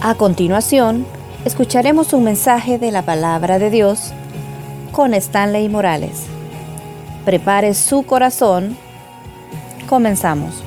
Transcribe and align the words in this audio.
A 0.00 0.14
continuación, 0.14 1.04
escucharemos 1.44 2.12
un 2.12 2.22
mensaje 2.22 2.78
de 2.78 2.92
la 2.92 3.04
palabra 3.04 3.58
de 3.58 3.68
Dios 3.68 4.12
con 4.92 5.12
Stanley 5.12 5.68
Morales. 5.68 6.20
Prepare 7.24 7.74
su 7.74 8.04
corazón. 8.04 8.76
Comenzamos. 9.88 10.62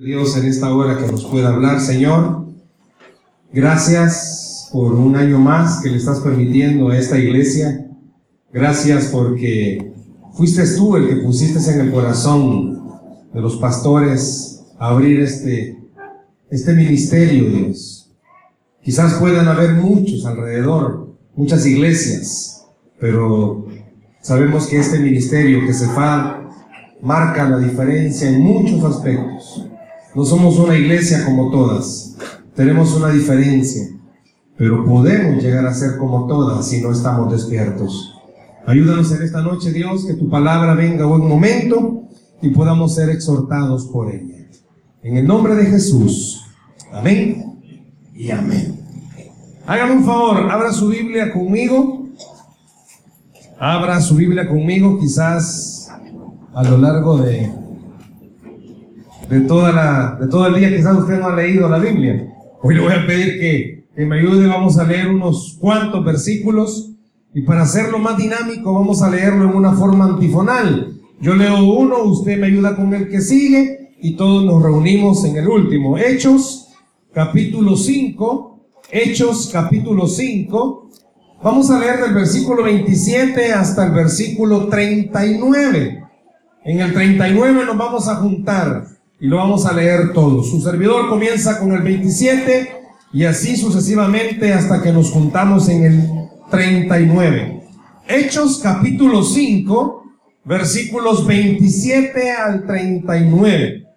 Dios 0.00 0.34
en 0.38 0.46
esta 0.46 0.74
hora 0.74 0.96
que 0.96 1.12
nos 1.12 1.26
pueda 1.26 1.50
hablar, 1.50 1.78
Señor. 1.80 2.46
Gracias 3.52 4.70
por 4.72 4.94
un 4.94 5.14
año 5.16 5.38
más 5.38 5.82
que 5.82 5.90
le 5.90 5.98
estás 5.98 6.20
permitiendo 6.20 6.88
a 6.88 6.96
esta 6.96 7.18
iglesia. 7.18 7.86
Gracias 8.50 9.10
porque 9.12 9.92
fuiste 10.32 10.64
tú 10.74 10.96
el 10.96 11.06
que 11.06 11.16
pusiste 11.16 11.58
en 11.70 11.80
el 11.80 11.92
corazón 11.92 12.82
de 13.34 13.40
los 13.42 13.56
pastores 13.56 14.64
abrir 14.78 15.20
este 15.20 15.77
este 16.50 16.72
ministerio, 16.72 17.50
Dios. 17.50 18.10
Quizás 18.82 19.14
puedan 19.14 19.48
haber 19.48 19.74
muchos 19.74 20.24
alrededor, 20.24 21.14
muchas 21.34 21.66
iglesias, 21.66 22.66
pero 22.98 23.66
sabemos 24.22 24.66
que 24.66 24.78
este 24.78 24.98
ministerio 24.98 25.66
que 25.66 25.74
se 25.74 25.86
fa 25.88 26.48
marca 27.02 27.48
la 27.48 27.58
diferencia 27.58 28.28
en 28.28 28.40
muchos 28.40 28.82
aspectos. 28.84 29.66
No 30.14 30.24
somos 30.24 30.58
una 30.58 30.76
iglesia 30.76 31.24
como 31.24 31.50
todas, 31.50 32.16
tenemos 32.54 32.94
una 32.96 33.10
diferencia, 33.10 33.86
pero 34.56 34.84
podemos 34.84 35.42
llegar 35.42 35.66
a 35.66 35.74
ser 35.74 35.98
como 35.98 36.26
todas 36.26 36.66
si 36.66 36.80
no 36.80 36.92
estamos 36.92 37.30
despiertos. 37.30 38.14
Ayúdanos 38.66 39.12
en 39.12 39.22
esta 39.22 39.42
noche, 39.42 39.70
Dios, 39.70 40.06
que 40.06 40.14
tu 40.14 40.28
palabra 40.28 40.74
venga 40.74 41.04
a 41.04 41.08
buen 41.08 41.26
momento 41.26 42.04
y 42.40 42.48
podamos 42.50 42.94
ser 42.94 43.10
exhortados 43.10 43.86
por 43.86 44.10
ella. 44.12 44.37
En 45.00 45.16
el 45.16 45.28
nombre 45.28 45.54
de 45.54 45.66
Jesús. 45.66 46.44
Amén 46.92 47.60
y 48.16 48.32
amén. 48.32 48.80
Hágame 49.64 49.92
un 49.92 50.04
favor, 50.04 50.50
abra 50.50 50.72
su 50.72 50.88
Biblia 50.88 51.32
conmigo. 51.32 52.08
Abra 53.60 54.00
su 54.00 54.16
Biblia 54.16 54.48
conmigo, 54.48 54.98
quizás 54.98 55.88
a 56.52 56.64
lo 56.64 56.78
largo 56.78 57.18
de, 57.18 57.48
de, 59.30 59.40
toda 59.42 59.70
la, 59.72 60.18
de 60.20 60.26
todo 60.26 60.48
el 60.48 60.56
día, 60.56 60.76
quizás 60.76 60.96
usted 60.96 61.20
no 61.20 61.28
ha 61.28 61.36
leído 61.36 61.68
la 61.68 61.78
Biblia. 61.78 62.34
Hoy 62.60 62.74
le 62.74 62.80
voy 62.80 62.92
a 62.92 63.06
pedir 63.06 63.38
que, 63.38 63.86
que 63.94 64.04
me 64.04 64.18
ayude, 64.18 64.48
vamos 64.48 64.78
a 64.78 64.84
leer 64.84 65.08
unos 65.08 65.58
cuantos 65.60 66.04
versículos 66.04 66.90
y 67.34 67.42
para 67.42 67.62
hacerlo 67.62 68.00
más 68.00 68.16
dinámico 68.16 68.72
vamos 68.74 69.00
a 69.02 69.10
leerlo 69.10 69.44
en 69.44 69.56
una 69.56 69.74
forma 69.74 70.06
antifonal. 70.06 70.98
Yo 71.20 71.34
leo 71.34 71.62
uno, 71.62 72.02
usted 72.02 72.36
me 72.38 72.48
ayuda 72.48 72.74
con 72.74 72.92
el 72.94 73.08
que 73.08 73.20
sigue 73.20 73.77
y 74.00 74.14
todos 74.14 74.44
nos 74.44 74.62
reunimos 74.62 75.24
en 75.24 75.36
el 75.36 75.48
último. 75.48 75.98
Hechos, 75.98 76.68
capítulo 77.12 77.76
5. 77.76 78.60
Hechos, 78.90 79.50
capítulo 79.52 80.06
5. 80.06 80.90
Vamos 81.42 81.70
a 81.70 81.78
leer 81.78 82.00
del 82.00 82.14
versículo 82.14 82.62
27 82.64 83.52
hasta 83.52 83.86
el 83.86 83.92
versículo 83.92 84.68
39. 84.68 86.04
En 86.64 86.80
el 86.80 86.92
39 86.92 87.64
nos 87.64 87.76
vamos 87.76 88.08
a 88.08 88.16
juntar 88.16 88.84
y 89.20 89.26
lo 89.26 89.36
vamos 89.36 89.66
a 89.66 89.72
leer 89.72 90.12
todo. 90.12 90.42
Su 90.42 90.60
servidor 90.60 91.08
comienza 91.08 91.58
con 91.58 91.72
el 91.72 91.82
27 91.82 92.72
y 93.12 93.24
así 93.24 93.56
sucesivamente 93.56 94.52
hasta 94.52 94.82
que 94.82 94.92
nos 94.92 95.10
juntamos 95.10 95.68
en 95.68 95.84
el 95.84 96.08
39. 96.50 97.62
Hechos 98.06 98.60
capítulo 98.62 99.22
5, 99.22 100.02
versículos 100.44 101.26
27 101.26 102.32
al 102.32 102.66
39. 102.66 103.87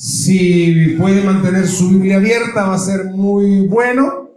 Si 0.00 0.96
puede 0.96 1.22
mantener 1.22 1.68
su 1.68 1.90
Biblia 1.90 2.16
abierta, 2.16 2.64
va 2.68 2.76
a 2.76 2.78
ser 2.78 3.10
muy 3.12 3.66
bueno. 3.66 4.30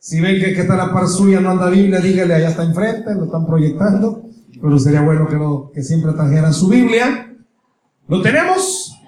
Si 0.00 0.20
ven 0.20 0.40
que, 0.40 0.60
está 0.60 0.74
la 0.74 0.92
par 0.92 1.06
suya, 1.06 1.38
no 1.38 1.52
anda 1.52 1.70
Biblia, 1.70 2.00
dígale, 2.00 2.34
allá 2.34 2.48
está 2.48 2.64
enfrente, 2.64 3.14
lo 3.14 3.26
están 3.26 3.46
proyectando. 3.46 4.24
Pero 4.60 4.78
sería 4.80 5.02
bueno 5.02 5.28
que, 5.28 5.38
que 5.74 5.84
siempre 5.84 6.12
trajera 6.12 6.52
su 6.52 6.66
Biblia. 6.66 7.32
¿Lo 8.08 8.20
tenemos? 8.20 9.00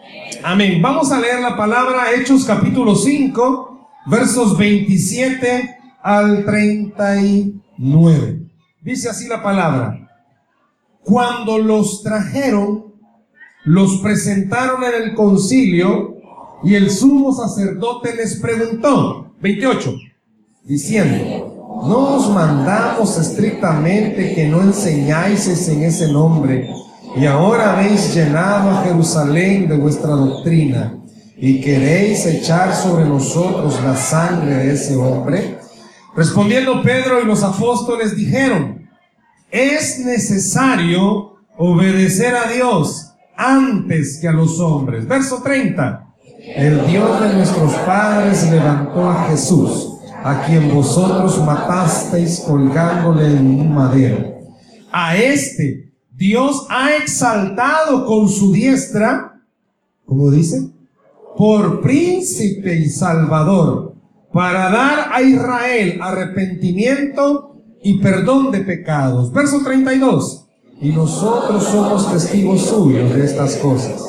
Amén. 0.45 0.81
Vamos 0.81 1.11
a 1.11 1.19
leer 1.19 1.41
la 1.41 1.57
palabra 1.57 2.13
Hechos 2.15 2.45
capítulo 2.45 2.95
5, 2.95 3.89
versos 4.07 4.57
27 4.57 5.79
al 6.01 6.45
39. 6.45 8.41
Dice 8.83 9.09
así 9.09 9.27
la 9.27 9.43
palabra. 9.43 10.09
Cuando 11.03 11.59
los 11.59 12.05
trajeron, 12.05 12.88
los 13.69 13.99
presentaron 13.99 14.83
en 14.83 15.03
el 15.03 15.15
concilio 15.15 16.17
y 16.65 16.75
el 16.75 16.91
sumo 16.91 17.35
sacerdote 17.35 18.17
les 18.17 18.37
preguntó, 18.37 19.35
28, 19.43 19.95
diciendo, 20.65 21.83
no 21.87 22.17
os 22.17 22.31
mandamos 22.31 23.19
estrictamente 23.19 24.35
que 24.35 24.49
no 24.49 24.63
enseñáis 24.63 25.69
en 25.69 25.83
ese 25.83 26.11
nombre, 26.11 26.71
y 27.15 27.27
ahora 27.27 27.75
habéis 27.75 28.15
llenado 28.15 28.71
a 28.71 28.85
Jerusalén 28.85 29.69
de 29.69 29.77
vuestra 29.77 30.13
doctrina, 30.13 30.99
y 31.37 31.61
queréis 31.61 32.25
echar 32.25 32.75
sobre 32.75 33.05
nosotros 33.05 33.79
la 33.85 33.95
sangre 33.95 34.55
de 34.55 34.73
ese 34.73 34.97
hombre. 34.97 35.59
Respondiendo 36.17 36.83
Pedro 36.83 37.21
y 37.21 37.27
los 37.27 37.43
apóstoles 37.43 38.17
dijeron, 38.17 38.89
es 39.51 39.99
necesario 39.99 41.37
obedecer 41.59 42.35
a 42.35 42.51
Dios 42.51 43.08
antes 43.39 44.19
que 44.21 44.29
a 44.29 44.33
los 44.33 44.59
hombres. 44.59 45.07
Verso 45.07 45.41
30. 45.43 46.05
El 46.57 46.87
Dios 46.87 47.21
de 47.21 47.35
nuestros 47.35 47.73
padres 47.87 48.51
levantó 48.51 49.09
a 49.09 49.29
Jesús, 49.29 49.99
a 50.25 50.45
quien 50.45 50.75
vosotros 50.75 51.43
matasteis 51.45 52.41
colgándole 52.41 53.27
en 53.29 53.47
un 53.47 53.75
madero. 53.75 54.39
A 54.91 55.17
este 55.17 55.93
Dios 56.13 56.67
ha 56.69 56.97
exaltado 56.97 58.05
con 58.07 58.29
su 58.29 58.53
diestra, 58.53 59.41
como 60.05 60.31
dice, 60.31 60.71
por 61.37 61.81
príncipe 61.81 62.75
y 62.75 62.89
salvador, 62.89 63.95
para 64.33 64.71
dar 64.71 65.11
a 65.13 65.23
Israel 65.23 66.01
arrepentimiento 66.03 67.57
y 67.83 67.99
perdón 67.99 68.51
de 68.51 68.61
pecados. 68.61 69.33
Verso 69.33 69.63
32 69.63 70.48
y 70.81 70.91
nosotros 70.91 71.65
somos 71.65 72.13
testigos 72.13 72.63
suyos 72.63 73.15
de 73.15 73.25
estas 73.25 73.57
cosas. 73.57 74.01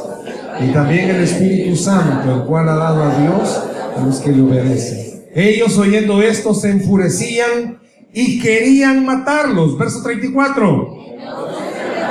Y 0.62 0.72
también 0.72 1.10
el 1.10 1.24
Espíritu 1.24 1.76
Santo, 1.76 2.34
el 2.34 2.42
cual 2.44 2.70
ha 2.70 2.76
dado 2.76 3.04
a 3.04 3.16
Dios 3.16 3.64
a 3.98 4.06
los 4.06 4.20
que 4.20 4.32
le 4.32 4.42
obedecen. 4.42 5.24
Ellos 5.34 5.78
oyendo 5.78 6.22
esto 6.22 6.54
se 6.54 6.72
enfurecían 6.72 7.80
y 8.14 8.40
querían 8.40 9.06
matarlos. 9.06 9.78
Verso 9.78 10.02
34. 10.04 10.98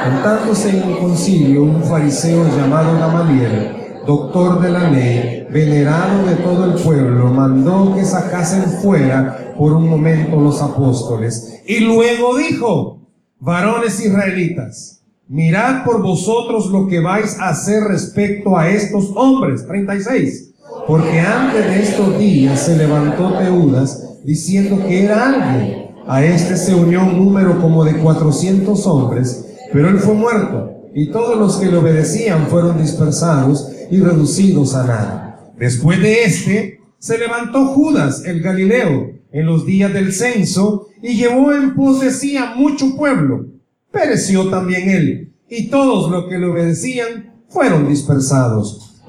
Contándose 0.05 0.71
en 0.71 0.91
el 0.91 0.99
concilio 0.99 1.65
un 1.65 1.83
fariseo 1.83 2.45
llamado 2.57 2.99
Gamaliel, 2.99 3.77
doctor 4.07 4.61
de 4.61 4.71
la 4.71 4.91
ley, 4.91 5.47
venerado 5.51 6.25
de 6.27 6.37
todo 6.37 6.65
el 6.65 6.83
pueblo, 6.83 7.27
mandó 7.27 7.95
que 7.95 8.05
sacasen 8.05 8.63
fuera 8.81 9.55
por 9.59 9.73
un 9.73 9.89
momento 9.89 10.41
los 10.41 10.63
apóstoles. 10.63 11.61
Y 11.67 11.81
luego 11.81 12.37
dijo, 12.39 12.98
varones 13.41 14.05
israelitas, 14.05 15.03
mirad 15.29 15.85
por 15.85 16.03
vosotros 16.03 16.71
lo 16.71 16.87
que 16.89 17.01
vais 17.01 17.39
a 17.39 17.51
hacer 17.51 17.83
respecto 17.85 18.57
a 18.57 18.69
estos 18.69 19.13
hombres. 19.15 19.67
36. 19.67 20.55
Porque 20.87 21.21
antes 21.21 21.65
de 21.65 21.83
estos 21.83 22.19
días 22.19 22.61
se 22.61 22.77
levantó 22.77 23.39
Teudas 23.39 24.21
diciendo 24.25 24.83
que 24.87 25.05
era 25.05 25.29
alguien. 25.29 25.89
A 26.07 26.25
este 26.25 26.57
se 26.57 26.75
unió 26.75 27.05
un 27.05 27.19
número 27.19 27.61
como 27.61 27.85
de 27.85 27.95
400 27.99 28.87
hombres, 28.87 29.47
pero 29.73 29.91
él 29.91 29.99
fue 29.99 30.15
muerto 30.15 30.73
y 30.95 31.11
todos 31.11 31.39
los 31.39 31.59
que 31.59 31.67
le 31.67 31.77
obedecían 31.77 32.47
fueron 32.47 32.81
dispersados 32.81 33.71
y 33.91 34.01
reducidos 34.01 34.75
a 34.75 34.85
nada. 34.85 35.53
Después 35.59 36.01
de 36.01 36.25
este, 36.25 36.81
se 36.99 37.19
levantó 37.19 37.67
Judas 37.67 38.25
el 38.25 38.41
Galileo 38.41 39.18
en 39.33 39.47
los 39.47 39.67
días 39.67 39.93
del 39.93 40.13
censo 40.13 40.89
y 41.03 41.15
llevó 41.17 41.53
en 41.53 41.75
pos 41.75 42.01
de 42.01 42.11
sí 42.11 42.37
a 42.37 42.55
mucho 42.55 42.97
pueblo. 42.97 43.47
Pereció 43.91 44.49
también 44.49 44.91
él, 44.91 45.33
y 45.49 45.69
todos 45.69 46.11
los 46.11 46.27
que 46.27 46.39
le 46.39 46.47
obedecían 46.47 47.43
fueron 47.49 47.89
dispersados. 47.89 49.03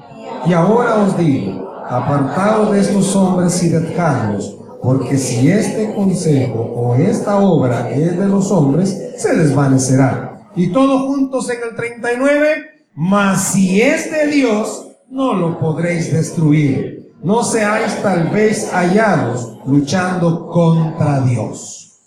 Y 0.46 0.52
ahora 0.52 0.96
os 0.96 1.18
digo, 1.18 1.70
apartados 1.88 2.72
de 2.72 2.80
estos 2.80 3.14
hombres 3.14 3.62
y 3.62 3.68
dejadlos, 3.68 4.56
porque 4.82 5.18
si 5.18 5.50
este 5.50 5.92
consejo 5.92 6.60
o 6.60 6.94
esta 6.94 7.38
obra 7.38 7.90
es 7.90 8.18
de 8.18 8.26
los 8.26 8.50
hombres, 8.50 9.12
se 9.18 9.36
desvanecerá. 9.36 10.48
Y 10.56 10.68
todos 10.68 11.02
juntos 11.02 11.50
en 11.50 11.58
el 11.68 11.76
39, 11.76 12.48
mas 12.94 13.52
si 13.52 13.82
es 13.82 14.10
de 14.10 14.26
Dios, 14.28 14.88
no 15.10 15.34
lo 15.34 15.58
podréis 15.58 16.12
destruir. 16.12 16.99
No 17.22 17.42
seáis 17.42 18.02
tal 18.02 18.28
vez 18.30 18.70
hallados 18.72 19.58
luchando 19.66 20.48
contra 20.48 21.20
Dios. 21.20 21.98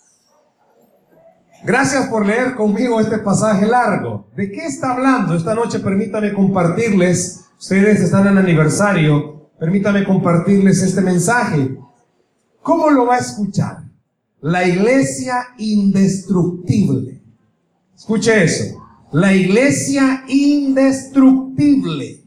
Gracias 1.64 2.08
por 2.08 2.26
leer 2.26 2.54
conmigo 2.54 3.00
este 3.00 3.18
pasaje 3.18 3.66
largo. 3.66 4.26
¿De 4.36 4.50
qué 4.50 4.66
está 4.66 4.92
hablando? 4.92 5.34
Esta 5.34 5.54
noche 5.54 5.78
permítame 5.78 6.32
compartirles, 6.32 7.46
ustedes 7.58 8.00
están 8.00 8.26
en 8.26 8.38
aniversario 8.38 9.34
permítame 9.58 10.04
compartirles 10.04 10.82
este 10.82 11.00
mensaje. 11.00 11.76
¿Cómo 12.62 12.90
lo 12.90 13.06
va 13.06 13.14
a 13.16 13.20
escuchar? 13.20 13.84
La 14.40 14.66
iglesia 14.68 15.48
indestructible. 15.58 17.22
Escuche 17.96 18.44
eso. 18.44 18.82
La 19.12 19.32
iglesia 19.34 20.24
indestructible. 20.28 22.23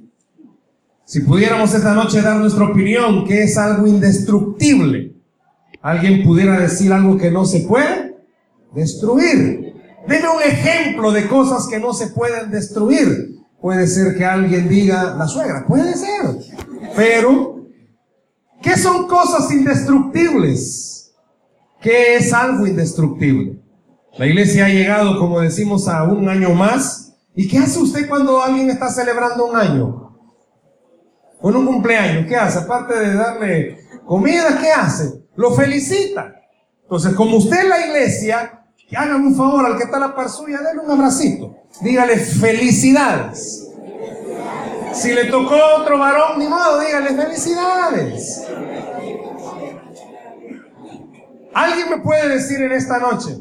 Si 1.08 1.22
pudiéramos 1.22 1.74
esta 1.74 1.94
noche 1.94 2.22
dar 2.22 2.36
nuestra 2.36 2.66
opinión, 2.66 3.24
que 3.26 3.44
es 3.44 3.58
algo 3.58 3.88
indestructible, 3.88 5.16
alguien 5.82 6.22
pudiera 6.22 6.60
decir 6.60 6.92
algo 6.92 7.18
que 7.18 7.32
no 7.32 7.46
se 7.46 7.62
puede 7.62 8.18
destruir. 8.74 9.74
Deme 10.06 10.28
un 10.28 10.42
ejemplo 10.44 11.14
de 11.14 11.26
cosas 11.30 11.66
que 11.68 11.80
no 11.80 11.94
se 11.94 12.08
pueden 12.08 12.52
destruir. 12.52 13.38
Puede 13.62 13.88
ser 13.88 14.18
que 14.18 14.26
alguien 14.26 14.68
diga 14.68 15.16
la 15.16 15.30
suegra, 15.30 15.66
puede 15.66 15.94
ser. 15.94 16.40
Pero, 16.94 17.66
¿qué 18.62 18.76
son 18.76 19.08
cosas 19.08 19.50
indestructibles? 19.50 21.14
¿Qué 21.80 22.18
es 22.18 22.34
algo 22.34 22.68
indestructible? 22.68 23.62
La 24.18 24.26
iglesia 24.26 24.66
ha 24.66 24.70
llegado, 24.70 25.18
como 25.20 25.40
decimos, 25.40 25.88
a 25.88 26.04
un 26.04 26.28
año 26.28 26.50
más. 26.50 27.14
¿Y 27.34 27.48
qué 27.48 27.60
hace 27.60 27.80
usted 27.80 28.10
cuando 28.10 28.44
alguien 28.44 28.70
está 28.70 28.90
celebrando 28.90 29.46
un 29.46 29.56
año? 29.56 30.07
Con 31.42 31.56
un 31.56 31.66
cumpleaños, 31.66 32.26
¿qué 32.28 32.36
hace? 32.36 32.60
Aparte 32.60 32.98
de 32.98 33.14
darle 33.14 33.78
comida, 34.06 34.58
¿qué 34.60 34.72
hace? 34.72 35.22
Lo 35.36 35.52
felicita. 35.52 36.34
Entonces, 36.84 37.14
como 37.14 37.38
usted 37.38 37.60
es 37.60 37.70
la 37.70 37.86
iglesia, 37.86 38.64
hagan 38.96 39.26
un 39.26 39.36
favor 39.36 39.66
al 39.66 39.78
que 39.78 39.84
está 39.84 39.98
a 39.98 40.02
la 40.02 40.16
par 40.16 40.30
suya, 40.30 40.60
denle 40.60 40.84
un 40.84 40.92
abracito. 40.92 41.56
Dígale 41.82 42.18
felicidades. 42.18 43.70
Si 44.94 45.14
le 45.14 45.26
tocó 45.26 45.56
otro 45.80 46.00
varón, 46.00 46.40
ni 46.40 46.48
modo, 46.48 46.80
dígale 46.80 47.10
felicidades. 47.10 48.44
¿Alguien 51.54 51.90
me 51.90 51.98
puede 51.98 52.30
decir 52.30 52.62
en 52.62 52.72
esta 52.72 52.98
noche? 52.98 53.38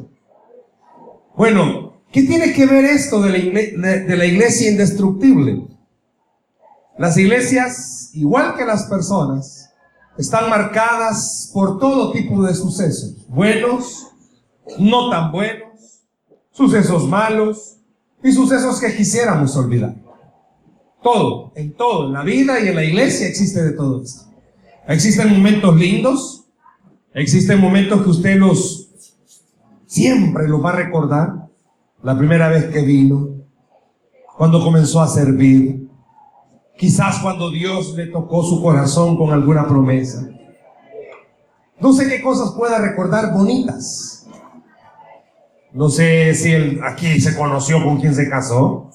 Bueno, 1.35 2.01
¿qué 2.11 2.23
tiene 2.23 2.53
que 2.53 2.65
ver 2.65 2.85
esto 2.85 3.21
de 3.21 3.29
la, 3.29 3.89
de 3.89 4.17
la 4.17 4.25
iglesia 4.25 4.69
indestructible? 4.69 5.76
Las 6.97 7.17
iglesias, 7.17 8.09
igual 8.13 8.55
que 8.55 8.65
las 8.65 8.85
personas, 8.85 9.69
están 10.17 10.49
marcadas 10.49 11.51
por 11.53 11.79
todo 11.79 12.11
tipo 12.11 12.43
de 12.43 12.55
sucesos, 12.55 13.27
buenos, 13.27 14.07
no 14.79 15.09
tan 15.09 15.31
buenos, 15.31 16.03
sucesos 16.51 17.07
malos 17.07 17.77
y 18.23 18.31
sucesos 18.31 18.79
que 18.81 18.95
quisiéramos 18.95 19.55
olvidar. 19.55 19.95
Todo, 21.03 21.51
en 21.55 21.73
todo, 21.73 22.07
en 22.07 22.13
la 22.13 22.23
vida 22.23 22.59
y 22.59 22.69
en 22.69 22.75
la 22.75 22.83
iglesia 22.83 23.27
existe 23.27 23.63
de 23.63 23.73
todo 23.73 24.01
esto. 24.01 24.25
Existen 24.87 25.29
momentos 25.29 25.75
lindos, 25.75 26.45
existen 27.13 27.61
momentos 27.61 28.01
que 28.01 28.09
usted 28.09 28.37
los 28.37 28.89
siempre 29.85 30.47
los 30.47 30.63
va 30.63 30.71
a 30.71 30.75
recordar. 30.75 31.47
La 32.01 32.17
primera 32.17 32.47
vez 32.47 32.65
que 32.65 32.81
vino, 32.81 33.29
cuando 34.37 34.63
comenzó 34.63 35.01
a 35.01 35.07
servir, 35.07 35.86
quizás 36.77 37.19
cuando 37.19 37.49
Dios 37.49 37.93
le 37.95 38.07
tocó 38.07 38.43
su 38.43 38.61
corazón 38.61 39.17
con 39.17 39.31
alguna 39.31 39.67
promesa. 39.67 40.27
No 41.79 41.93
sé 41.93 42.07
qué 42.07 42.21
cosas 42.21 42.53
pueda 42.57 42.79
recordar 42.79 43.33
bonitas. 43.33 44.25
No 45.73 45.89
sé 45.89 46.33
si 46.33 46.79
aquí 46.83 47.19
se 47.19 47.35
conoció 47.35 47.83
con 47.83 47.99
quien 47.99 48.15
se 48.15 48.29
casó, 48.29 48.89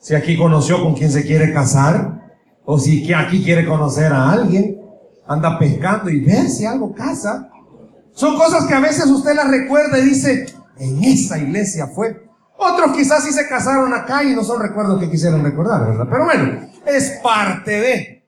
si 0.00 0.14
aquí 0.14 0.36
conoció 0.36 0.82
con 0.82 0.94
quien 0.94 1.12
se 1.12 1.24
quiere 1.24 1.52
casar, 1.52 2.32
o 2.64 2.78
si 2.78 3.12
aquí 3.12 3.44
quiere 3.44 3.66
conocer 3.66 4.12
a 4.12 4.30
alguien, 4.30 4.80
anda 5.26 5.58
pescando 5.58 6.10
y 6.10 6.20
ver 6.20 6.48
si 6.48 6.64
algo 6.64 6.92
casa. 6.92 7.50
Son 8.14 8.36
cosas 8.36 8.66
que 8.66 8.74
a 8.74 8.80
veces 8.80 9.06
usted 9.06 9.34
las 9.34 9.48
recuerda 9.48 9.98
y 9.98 10.06
dice, 10.06 10.46
en 10.78 11.04
esa 11.04 11.38
iglesia 11.38 11.86
fue. 11.86 12.26
Otros 12.58 12.96
quizás 12.96 13.24
sí 13.24 13.32
se 13.32 13.48
casaron 13.48 13.92
acá 13.94 14.24
y 14.24 14.34
no 14.34 14.42
son 14.42 14.60
recuerdos 14.60 15.00
que 15.00 15.10
quisieran 15.10 15.44
recordar, 15.44 15.86
¿verdad? 15.86 16.06
Pero 16.10 16.24
bueno, 16.24 16.71
es 16.86 17.20
parte 17.22 17.80
de 17.80 18.24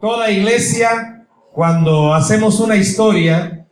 toda 0.00 0.30
iglesia. 0.30 1.26
Cuando 1.52 2.12
hacemos 2.14 2.60
una 2.60 2.76
historia, 2.76 3.66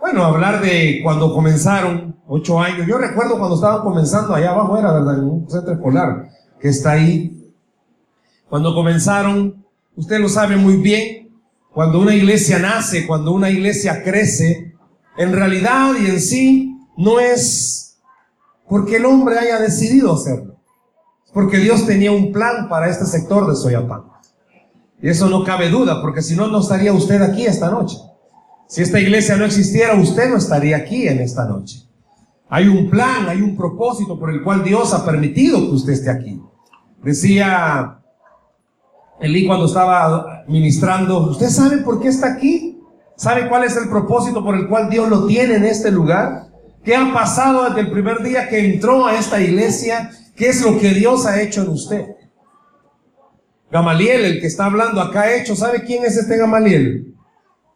bueno, 0.00 0.24
hablar 0.24 0.60
de 0.60 1.00
cuando 1.02 1.32
comenzaron, 1.32 2.16
ocho 2.26 2.60
años. 2.60 2.86
Yo 2.86 2.98
recuerdo 2.98 3.38
cuando 3.38 3.56
estaban 3.56 3.82
comenzando 3.82 4.34
allá 4.34 4.50
abajo, 4.50 4.76
era 4.76 4.92
verdad, 4.92 5.18
en 5.18 5.24
un 5.24 5.50
centro 5.50 5.72
escolar 5.72 6.28
que 6.60 6.68
está 6.68 6.92
ahí. 6.92 7.52
Cuando 8.48 8.74
comenzaron, 8.74 9.64
usted 9.96 10.20
lo 10.20 10.28
sabe 10.28 10.56
muy 10.56 10.76
bien, 10.76 11.30
cuando 11.72 12.00
una 12.00 12.14
iglesia 12.14 12.58
nace, 12.58 13.06
cuando 13.06 13.32
una 13.32 13.50
iglesia 13.50 14.02
crece, 14.02 14.74
en 15.16 15.32
realidad 15.32 15.92
y 16.00 16.06
en 16.06 16.20
sí 16.20 16.76
no 16.96 17.20
es 17.20 17.98
porque 18.68 18.96
el 18.96 19.06
hombre 19.06 19.38
haya 19.38 19.58
decidido 19.58 20.14
hacerlo. 20.14 20.47
Porque 21.32 21.58
Dios 21.58 21.86
tenía 21.86 22.10
un 22.10 22.32
plan 22.32 22.68
para 22.68 22.88
este 22.88 23.04
sector 23.04 23.48
de 23.48 23.56
Soyapán. 23.56 24.02
Y 25.00 25.08
eso 25.08 25.28
no 25.28 25.44
cabe 25.44 25.68
duda, 25.68 26.00
porque 26.00 26.22
si 26.22 26.34
no, 26.34 26.48
no 26.48 26.60
estaría 26.60 26.92
usted 26.92 27.22
aquí 27.22 27.46
esta 27.46 27.70
noche. 27.70 27.96
Si 28.66 28.82
esta 28.82 29.00
iglesia 29.00 29.36
no 29.36 29.44
existiera, 29.44 29.94
usted 29.94 30.28
no 30.30 30.36
estaría 30.36 30.76
aquí 30.76 31.06
en 31.06 31.20
esta 31.20 31.44
noche. 31.44 31.84
Hay 32.48 32.66
un 32.66 32.90
plan, 32.90 33.28
hay 33.28 33.40
un 33.42 33.56
propósito 33.56 34.18
por 34.18 34.30
el 34.30 34.42
cual 34.42 34.64
Dios 34.64 34.92
ha 34.94 35.04
permitido 35.04 35.60
que 35.60 35.74
usted 35.74 35.92
esté 35.92 36.10
aquí. 36.10 36.42
Decía 37.02 37.98
Elí 39.20 39.46
cuando 39.46 39.66
estaba 39.66 40.44
ministrando, 40.46 41.30
¿usted 41.30 41.48
sabe 41.48 41.78
por 41.78 42.00
qué 42.00 42.08
está 42.08 42.34
aquí? 42.34 42.80
¿Sabe 43.16 43.48
cuál 43.48 43.64
es 43.64 43.76
el 43.76 43.88
propósito 43.88 44.44
por 44.44 44.54
el 44.54 44.68
cual 44.68 44.88
Dios 44.88 45.08
lo 45.08 45.26
tiene 45.26 45.56
en 45.56 45.64
este 45.64 45.90
lugar? 45.90 46.46
¿Qué 46.84 46.94
ha 46.94 47.12
pasado 47.12 47.64
desde 47.64 47.80
el 47.80 47.90
primer 47.90 48.22
día 48.22 48.48
que 48.48 48.74
entró 48.74 49.06
a 49.06 49.16
esta 49.16 49.40
iglesia? 49.40 50.10
¿Qué 50.38 50.48
es 50.48 50.62
lo 50.62 50.78
que 50.78 50.90
Dios 50.90 51.26
ha 51.26 51.42
hecho 51.42 51.62
en 51.62 51.68
usted? 51.70 52.06
Gamaliel, 53.70 54.24
el 54.24 54.40
que 54.40 54.46
está 54.46 54.66
hablando 54.66 55.00
acá 55.00 55.34
hecho, 55.34 55.56
¿sabe 55.56 55.82
quién 55.82 56.04
es 56.04 56.16
este 56.16 56.38
Gamaliel? 56.38 57.14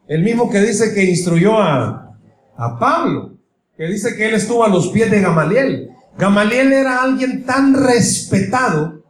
El 0.07 0.23
mismo 0.23 0.49
que 0.49 0.61
dice 0.61 0.93
que 0.93 1.03
instruyó 1.03 1.61
a, 1.61 2.17
a 2.55 2.79
Pablo 2.79 3.33
que 3.77 3.87
dice 3.87 4.15
que 4.15 4.27
él 4.27 4.35
estuvo 4.35 4.63
a 4.63 4.69
los 4.69 4.89
pies 4.89 5.09
de 5.09 5.19
Gamaliel. 5.19 5.89
Gamaliel 6.17 6.71
era 6.71 7.01
alguien 7.01 7.43
tan 7.43 7.73
respetado, 7.73 9.03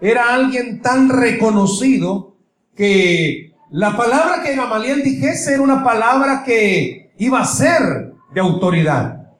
era 0.00 0.34
alguien 0.34 0.80
tan 0.80 1.10
reconocido, 1.10 2.36
que 2.74 3.52
la 3.70 3.96
palabra 3.96 4.42
que 4.42 4.56
Gamaliel 4.56 5.02
dijese 5.02 5.54
era 5.54 5.62
una 5.62 5.84
palabra 5.84 6.42
que 6.44 7.12
iba 7.18 7.40
a 7.40 7.44
ser 7.44 8.14
de 8.32 8.40
autoridad. 8.40 9.32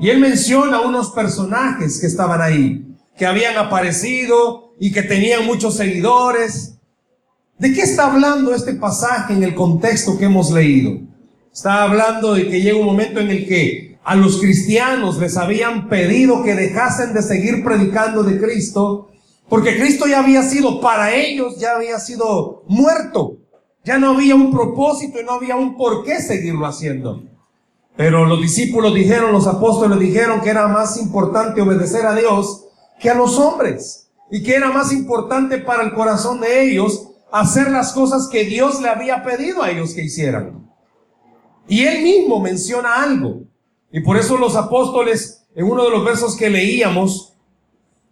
Y 0.00 0.10
él 0.10 0.18
menciona 0.18 0.80
unos 0.80 1.10
personajes 1.12 2.00
que 2.00 2.06
estaban 2.06 2.40
ahí, 2.40 2.87
que 3.18 3.26
habían 3.26 3.58
aparecido 3.58 4.74
y 4.78 4.92
que 4.92 5.02
tenían 5.02 5.44
muchos 5.44 5.76
seguidores. 5.76 6.76
¿De 7.58 7.72
qué 7.72 7.82
está 7.82 8.12
hablando 8.12 8.54
este 8.54 8.74
pasaje 8.74 9.32
en 9.32 9.42
el 9.42 9.54
contexto 9.54 10.16
que 10.16 10.26
hemos 10.26 10.52
leído? 10.52 11.00
Está 11.52 11.82
hablando 11.82 12.34
de 12.34 12.48
que 12.48 12.62
llega 12.62 12.78
un 12.78 12.86
momento 12.86 13.18
en 13.18 13.30
el 13.30 13.46
que 13.48 13.98
a 14.04 14.14
los 14.14 14.38
cristianos 14.38 15.18
les 15.18 15.36
habían 15.36 15.88
pedido 15.88 16.44
que 16.44 16.54
dejasen 16.54 17.12
de 17.12 17.20
seguir 17.20 17.64
predicando 17.64 18.22
de 18.22 18.40
Cristo, 18.40 19.10
porque 19.48 19.76
Cristo 19.76 20.06
ya 20.06 20.20
había 20.20 20.42
sido 20.44 20.80
para 20.80 21.12
ellos, 21.12 21.58
ya 21.58 21.74
había 21.74 21.98
sido 21.98 22.62
muerto. 22.68 23.38
Ya 23.84 23.98
no 23.98 24.10
había 24.10 24.36
un 24.36 24.52
propósito 24.52 25.20
y 25.20 25.24
no 25.24 25.32
había 25.32 25.56
un 25.56 25.76
por 25.76 26.04
qué 26.04 26.20
seguirlo 26.20 26.66
haciendo. 26.66 27.22
Pero 27.96 28.26
los 28.26 28.40
discípulos 28.40 28.94
dijeron, 28.94 29.32
los 29.32 29.46
apóstoles 29.48 29.98
dijeron 29.98 30.40
que 30.40 30.50
era 30.50 30.68
más 30.68 30.96
importante 30.98 31.60
obedecer 31.60 32.06
a 32.06 32.14
Dios 32.14 32.67
que 32.98 33.10
a 33.10 33.14
los 33.14 33.38
hombres. 33.38 34.10
Y 34.30 34.42
que 34.42 34.54
era 34.54 34.70
más 34.70 34.92
importante 34.92 35.58
para 35.58 35.82
el 35.82 35.94
corazón 35.94 36.40
de 36.40 36.62
ellos 36.62 37.08
hacer 37.30 37.70
las 37.70 37.92
cosas 37.92 38.28
que 38.30 38.44
Dios 38.44 38.80
le 38.80 38.88
había 38.88 39.22
pedido 39.22 39.62
a 39.62 39.70
ellos 39.70 39.94
que 39.94 40.04
hicieran. 40.04 40.68
Y 41.66 41.84
él 41.84 42.02
mismo 42.02 42.40
menciona 42.40 43.02
algo. 43.02 43.42
Y 43.90 44.00
por 44.00 44.16
eso 44.16 44.36
los 44.36 44.56
apóstoles, 44.56 45.46
en 45.54 45.66
uno 45.66 45.84
de 45.84 45.90
los 45.90 46.04
versos 46.04 46.36
que 46.36 46.50
leíamos, 46.50 47.34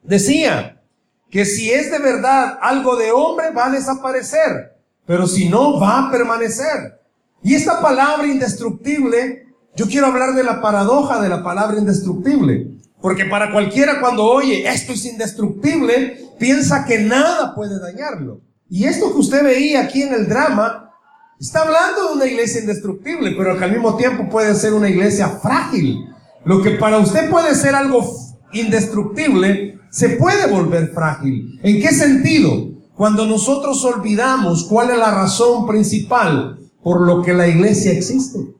decía 0.02 0.82
que 1.30 1.44
si 1.44 1.70
es 1.70 1.90
de 1.90 1.98
verdad 1.98 2.58
algo 2.60 2.96
de 2.96 3.12
hombre, 3.12 3.50
va 3.50 3.66
a 3.66 3.70
desaparecer, 3.70 4.76
pero 5.04 5.26
si 5.26 5.48
no, 5.48 5.78
va 5.78 6.06
a 6.06 6.10
permanecer. 6.10 7.00
Y 7.42 7.54
esta 7.54 7.80
palabra 7.80 8.26
indestructible, 8.26 9.46
yo 9.74 9.86
quiero 9.86 10.06
hablar 10.06 10.34
de 10.34 10.44
la 10.44 10.60
paradoja 10.60 11.20
de 11.20 11.28
la 11.28 11.42
palabra 11.42 11.78
indestructible. 11.78 12.75
Porque 13.06 13.24
para 13.26 13.52
cualquiera 13.52 14.00
cuando 14.00 14.24
oye 14.24 14.68
esto 14.68 14.92
es 14.92 15.04
indestructible, 15.04 16.18
piensa 16.40 16.84
que 16.84 16.98
nada 16.98 17.54
puede 17.54 17.78
dañarlo. 17.78 18.40
Y 18.68 18.82
esto 18.82 19.12
que 19.12 19.18
usted 19.20 19.44
veía 19.44 19.82
aquí 19.82 20.02
en 20.02 20.12
el 20.12 20.28
drama 20.28 20.90
Está 21.38 21.62
hablando 21.62 22.08
de 22.08 22.14
una 22.14 22.26
iglesia 22.26 22.62
indestructible, 22.62 23.36
pero 23.38 23.56
que 23.56 23.64
al 23.64 23.70
mismo 23.70 23.96
tiempo 23.96 24.28
puede 24.28 24.56
ser 24.56 24.74
una 24.74 24.88
iglesia 24.88 25.28
frágil. 25.28 26.08
Lo 26.44 26.60
que 26.64 26.72
para 26.72 26.98
usted 26.98 27.30
puede 27.30 27.54
ser 27.54 27.76
algo 27.76 28.04
indestructible, 28.52 29.78
se 29.88 30.08
puede 30.08 30.50
volver 30.50 30.88
frágil. 30.88 31.60
¿En 31.62 31.80
qué 31.80 31.92
sentido? 31.92 32.70
Cuando 32.96 33.24
nosotros 33.24 33.84
olvidamos 33.84 34.64
cuál 34.64 34.90
es 34.90 34.98
la 34.98 35.12
razón 35.12 35.64
principal 35.68 36.58
por 36.82 37.02
lo 37.02 37.22
que 37.22 37.34
la 37.34 37.46
iglesia 37.46 37.92
existe. 37.92 38.55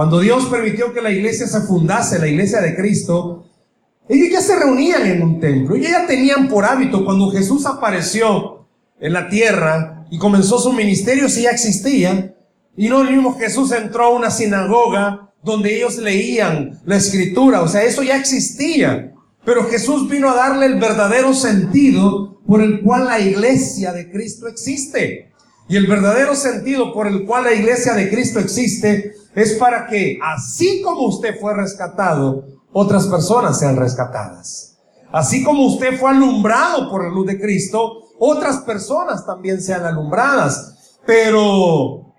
Cuando 0.00 0.20
Dios 0.20 0.46
permitió 0.46 0.94
que 0.94 1.02
la 1.02 1.10
iglesia 1.10 1.46
se 1.46 1.60
fundase, 1.60 2.18
la 2.18 2.26
iglesia 2.26 2.62
de 2.62 2.74
Cristo, 2.74 3.44
ellos 4.08 4.30
ya 4.32 4.40
se 4.40 4.56
reunían 4.56 5.06
en 5.06 5.22
un 5.22 5.38
templo, 5.38 5.76
ellos 5.76 5.90
ya 5.90 6.06
tenían 6.06 6.48
por 6.48 6.64
hábito, 6.64 7.04
cuando 7.04 7.30
Jesús 7.30 7.66
apareció 7.66 8.66
en 8.98 9.12
la 9.12 9.28
tierra 9.28 10.06
y 10.10 10.16
comenzó 10.16 10.58
su 10.58 10.72
ministerio, 10.72 11.28
si 11.28 11.42
ya 11.42 11.50
existía, 11.50 12.34
y 12.78 12.88
no 12.88 13.02
el 13.02 13.10
mismo 13.10 13.38
Jesús 13.38 13.72
entró 13.72 14.04
a 14.04 14.08
una 14.08 14.30
sinagoga 14.30 15.34
donde 15.42 15.76
ellos 15.76 15.98
leían 15.98 16.80
la 16.86 16.96
escritura, 16.96 17.60
o 17.60 17.68
sea, 17.68 17.82
eso 17.82 18.02
ya 18.02 18.16
existía. 18.16 19.12
Pero 19.44 19.68
Jesús 19.68 20.08
vino 20.08 20.30
a 20.30 20.34
darle 20.34 20.64
el 20.64 20.80
verdadero 20.80 21.34
sentido 21.34 22.40
por 22.46 22.62
el 22.62 22.80
cual 22.80 23.04
la 23.04 23.20
iglesia 23.20 23.92
de 23.92 24.10
Cristo 24.10 24.48
existe. 24.48 25.30
Y 25.68 25.76
el 25.76 25.86
verdadero 25.86 26.34
sentido 26.34 26.94
por 26.94 27.06
el 27.06 27.26
cual 27.26 27.44
la 27.44 27.52
iglesia 27.52 27.92
de 27.92 28.08
Cristo 28.08 28.40
existe 28.40 29.19
es 29.34 29.54
para 29.54 29.86
que, 29.86 30.18
así 30.22 30.82
como 30.82 31.06
usted 31.06 31.38
fue 31.40 31.54
rescatado, 31.54 32.44
otras 32.72 33.06
personas 33.06 33.58
sean 33.58 33.76
rescatadas. 33.76 34.78
Así 35.12 35.42
como 35.42 35.66
usted 35.66 35.98
fue 35.98 36.10
alumbrado 36.10 36.90
por 36.90 37.04
la 37.04 37.10
luz 37.10 37.26
de 37.26 37.40
Cristo, 37.40 38.04
otras 38.18 38.58
personas 38.58 39.26
también 39.26 39.60
sean 39.60 39.84
alumbradas. 39.84 40.98
Pero 41.04 42.14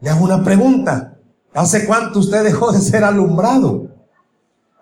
le 0.00 0.10
hago 0.10 0.24
una 0.24 0.42
pregunta. 0.42 1.18
¿Hace 1.52 1.86
cuánto 1.86 2.18
usted 2.18 2.42
dejó 2.42 2.72
de 2.72 2.80
ser 2.80 3.04
alumbrado? 3.04 3.88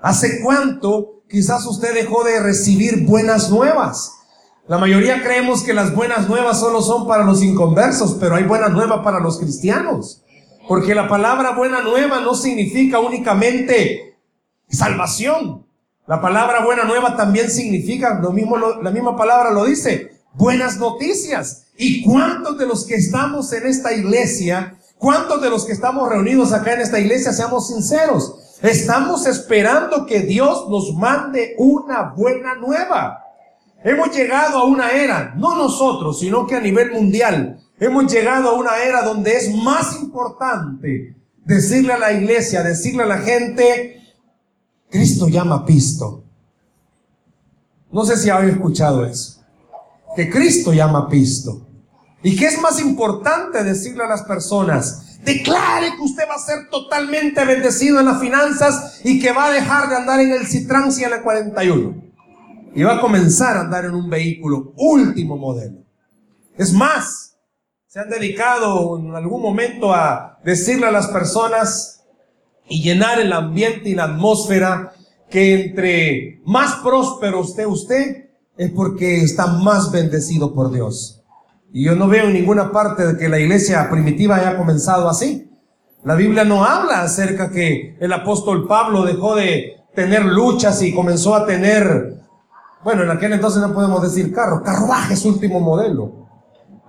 ¿Hace 0.00 0.42
cuánto 0.42 1.22
quizás 1.28 1.66
usted 1.66 1.94
dejó 1.94 2.24
de 2.24 2.40
recibir 2.40 3.06
buenas 3.06 3.50
nuevas? 3.50 4.12
La 4.68 4.78
mayoría 4.78 5.22
creemos 5.22 5.62
que 5.62 5.74
las 5.74 5.94
buenas 5.94 6.28
nuevas 6.28 6.58
solo 6.60 6.80
son 6.80 7.06
para 7.06 7.24
los 7.24 7.42
inconversos, 7.42 8.16
pero 8.18 8.36
hay 8.36 8.44
buenas 8.44 8.70
nuevas 8.70 9.00
para 9.04 9.20
los 9.20 9.38
cristianos. 9.38 10.21
Porque 10.68 10.94
la 10.94 11.08
palabra 11.08 11.52
buena 11.52 11.80
nueva 11.80 12.20
no 12.20 12.34
significa 12.34 13.00
únicamente 13.00 14.16
salvación. 14.68 15.66
La 16.06 16.20
palabra 16.20 16.64
buena 16.64 16.84
nueva 16.84 17.16
también 17.16 17.50
significa, 17.50 18.18
lo 18.20 18.32
mismo, 18.32 18.56
la 18.56 18.90
misma 18.90 19.16
palabra 19.16 19.50
lo 19.50 19.64
dice, 19.64 20.12
buenas 20.34 20.78
noticias. 20.78 21.66
¿Y 21.76 22.02
cuántos 22.02 22.58
de 22.58 22.66
los 22.66 22.86
que 22.86 22.94
estamos 22.94 23.52
en 23.52 23.66
esta 23.66 23.92
iglesia, 23.92 24.76
cuántos 24.98 25.40
de 25.40 25.50
los 25.50 25.64
que 25.64 25.72
estamos 25.72 26.08
reunidos 26.08 26.52
acá 26.52 26.74
en 26.74 26.80
esta 26.80 26.98
iglesia, 26.98 27.32
seamos 27.32 27.68
sinceros, 27.68 28.58
estamos 28.62 29.26
esperando 29.26 30.06
que 30.06 30.20
Dios 30.20 30.68
nos 30.68 30.92
mande 30.94 31.54
una 31.58 32.12
buena 32.16 32.54
nueva? 32.56 33.24
Hemos 33.84 34.14
llegado 34.14 34.58
a 34.58 34.64
una 34.64 34.90
era, 34.90 35.34
no 35.36 35.56
nosotros, 35.56 36.20
sino 36.20 36.46
que 36.46 36.56
a 36.56 36.60
nivel 36.60 36.92
mundial, 36.92 37.61
hemos 37.86 38.12
llegado 38.12 38.50
a 38.50 38.52
una 38.54 38.78
era 38.82 39.02
donde 39.02 39.36
es 39.36 39.54
más 39.54 40.00
importante 40.00 41.16
decirle 41.44 41.92
a 41.92 41.98
la 41.98 42.12
iglesia, 42.12 42.62
decirle 42.62 43.02
a 43.02 43.06
la 43.06 43.18
gente, 43.18 44.00
Cristo 44.88 45.28
llama 45.28 45.66
pisto. 45.66 46.24
No 47.90 48.04
sé 48.04 48.16
si 48.16 48.30
habéis 48.30 48.54
escuchado 48.54 49.04
eso. 49.04 49.42
Que 50.14 50.30
Cristo 50.30 50.72
llama 50.72 51.08
pisto. 51.08 51.66
¿Y 52.22 52.36
qué 52.36 52.46
es 52.46 52.60
más 52.60 52.80
importante 52.80 53.64
decirle 53.64 54.04
a 54.04 54.08
las 54.08 54.22
personas? 54.22 55.18
Declare 55.24 55.96
que 55.96 56.02
usted 56.02 56.24
va 56.28 56.34
a 56.34 56.38
ser 56.38 56.68
totalmente 56.70 57.44
bendecido 57.44 57.98
en 58.00 58.06
las 58.06 58.20
finanzas 58.20 59.00
y 59.04 59.20
que 59.20 59.32
va 59.32 59.46
a 59.46 59.52
dejar 59.52 59.88
de 59.88 59.96
andar 59.96 60.20
en 60.20 60.32
el 60.32 61.10
la 61.10 61.22
41. 61.22 62.02
Y 62.74 62.82
va 62.84 62.96
a 62.96 63.00
comenzar 63.00 63.56
a 63.56 63.62
andar 63.62 63.84
en 63.86 63.94
un 63.94 64.08
vehículo 64.08 64.72
último 64.76 65.36
modelo. 65.36 65.78
Es 66.56 66.72
más, 66.72 67.31
se 67.92 68.00
han 68.00 68.08
dedicado 68.08 68.98
en 68.98 69.14
algún 69.14 69.42
momento 69.42 69.92
a 69.92 70.38
decirle 70.42 70.86
a 70.86 70.90
las 70.90 71.08
personas, 71.08 72.06
y 72.66 72.82
llenar 72.82 73.20
el 73.20 73.34
ambiente 73.34 73.90
y 73.90 73.94
la 73.94 74.04
atmósfera 74.04 74.94
que 75.28 75.66
entre 75.66 76.40
más 76.46 76.76
próspero 76.76 77.42
esté 77.42 77.66
usted 77.66 78.30
es 78.56 78.70
porque 78.70 79.20
está 79.20 79.46
más 79.46 79.92
bendecido 79.92 80.54
por 80.54 80.72
Dios. 80.72 81.22
Y 81.70 81.84
yo 81.84 81.94
no 81.94 82.08
veo 82.08 82.28
en 82.28 82.32
ninguna 82.32 82.72
parte 82.72 83.06
de 83.06 83.18
que 83.18 83.28
la 83.28 83.38
iglesia 83.38 83.90
primitiva 83.90 84.36
haya 84.36 84.56
comenzado 84.56 85.06
así. 85.06 85.50
La 86.02 86.14
Biblia 86.14 86.44
no 86.44 86.64
habla 86.64 87.02
acerca 87.02 87.50
que 87.50 87.98
el 88.00 88.12
apóstol 88.14 88.66
Pablo 88.66 89.04
dejó 89.04 89.34
de 89.34 89.84
tener 89.94 90.24
luchas 90.24 90.80
y 90.80 90.94
comenzó 90.94 91.34
a 91.34 91.44
tener, 91.44 92.22
bueno, 92.82 93.02
en 93.02 93.10
aquel 93.10 93.34
entonces 93.34 93.60
no 93.60 93.74
podemos 93.74 94.00
decir 94.00 94.32
carro, 94.32 94.62
carruaje 94.62 95.12
es 95.12 95.26
último 95.26 95.60
modelo. 95.60 96.21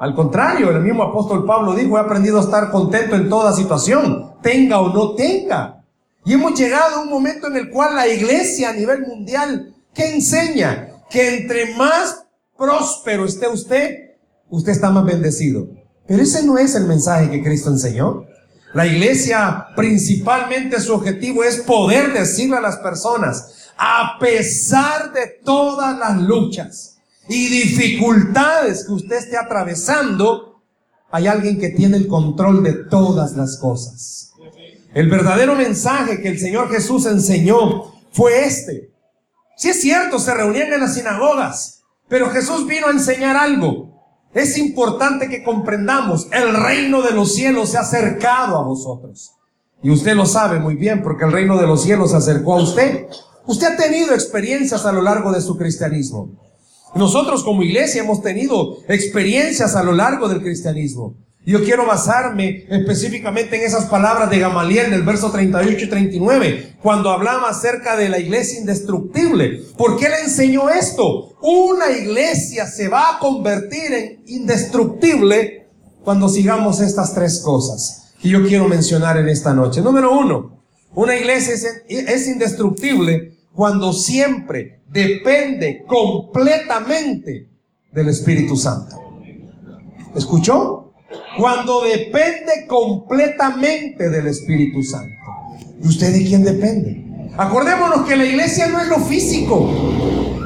Al 0.03 0.13
contrario, 0.15 0.69
el 0.69 0.81
mismo 0.81 1.01
apóstol 1.01 1.45
Pablo 1.45 1.73
dijo, 1.73 1.97
he 1.97 2.01
aprendido 2.01 2.37
a 2.37 2.43
estar 2.43 2.69
contento 2.71 3.15
en 3.15 3.29
toda 3.29 3.53
situación, 3.53 4.33
tenga 4.41 4.81
o 4.81 4.93
no 4.93 5.15
tenga. 5.15 5.81
Y 6.25 6.33
hemos 6.33 6.59
llegado 6.59 6.97
a 6.97 7.01
un 7.03 7.09
momento 7.09 7.47
en 7.47 7.55
el 7.55 7.69
cual 7.69 7.95
la 7.95 8.05
iglesia 8.05 8.71
a 8.71 8.73
nivel 8.73 9.07
mundial, 9.07 9.73
¿qué 9.93 10.13
enseña? 10.13 10.89
Que 11.09 11.37
entre 11.37 11.73
más 11.75 12.25
próspero 12.57 13.23
esté 13.23 13.47
usted, 13.47 14.17
usted 14.49 14.73
está 14.73 14.89
más 14.89 15.05
bendecido. 15.05 15.69
Pero 16.05 16.21
ese 16.21 16.45
no 16.45 16.57
es 16.57 16.75
el 16.75 16.83
mensaje 16.83 17.31
que 17.31 17.41
Cristo 17.41 17.69
enseñó. 17.69 18.25
La 18.73 18.85
iglesia 18.85 19.67
principalmente 19.73 20.81
su 20.81 20.95
objetivo 20.95 21.45
es 21.45 21.61
poder 21.61 22.11
decirle 22.11 22.57
a 22.57 22.61
las 22.61 22.75
personas, 22.75 23.71
a 23.77 24.17
pesar 24.19 25.13
de 25.13 25.39
todas 25.45 25.97
las 25.97 26.21
luchas, 26.21 26.92
y 27.27 27.47
dificultades 27.47 28.85
que 28.85 28.93
usted 28.93 29.15
esté 29.17 29.37
atravesando, 29.37 30.61
hay 31.11 31.27
alguien 31.27 31.59
que 31.59 31.69
tiene 31.69 31.97
el 31.97 32.07
control 32.07 32.63
de 32.63 32.73
todas 32.73 33.33
las 33.33 33.57
cosas. 33.57 34.33
El 34.93 35.09
verdadero 35.09 35.55
mensaje 35.55 36.21
que 36.21 36.29
el 36.29 36.39
Señor 36.39 36.69
Jesús 36.69 37.05
enseñó 37.05 37.93
fue 38.11 38.45
este. 38.45 38.91
Si 39.55 39.69
es 39.69 39.81
cierto, 39.81 40.19
se 40.19 40.33
reunían 40.33 40.73
en 40.73 40.81
las 40.81 40.95
sinagogas, 40.95 41.83
pero 42.07 42.29
Jesús 42.29 42.67
vino 42.67 42.87
a 42.87 42.91
enseñar 42.91 43.35
algo. 43.35 43.93
Es 44.33 44.57
importante 44.57 45.29
que 45.29 45.43
comprendamos, 45.43 46.27
el 46.31 46.55
reino 46.55 47.01
de 47.03 47.11
los 47.11 47.33
cielos 47.35 47.69
se 47.69 47.77
ha 47.77 47.81
acercado 47.81 48.57
a 48.57 48.63
vosotros. 48.63 49.35
Y 49.83 49.91
usted 49.91 50.15
lo 50.15 50.25
sabe 50.25 50.59
muy 50.59 50.75
bien 50.75 51.03
porque 51.03 51.25
el 51.25 51.31
reino 51.31 51.57
de 51.57 51.67
los 51.67 51.83
cielos 51.83 52.11
se 52.11 52.17
acercó 52.17 52.55
a 52.55 52.63
usted. 52.63 53.07
Usted 53.45 53.73
ha 53.73 53.77
tenido 53.77 54.13
experiencias 54.13 54.85
a 54.85 54.91
lo 54.91 55.01
largo 55.01 55.31
de 55.31 55.41
su 55.41 55.57
cristianismo. 55.57 56.31
Nosotros 56.95 57.43
como 57.43 57.63
iglesia 57.63 58.03
hemos 58.03 58.21
tenido 58.21 58.77
experiencias 58.87 59.75
a 59.75 59.83
lo 59.83 59.93
largo 59.93 60.27
del 60.29 60.41
cristianismo. 60.41 61.15
Yo 61.45 61.63
quiero 61.63 61.85
basarme 61.85 62.65
específicamente 62.69 63.57
en 63.57 63.63
esas 63.63 63.85
palabras 63.85 64.29
de 64.29 64.39
Gamaliel 64.39 64.91
del 64.91 65.03
verso 65.03 65.29
38 65.29 65.85
y 65.85 65.89
39, 65.89 66.75
cuando 66.81 67.11
hablaba 67.11 67.49
acerca 67.49 67.97
de 67.97 68.07
la 68.07 68.17
iglesia 68.17 68.59
indestructible. 68.59 69.61
¿Por 69.77 69.97
qué 69.97 70.07
le 70.07 70.21
enseñó 70.21 70.69
esto? 70.69 71.35
Una 71.41 71.91
iglesia 71.91 72.65
se 72.65 72.87
va 72.87 73.15
a 73.15 73.19
convertir 73.19 73.93
en 73.93 74.23
indestructible 74.25 75.67
cuando 76.03 76.29
sigamos 76.29 76.79
estas 76.79 77.13
tres 77.13 77.41
cosas 77.41 78.03
que 78.21 78.29
yo 78.29 78.47
quiero 78.47 78.69
mencionar 78.69 79.17
en 79.17 79.27
esta 79.27 79.53
noche. 79.53 79.81
Número 79.81 80.17
uno, 80.17 80.63
una 80.95 81.17
iglesia 81.17 81.55
es, 81.89 82.27
indestructible 82.27 83.37
cuando 83.53 83.91
siempre 83.91 84.81
depende 84.93 85.83
completamente 85.87 87.49
del 87.91 88.09
Espíritu 88.09 88.55
Santo. 88.55 88.95
¿Escuchó? 90.15 90.93
Cuando 91.37 91.81
depende 91.83 92.67
completamente 92.67 94.09
del 94.09 94.27
Espíritu 94.27 94.83
Santo. 94.83 95.15
¿Y 95.83 95.87
usted 95.87 96.13
de 96.13 96.23
quién 96.23 96.43
depende? 96.43 97.03
Acordémonos 97.37 98.07
que 98.07 98.15
la 98.15 98.25
iglesia 98.25 98.67
no 98.67 98.79
es 98.79 98.87
lo 98.87 98.99
físico. 98.99 99.67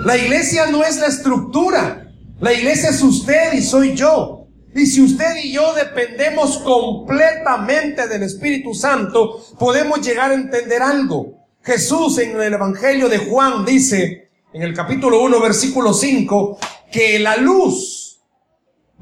La 0.06 0.18
iglesia 0.18 0.68
no 0.72 0.84
es 0.84 0.98
la 0.98 1.08
estructura. 1.08 2.13
La 2.39 2.54
iglesia 2.54 2.89
es 2.89 3.01
usted 3.04 3.54
y 3.54 3.62
soy 3.62 3.96
yo. 3.96 4.48
Y 4.74 4.86
si 4.86 5.01
usted 5.01 5.44
y 5.44 5.51
yo 5.51 5.74
dependemos 5.74 6.60
completamente 6.60 8.08
del 8.08 8.24
Espíritu 8.24 8.74
Santo, 8.74 9.42
podemos 9.60 10.06
llegar 10.06 10.32
a 10.32 10.36
entender 10.36 10.82
algo. 10.82 11.38
Jesús 11.63 12.18
en 12.20 12.39
el 12.39 12.54
Evangelio 12.54 13.10
de 13.10 13.18
Juan 13.18 13.66
dice, 13.66 14.27
en 14.54 14.63
el 14.63 14.74
capítulo 14.74 15.22
1, 15.24 15.42
versículo 15.42 15.94
5, 15.94 16.58
que 16.92 17.20
la 17.20 17.38
luz 17.38 18.22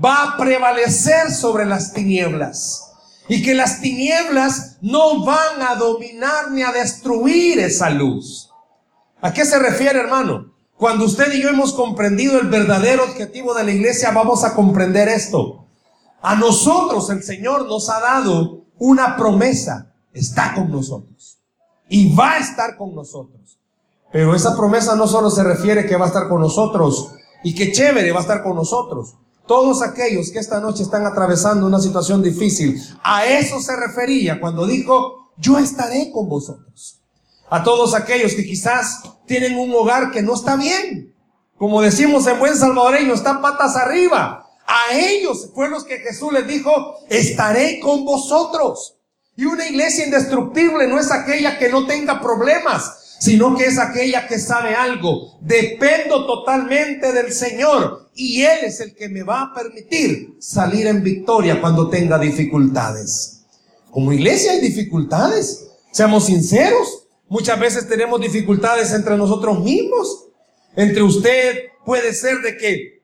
va 0.04 0.24
a 0.24 0.38
prevalecer 0.38 1.32
sobre 1.32 1.66
las 1.66 1.94
tinieblas 1.94 2.92
y 3.28 3.42
que 3.42 3.54
las 3.54 3.82
tinieblas 3.82 4.78
no 4.82 5.24
van 5.24 5.62
a 5.62 5.76
dominar 5.76 6.52
ni 6.52 6.64
a 6.64 6.72
destruir 6.72 7.60
esa 7.60 7.90
luz. 7.90 8.52
¿A 9.22 9.34
qué 9.34 9.46
se 9.46 9.60
refiere, 9.60 10.00
hermano? 10.00 10.54
Cuando 10.78 11.06
usted 11.06 11.34
y 11.34 11.42
yo 11.42 11.50
hemos 11.50 11.74
comprendido 11.74 12.40
el 12.40 12.48
verdadero 12.48 13.06
objetivo 13.06 13.54
de 13.54 13.64
la 13.64 13.72
iglesia, 13.72 14.12
vamos 14.12 14.44
a 14.44 14.54
comprender 14.54 15.08
esto. 15.08 15.66
A 16.22 16.36
nosotros 16.36 17.10
el 17.10 17.24
Señor 17.24 17.66
nos 17.68 17.90
ha 17.90 18.00
dado 18.02 18.66
una 18.78 19.16
promesa. 19.16 19.94
Está 20.14 20.54
con 20.54 20.72
nosotros. 20.72 21.40
Y 21.88 22.14
va 22.14 22.34
a 22.34 22.40
estar 22.40 22.78
con 22.78 22.94
nosotros. 22.94 23.60
Pero 24.12 24.36
esa 24.36 24.56
promesa 24.56 24.96
no 24.96 25.08
solo 25.08 25.30
se 25.30 25.44
refiere 25.44 25.86
que 25.86 25.98
va 25.98 26.06
a 26.06 26.08
estar 26.08 26.30
con 26.30 26.42
nosotros 26.42 27.12
y 27.44 27.54
que 27.54 27.72
chévere 27.72 28.12
va 28.12 28.20
a 28.20 28.22
estar 28.22 28.44
con 28.44 28.56
nosotros. 28.56 29.16
todos 29.48 29.84
aquellos 29.84 30.32
que 30.32 30.40
esta 30.40 30.60
noche 30.60 30.82
están 30.82 31.06
atravesando 31.06 31.68
una 31.68 31.80
situación 31.80 32.24
difícil. 32.24 32.82
A 33.04 33.26
eso 33.26 33.62
se 33.62 33.76
refería 33.76 34.40
cuando 34.40 34.66
dijo, 34.66 35.30
yo 35.38 35.60
estaré 35.60 36.12
con 36.12 36.28
vosotros. 36.28 37.02
A 37.50 37.64
todos 37.64 37.94
aquellos 37.94 38.34
que 38.34 38.44
quizás 38.44 39.04
tienen 39.28 39.56
un 39.58 39.72
hogar 39.76 40.12
que 40.12 40.24
no 40.24 40.34
está 40.34 40.56
bien. 40.56 41.14
Como 41.58 41.82
decimos 41.82 42.26
en 42.28 42.40
buen 42.40 42.56
salvadoreño, 42.56 43.14
está 43.14 43.40
patas 43.40 43.76
arriba. 43.76 44.50
A 44.66 44.96
ellos 44.96 45.52
fue 45.54 45.70
los 45.70 45.84
que 45.84 46.00
Jesús 46.00 46.34
les 46.34 46.48
dijo, 46.48 46.72
estaré 47.10 47.80
con 47.80 48.04
vosotros. 48.04 48.98
Y 49.38 49.46
una 49.46 49.68
iglesia 49.68 50.06
indestructible 50.06 50.88
no 50.88 51.00
es 51.00 51.12
aquella 51.12 51.60
que 51.60 51.70
no 51.70 51.86
tenga 51.86 52.20
problemas, 52.20 53.05
sino 53.20 53.56
que 53.56 53.66
es 53.66 53.78
aquella 53.78 54.28
que 54.28 54.40
sabe 54.40 54.76
algo. 54.76 55.38
Dependo 55.42 56.26
totalmente 56.26 57.12
del 57.12 57.32
Señor 57.32 58.10
y 58.14 58.44
Él 58.44 58.60
es 58.64 58.80
el 58.80 58.96
que 58.96 59.10
me 59.10 59.24
va 59.24 59.42
a 59.42 59.54
permitir 59.54 60.36
salir 60.40 60.88
en 60.88 61.04
victoria 61.04 61.60
cuando 61.62 61.90
tenga 61.90 62.18
dificultades. 62.18 63.44
Como 63.92 64.12
iglesia 64.12 64.52
hay 64.52 64.62
dificultades, 64.62 65.68
seamos 65.92 66.26
sinceros. 66.26 67.08
Muchas 67.28 67.60
veces 67.60 67.88
tenemos 67.88 68.22
dificultades 68.22 68.92
entre 68.94 69.18
nosotros 69.18 69.60
mismos. 69.60 70.28
Entre 70.76 71.02
usted 71.02 71.70
puede 71.86 72.14
ser 72.14 72.42
de 72.42 72.58
que 72.58 73.02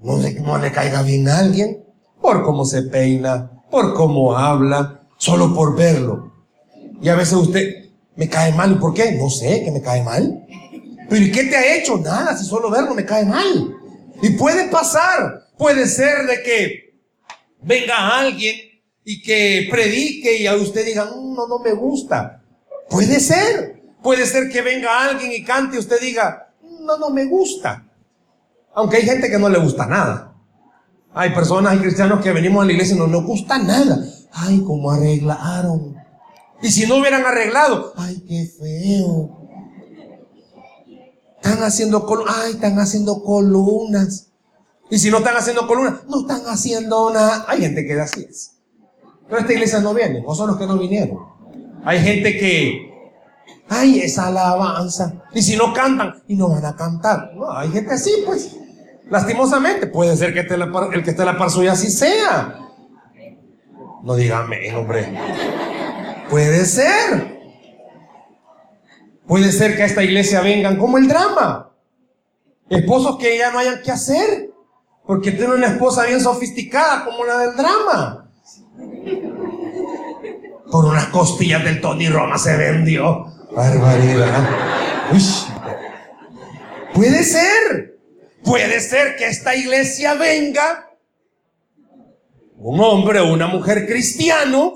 no 0.00 0.18
le, 0.18 0.34
no 0.34 0.58
le 0.58 0.72
caiga 0.72 1.02
bien 1.02 1.28
a 1.28 1.38
alguien 1.38 1.84
por 2.20 2.44
cómo 2.44 2.64
se 2.64 2.82
peina, 2.82 3.50
por 3.70 3.94
cómo 3.94 4.36
habla, 4.36 5.02
solo 5.16 5.54
por 5.54 5.76
verlo. 5.76 6.32
Y 7.00 7.08
a 7.08 7.14
veces 7.14 7.34
usted, 7.34 7.87
me 8.18 8.28
cae 8.28 8.52
mal. 8.52 8.78
¿Por 8.80 8.92
qué? 8.92 9.12
No 9.12 9.30
sé, 9.30 9.62
que 9.64 9.70
me 9.70 9.80
cae 9.80 10.02
mal. 10.02 10.44
Pero 11.08 11.24
¿y 11.24 11.30
qué 11.30 11.44
te 11.44 11.56
ha 11.56 11.76
hecho? 11.76 11.96
Nada, 11.98 12.36
si 12.36 12.44
solo 12.44 12.68
verlo 12.68 12.92
me 12.92 13.04
cae 13.04 13.24
mal. 13.24 13.76
Y 14.20 14.30
puede 14.30 14.68
pasar. 14.68 15.44
Puede 15.56 15.86
ser 15.86 16.26
de 16.26 16.42
que 16.42 17.00
venga 17.62 18.18
alguien 18.18 18.56
y 19.04 19.22
que 19.22 19.68
predique 19.70 20.36
y 20.36 20.48
a 20.48 20.56
usted 20.56 20.84
diga, 20.84 21.04
mm, 21.04 21.34
no, 21.34 21.46
no 21.46 21.60
me 21.60 21.72
gusta. 21.72 22.42
Puede 22.90 23.20
ser. 23.20 23.82
Puede 24.02 24.26
ser 24.26 24.48
que 24.48 24.62
venga 24.62 25.04
alguien 25.04 25.30
y 25.32 25.44
cante 25.44 25.76
y 25.76 25.78
usted 25.78 26.00
diga, 26.00 26.52
no, 26.80 26.98
no 26.98 27.10
me 27.10 27.24
gusta. 27.24 27.86
Aunque 28.74 28.96
hay 28.96 29.02
gente 29.04 29.30
que 29.30 29.38
no 29.38 29.48
le 29.48 29.60
gusta 29.60 29.86
nada. 29.86 30.34
Hay 31.14 31.30
personas, 31.30 31.72
hay 31.72 31.78
cristianos 31.78 32.20
que 32.20 32.32
venimos 32.32 32.64
a 32.64 32.66
la 32.66 32.72
iglesia 32.72 32.96
y 32.96 32.98
no 32.98 33.06
nos 33.06 33.24
gusta 33.24 33.58
nada. 33.58 34.04
Ay, 34.32 34.60
cómo 34.66 34.90
arreglaron. 34.90 35.97
Y 36.60 36.70
si 36.70 36.86
no 36.86 36.96
hubieran 36.96 37.24
arreglado, 37.24 37.92
ay, 37.96 38.24
qué 38.26 38.50
feo. 38.58 39.38
Están 41.36 41.62
haciendo 41.62 42.04
columnas, 42.04 42.36
ay, 42.36 42.52
están 42.52 42.78
haciendo 42.78 43.22
columnas. 43.22 44.28
Y 44.90 44.98
si 44.98 45.10
no 45.10 45.18
están 45.18 45.36
haciendo 45.36 45.66
columnas, 45.66 46.00
no 46.08 46.20
están 46.20 46.42
haciendo 46.46 47.12
nada. 47.12 47.44
Hay 47.48 47.60
gente 47.60 47.86
que 47.86 48.00
así 48.00 48.26
es. 48.28 48.56
Pero 49.28 49.40
esta 49.40 49.52
iglesia 49.52 49.80
no 49.80 49.94
viene, 49.94 50.22
o 50.26 50.34
son 50.34 50.48
los 50.48 50.56
que 50.56 50.66
no 50.66 50.78
vinieron. 50.78 51.18
Hay 51.84 52.00
gente 52.00 52.38
que, 52.38 52.90
ay, 53.68 54.00
esa 54.00 54.28
alabanza. 54.28 55.22
Y 55.32 55.42
si 55.42 55.56
no 55.56 55.72
cantan, 55.72 56.22
y 56.26 56.34
no 56.34 56.48
van 56.48 56.64
a 56.64 56.74
cantar. 56.74 57.32
No, 57.34 57.52
hay 57.52 57.70
gente 57.70 57.94
así, 57.94 58.10
pues. 58.26 58.56
Lastimosamente, 59.10 59.86
puede 59.86 60.16
ser 60.16 60.34
que 60.34 60.40
el 60.40 61.04
que 61.04 61.10
esté 61.10 61.22
en 61.22 61.26
la 61.26 61.38
par 61.38 61.50
suya 61.50 61.72
así 61.72 61.90
sea. 61.90 62.58
No 64.02 64.16
dígame, 64.16 64.74
hombre. 64.74 65.14
Puede 66.28 66.64
ser. 66.64 67.38
Puede 69.26 69.52
ser 69.52 69.76
que 69.76 69.82
a 69.82 69.86
esta 69.86 70.02
iglesia 70.02 70.40
vengan 70.40 70.76
como 70.76 70.98
el 70.98 71.08
drama. 71.08 71.70
Esposos 72.68 73.18
que 73.18 73.38
ya 73.38 73.50
no 73.50 73.58
hayan 73.58 73.82
que 73.82 73.90
hacer. 73.90 74.50
Porque 75.06 75.32
tiene 75.32 75.54
una 75.54 75.68
esposa 75.68 76.04
bien 76.04 76.20
sofisticada 76.20 77.04
como 77.04 77.24
la 77.24 77.38
del 77.38 77.56
drama. 77.56 78.30
Por 80.70 80.84
unas 80.84 81.06
costillas 81.06 81.64
del 81.64 81.80
Tony 81.80 82.08
Roma 82.08 82.36
se 82.36 82.56
vendió. 82.56 83.26
Barbaridad. 83.54 84.48
Puede 86.94 87.24
ser. 87.24 87.98
Puede 88.44 88.80
ser 88.80 89.16
que 89.16 89.26
esta 89.26 89.54
iglesia 89.54 90.14
venga 90.14 90.90
un 92.56 92.80
hombre 92.80 93.20
o 93.20 93.32
una 93.32 93.46
mujer 93.46 93.86
cristiano 93.86 94.74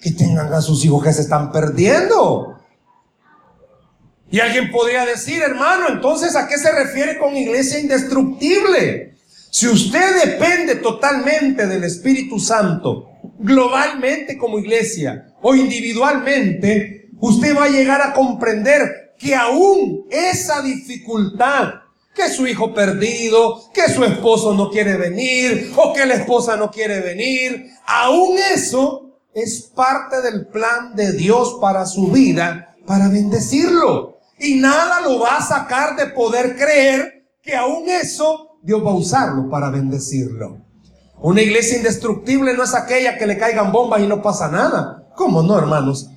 que 0.00 0.12
tengan 0.12 0.52
a 0.52 0.60
sus 0.60 0.84
hijos 0.84 1.02
que 1.02 1.12
se 1.12 1.22
están 1.22 1.50
perdiendo. 1.50 2.58
Y 4.30 4.40
alguien 4.40 4.70
podría 4.70 5.06
decir, 5.06 5.42
hermano, 5.42 5.88
entonces, 5.88 6.36
¿a 6.36 6.46
qué 6.46 6.58
se 6.58 6.70
refiere 6.70 7.18
con 7.18 7.36
iglesia 7.36 7.80
indestructible? 7.80 9.14
Si 9.50 9.66
usted 9.66 10.22
depende 10.24 10.76
totalmente 10.76 11.66
del 11.66 11.84
Espíritu 11.84 12.38
Santo, 12.38 13.08
globalmente 13.38 14.36
como 14.36 14.58
iglesia 14.58 15.34
o 15.40 15.54
individualmente, 15.54 17.08
usted 17.18 17.56
va 17.56 17.64
a 17.64 17.70
llegar 17.70 18.02
a 18.02 18.12
comprender 18.12 19.14
que 19.18 19.34
aún 19.34 20.06
esa 20.10 20.60
dificultad, 20.60 21.74
que 22.14 22.28
su 22.28 22.46
hijo 22.46 22.74
perdido, 22.74 23.70
que 23.72 23.88
su 23.92 24.04
esposo 24.04 24.52
no 24.54 24.70
quiere 24.70 24.96
venir 24.96 25.72
o 25.76 25.92
que 25.94 26.04
la 26.04 26.14
esposa 26.14 26.56
no 26.56 26.70
quiere 26.70 27.00
venir, 27.00 27.70
aún 27.86 28.36
eso 28.54 29.07
es 29.38 29.70
parte 29.74 30.20
del 30.20 30.46
plan 30.46 30.94
de 30.94 31.12
Dios 31.12 31.58
para 31.60 31.86
su 31.86 32.08
vida, 32.08 32.74
para 32.86 33.08
bendecirlo. 33.08 34.18
Y 34.38 34.56
nada 34.56 35.00
lo 35.00 35.20
va 35.20 35.38
a 35.38 35.42
sacar 35.42 35.96
de 35.96 36.06
poder 36.06 36.56
creer 36.56 37.26
que 37.42 37.56
aún 37.56 37.88
eso 37.88 38.58
Dios 38.62 38.84
va 38.84 38.90
a 38.90 38.94
usarlo 38.94 39.48
para 39.48 39.70
bendecirlo. 39.70 40.58
Una 41.20 41.42
iglesia 41.42 41.78
indestructible 41.78 42.54
no 42.54 42.62
es 42.62 42.74
aquella 42.74 43.18
que 43.18 43.26
le 43.26 43.38
caigan 43.38 43.72
bombas 43.72 44.00
y 44.00 44.06
no 44.06 44.22
pasa 44.22 44.48
nada. 44.48 45.08
¿Cómo 45.16 45.42
no, 45.42 45.58
hermanos? 45.58 46.08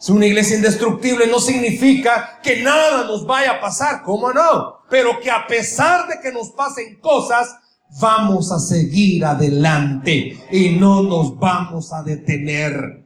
Si 0.00 0.12
una 0.12 0.26
iglesia 0.26 0.56
indestructible 0.56 1.26
no 1.26 1.38
significa 1.38 2.40
que 2.42 2.62
nada 2.62 3.04
nos 3.04 3.26
vaya 3.26 3.52
a 3.52 3.60
pasar, 3.60 4.02
¿cómo 4.02 4.32
no? 4.32 4.80
Pero 4.88 5.20
que 5.20 5.30
a 5.30 5.46
pesar 5.46 6.08
de 6.08 6.20
que 6.20 6.32
nos 6.32 6.50
pasen 6.50 6.98
cosas, 7.00 7.54
vamos 7.98 8.52
a 8.52 8.58
seguir 8.58 9.24
adelante 9.24 10.38
y 10.50 10.70
no 10.70 11.02
nos 11.02 11.38
vamos 11.38 11.92
a 11.92 12.02
detener. 12.02 13.04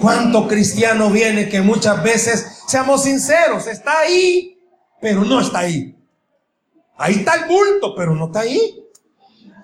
¿Cuánto 0.00 0.46
cristiano 0.46 1.10
viene 1.10 1.48
que 1.48 1.60
muchas 1.60 2.02
veces, 2.02 2.62
seamos 2.66 3.02
sinceros, 3.02 3.66
está 3.66 4.00
ahí, 4.00 4.58
pero 5.00 5.24
no 5.24 5.40
está 5.40 5.60
ahí? 5.60 5.96
Ahí 6.96 7.14
está 7.16 7.34
el 7.34 7.46
bulto, 7.46 7.94
pero 7.94 8.14
no 8.14 8.26
está 8.26 8.40
ahí. 8.40 8.80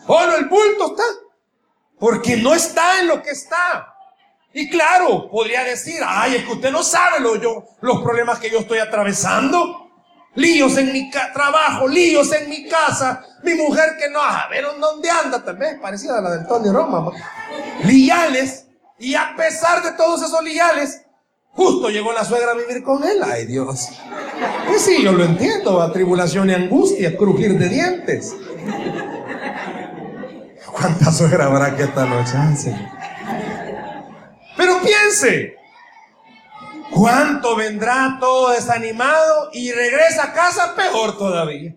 Bueno, 0.07 0.37
el 0.37 0.47
bulto 0.47 0.93
está, 0.93 1.05
porque 1.99 2.37
no 2.37 2.55
está 2.55 3.01
en 3.01 3.09
lo 3.09 3.23
que 3.23 3.31
está. 3.31 3.95
Y 4.53 4.69
claro, 4.69 5.31
podría 5.31 5.63
decir, 5.63 6.01
ay, 6.05 6.37
es 6.37 6.45
que 6.45 6.53
usted 6.53 6.73
no 6.73 6.83
sabe 6.83 7.21
lo, 7.21 7.41
yo, 7.41 7.65
los 7.81 8.03
problemas 8.03 8.41
que 8.41 8.51
yo 8.51 8.59
estoy 8.59 8.79
atravesando 8.79 9.90
líos 10.35 10.77
en 10.77 10.93
mi 10.93 11.11
trabajo, 11.11 11.89
líos 11.89 12.33
en 12.33 12.49
mi 12.49 12.69
casa, 12.69 13.25
mi 13.43 13.55
mujer 13.55 13.97
que 13.99 14.09
no, 14.11 14.21
a 14.21 14.49
ver 14.49 14.65
dónde 14.81 15.11
anda, 15.11 15.39
vez 15.53 15.79
parecida 15.81 16.19
a 16.19 16.21
la 16.21 16.31
del 16.31 16.47
Tony 16.47 16.71
Roma, 16.71 17.11
liales, 17.85 18.67
y 18.99 19.15
a 19.15 19.35
pesar 19.37 19.83
de 19.83 19.93
todos 19.93 20.23
esos 20.23 20.43
liales, 20.45 21.03
justo 21.53 21.89
llegó 21.89 22.13
la 22.13 22.25
suegra 22.25 22.53
a 22.53 22.55
vivir 22.55 22.83
con 22.83 23.03
él, 23.03 23.23
ay 23.25 23.47
Dios. 23.47 23.89
Pues 24.67 24.83
sí, 24.83 25.03
yo 25.03 25.13
lo 25.13 25.25
entiendo, 25.25 25.81
a 25.81 25.93
tribulación 25.93 26.51
y 26.51 26.55
angustia, 26.55 27.17
crujir 27.17 27.59
de 27.59 27.69
dientes. 27.69 28.35
¿Cuánta 30.71 31.11
suegra 31.13 31.47
habrá 31.47 31.75
que 31.77 31.85
esta 31.85 32.05
noche? 32.05 32.33
Pero 34.57 34.81
piense, 34.81 35.57
¿Cuánto 36.93 37.57
vendrá 37.57 38.19
todo 38.21 38.51
desanimado 38.51 39.51
y 39.53 39.71
regresa 39.73 40.25
a 40.25 40.33
casa 40.33 40.75
peor 40.75 41.17
todavía? 41.17 41.77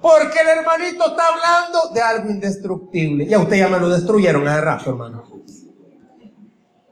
Porque 0.00 0.40
el 0.40 0.48
hermanito 0.48 1.10
está 1.10 1.22
hablando 1.28 1.90
de 1.92 2.00
algo 2.00 2.30
indestructible. 2.30 3.24
Y 3.24 3.34
a 3.34 3.38
usted 3.38 3.58
ya 3.58 3.68
me 3.68 3.78
lo 3.78 3.88
destruyeron 3.88 4.48
hace 4.48 4.60
rato, 4.62 4.90
hermano. 4.90 5.24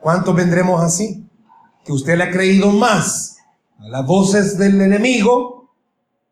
¿Cuántos 0.00 0.34
vendremos 0.34 0.82
así? 0.82 1.26
Que 1.84 1.92
usted 1.92 2.16
le 2.16 2.24
ha 2.24 2.30
creído 2.30 2.70
más 2.70 3.38
a 3.78 3.88
las 3.88 4.06
voces 4.06 4.58
del 4.58 4.80
enemigo 4.80 5.74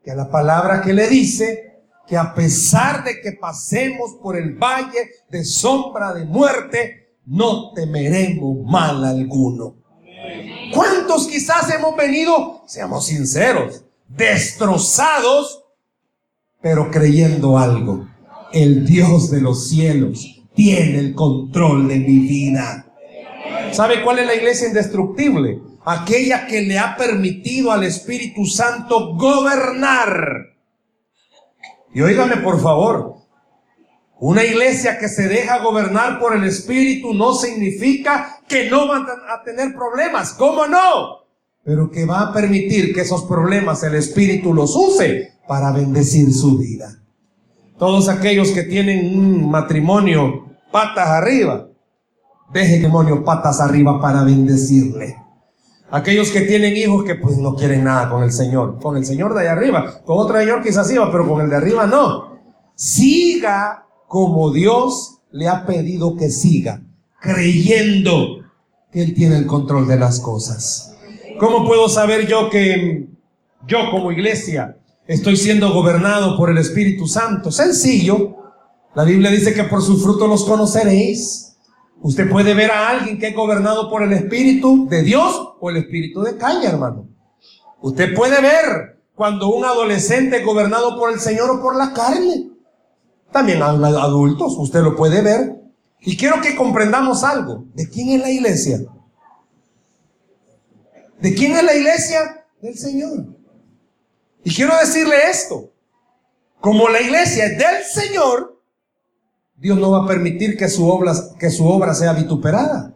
que 0.04 0.10
a 0.10 0.14
la 0.14 0.30
palabra 0.30 0.82
que 0.82 0.92
le 0.92 1.08
dice 1.08 1.66
que 2.06 2.16
a 2.16 2.34
pesar 2.34 3.02
de 3.02 3.20
que 3.20 3.32
pasemos 3.32 4.14
por 4.22 4.36
el 4.36 4.54
valle 4.54 5.10
de 5.28 5.44
sombra 5.44 6.12
de 6.12 6.24
muerte, 6.24 7.16
no 7.26 7.72
temeremos 7.72 8.58
mal 8.64 9.04
alguno. 9.04 9.85
¿Cuántos 10.72 11.26
quizás 11.26 11.70
hemos 11.70 11.96
venido, 11.96 12.62
seamos 12.66 13.06
sinceros, 13.06 13.84
destrozados, 14.08 15.64
pero 16.60 16.90
creyendo 16.90 17.58
algo? 17.58 18.08
El 18.52 18.86
Dios 18.86 19.30
de 19.30 19.40
los 19.40 19.68
cielos 19.68 20.42
tiene 20.54 20.98
el 20.98 21.14
control 21.14 21.88
de 21.88 21.96
mi 21.96 22.18
vida. 22.20 22.86
¿Sabe 23.72 24.02
cuál 24.02 24.20
es 24.20 24.26
la 24.26 24.34
iglesia 24.34 24.68
indestructible? 24.68 25.60
Aquella 25.84 26.46
que 26.46 26.62
le 26.62 26.78
ha 26.78 26.96
permitido 26.96 27.70
al 27.70 27.84
Espíritu 27.84 28.44
Santo 28.46 29.14
gobernar. 29.14 30.54
Y 31.94 32.00
óigame 32.00 32.38
por 32.38 32.60
favor, 32.60 33.16
Una 34.18 34.42
iglesia 34.44 34.98
que 34.98 35.08
se 35.08 35.28
deja 35.28 35.58
gobernar 35.58 36.18
por 36.18 36.34
el 36.34 36.44
Espíritu 36.44 37.12
no 37.12 37.34
significa 37.34 38.35
que 38.48 38.70
no 38.70 38.88
van 38.88 39.02
a 39.02 39.42
tener 39.44 39.74
problemas. 39.74 40.32
¿Cómo 40.32 40.66
no? 40.66 41.26
Pero 41.64 41.90
que 41.90 42.04
va 42.04 42.20
a 42.20 42.32
permitir 42.32 42.94
que 42.94 43.00
esos 43.00 43.24
problemas 43.24 43.82
el 43.82 43.94
Espíritu 43.94 44.54
los 44.54 44.74
use 44.76 45.32
para 45.48 45.72
bendecir 45.72 46.32
su 46.32 46.58
vida. 46.58 47.02
Todos 47.78 48.08
aquellos 48.08 48.50
que 48.50 48.62
tienen 48.62 49.18
un 49.18 49.50
matrimonio 49.50 50.46
patas 50.70 51.08
arriba, 51.08 51.68
deje 52.52 52.80
demonio 52.80 53.24
patas 53.24 53.60
arriba 53.60 54.00
para 54.00 54.22
bendecirle. 54.22 55.16
Aquellos 55.90 56.30
que 56.30 56.40
tienen 56.42 56.76
hijos 56.76 57.04
que 57.04 57.14
pues 57.14 57.38
no 57.38 57.54
quieren 57.54 57.84
nada 57.84 58.10
con 58.10 58.22
el 58.22 58.32
Señor, 58.32 58.80
con 58.80 58.96
el 58.96 59.04
Señor 59.04 59.34
de 59.34 59.42
allá 59.42 59.52
arriba, 59.52 60.00
con 60.04 60.18
otro 60.18 60.36
Señor 60.38 60.62
quizás 60.62 60.90
iba, 60.90 61.10
pero 61.12 61.28
con 61.28 61.40
el 61.40 61.50
de 61.50 61.56
arriba 61.56 61.86
no. 61.86 62.38
Siga 62.74 63.86
como 64.08 64.52
Dios 64.52 65.18
le 65.30 65.48
ha 65.48 65.66
pedido 65.66 66.16
que 66.16 66.30
siga, 66.30 66.82
creyendo 67.26 68.38
que 68.92 69.02
Él 69.02 69.14
tiene 69.14 69.36
el 69.36 69.46
control 69.46 69.86
de 69.86 69.98
las 69.98 70.20
cosas. 70.20 70.96
¿Cómo 71.38 71.66
puedo 71.66 71.88
saber 71.88 72.26
yo 72.26 72.48
que 72.48 73.08
yo 73.66 73.90
como 73.90 74.12
iglesia 74.12 74.78
estoy 75.06 75.36
siendo 75.36 75.72
gobernado 75.72 76.36
por 76.36 76.50
el 76.50 76.58
Espíritu 76.58 77.06
Santo? 77.06 77.50
Sencillo. 77.50 78.36
La 78.94 79.04
Biblia 79.04 79.30
dice 79.30 79.52
que 79.52 79.64
por 79.64 79.82
sus 79.82 80.02
frutos 80.02 80.28
los 80.28 80.44
conoceréis. 80.44 81.56
Usted 82.00 82.30
puede 82.30 82.54
ver 82.54 82.70
a 82.70 82.88
alguien 82.90 83.18
que 83.18 83.28
es 83.28 83.34
gobernado 83.34 83.90
por 83.90 84.02
el 84.02 84.12
Espíritu 84.12 84.86
de 84.88 85.02
Dios 85.02 85.54
o 85.60 85.70
el 85.70 85.78
Espíritu 85.78 86.22
de 86.22 86.36
caña, 86.36 86.70
hermano. 86.70 87.08
Usted 87.82 88.14
puede 88.14 88.40
ver 88.40 89.02
cuando 89.14 89.48
un 89.48 89.64
adolescente 89.64 90.38
es 90.38 90.44
gobernado 90.44 90.98
por 90.98 91.12
el 91.12 91.20
Señor 91.20 91.50
o 91.50 91.60
por 91.60 91.76
la 91.76 91.92
carne. 91.92 92.50
También 93.32 93.62
a 93.62 93.68
adultos, 93.68 94.56
usted 94.58 94.80
lo 94.80 94.96
puede 94.96 95.20
ver. 95.20 95.65
Y 96.06 96.16
quiero 96.16 96.40
que 96.40 96.54
comprendamos 96.54 97.24
algo. 97.24 97.64
¿De 97.74 97.90
quién 97.90 98.10
es 98.10 98.20
la 98.20 98.30
iglesia? 98.30 98.78
¿De 101.18 101.34
quién 101.34 101.56
es 101.56 101.64
la 101.64 101.74
iglesia? 101.74 102.46
Del 102.62 102.78
Señor. 102.78 103.26
Y 104.44 104.54
quiero 104.54 104.76
decirle 104.76 105.16
esto. 105.28 105.72
Como 106.60 106.88
la 106.88 107.00
iglesia 107.00 107.46
es 107.46 107.58
del 107.58 107.82
Señor, 107.82 108.62
Dios 109.56 109.76
no 109.78 109.90
va 109.90 110.04
a 110.04 110.06
permitir 110.06 110.56
que 110.56 110.68
su 110.68 110.88
obra, 110.88 111.94
sea 111.94 112.12
vituperada. 112.12 112.94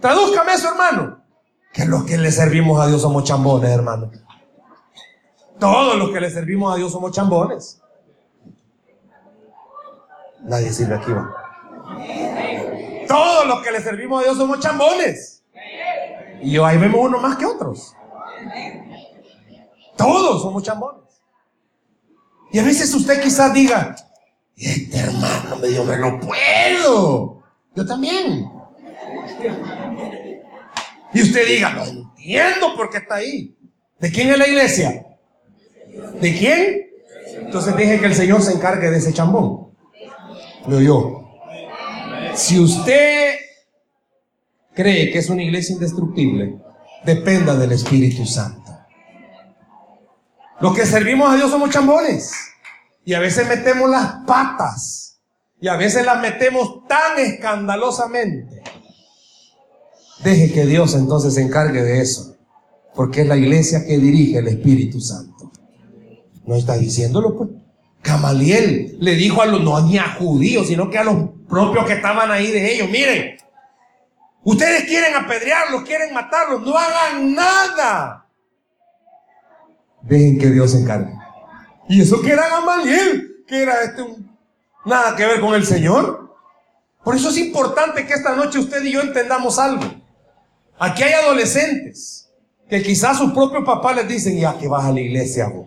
Tradúzcame 0.00 0.54
eso, 0.54 0.70
hermano. 0.70 1.22
Que 1.72 1.84
los 1.84 2.02
que 2.02 2.18
le 2.18 2.32
servimos 2.32 2.80
a 2.80 2.88
Dios 2.88 3.00
somos 3.00 3.22
chambones, 3.22 3.70
hermano. 3.70 4.10
Todos 5.60 5.96
los 5.96 6.10
que 6.10 6.20
le 6.20 6.30
servimos 6.30 6.74
a 6.74 6.78
Dios 6.78 6.90
somos 6.90 7.12
chambones. 7.12 7.80
Nadie 10.42 10.72
sirve 10.72 10.96
aquí, 10.96 11.12
va. 11.12 11.43
Todos 13.06 13.46
los 13.46 13.62
que 13.62 13.72
le 13.72 13.80
servimos 13.80 14.20
a 14.20 14.24
Dios 14.24 14.36
somos 14.36 14.60
chambones. 14.60 15.42
Y 16.42 16.58
ahí 16.58 16.78
vemos 16.78 17.00
uno 17.00 17.18
más 17.18 17.36
que 17.36 17.46
otros. 17.46 17.94
Todos 19.96 20.42
somos 20.42 20.62
chambones. 20.62 21.02
Y 22.52 22.58
a 22.58 22.64
veces 22.64 22.92
usted 22.94 23.20
quizás 23.22 23.52
diga, 23.52 23.96
este 24.56 24.98
hermano 24.98 25.56
me 25.56 25.68
dijo, 25.68 25.84
me 25.84 25.96
lo 25.96 26.20
puedo. 26.20 27.42
Yo 27.74 27.86
también. 27.86 28.48
Y 31.12 31.22
usted 31.22 31.46
diga, 31.46 31.70
no 31.70 31.84
entiendo 31.84 32.76
por 32.76 32.90
qué 32.90 32.98
está 32.98 33.16
ahí. 33.16 33.56
¿De 33.98 34.10
quién 34.10 34.30
es 34.30 34.38
la 34.38 34.46
iglesia? 34.46 35.06
¿De 36.20 36.36
quién? 36.36 36.90
Entonces 37.38 37.76
dije 37.76 38.00
que 38.00 38.06
el 38.06 38.14
Señor 38.14 38.42
se 38.42 38.52
encargue 38.52 38.90
de 38.90 38.98
ese 38.98 39.12
chambón. 39.12 39.70
Lo 40.66 40.80
yo. 40.80 41.23
Si 42.36 42.58
usted 42.58 43.36
cree 44.74 45.12
que 45.12 45.18
es 45.18 45.30
una 45.30 45.42
iglesia 45.42 45.74
indestructible, 45.74 46.58
dependa 47.04 47.54
del 47.56 47.72
Espíritu 47.72 48.26
Santo. 48.26 48.76
Los 50.60 50.74
que 50.74 50.84
servimos 50.84 51.30
a 51.30 51.36
Dios 51.36 51.50
somos 51.50 51.70
chambones. 51.70 52.32
Y 53.04 53.14
a 53.14 53.20
veces 53.20 53.46
metemos 53.46 53.88
las 53.88 54.24
patas. 54.26 55.20
Y 55.60 55.68
a 55.68 55.76
veces 55.76 56.04
las 56.04 56.20
metemos 56.20 56.86
tan 56.88 57.18
escandalosamente. 57.18 58.62
Deje 60.24 60.52
que 60.52 60.66
Dios 60.66 60.94
entonces 60.94 61.34
se 61.34 61.42
encargue 61.42 61.82
de 61.82 62.00
eso. 62.00 62.36
Porque 62.94 63.22
es 63.22 63.26
la 63.28 63.36
iglesia 63.36 63.84
que 63.86 63.98
dirige 63.98 64.38
el 64.38 64.48
Espíritu 64.48 65.00
Santo. 65.00 65.52
No 66.46 66.56
está 66.56 66.76
diciéndolo, 66.76 67.36
pues. 67.36 67.50
Gamaliel 68.02 68.98
le 69.00 69.14
dijo 69.14 69.40
a 69.40 69.46
los, 69.46 69.62
no 69.62 69.80
ni 69.80 69.96
a 69.96 70.14
judíos, 70.14 70.66
sino 70.66 70.90
que 70.90 70.98
a 70.98 71.04
los 71.04 71.33
propios 71.48 71.86
que 71.86 71.94
estaban 71.94 72.30
ahí 72.30 72.50
de 72.50 72.74
ellos, 72.74 72.88
miren, 72.90 73.36
ustedes 74.42 74.84
quieren 74.84 75.14
apedrearlos, 75.14 75.82
quieren 75.82 76.12
matarlos, 76.12 76.62
no 76.62 76.76
hagan 76.76 77.34
nada. 77.34 78.26
Dejen 80.02 80.38
que 80.38 80.50
Dios 80.50 80.72
se 80.72 80.80
encargue. 80.80 81.12
Y 81.88 82.02
eso 82.02 82.20
que 82.20 82.32
era 82.32 82.48
Gamaliel, 82.48 83.44
que 83.46 83.62
era 83.62 83.82
este 83.82 84.04
nada 84.84 85.16
que 85.16 85.26
ver 85.26 85.40
con 85.40 85.54
el 85.54 85.64
Señor. 85.66 86.34
Por 87.02 87.16
eso 87.16 87.28
es 87.28 87.38
importante 87.38 88.06
que 88.06 88.14
esta 88.14 88.34
noche 88.34 88.58
usted 88.58 88.82
y 88.82 88.92
yo 88.92 89.00
entendamos 89.00 89.58
algo. 89.58 89.84
Aquí 90.78 91.02
hay 91.02 91.12
adolescentes 91.12 92.30
que 92.68 92.82
quizás 92.82 93.18
sus 93.18 93.32
propios 93.32 93.64
papás 93.64 93.96
les 93.96 94.08
dicen, 94.08 94.38
ya 94.38 94.58
que 94.58 94.68
vas 94.68 94.84
a 94.84 94.92
la 94.92 95.00
iglesia, 95.00 95.48
vos. 95.48 95.66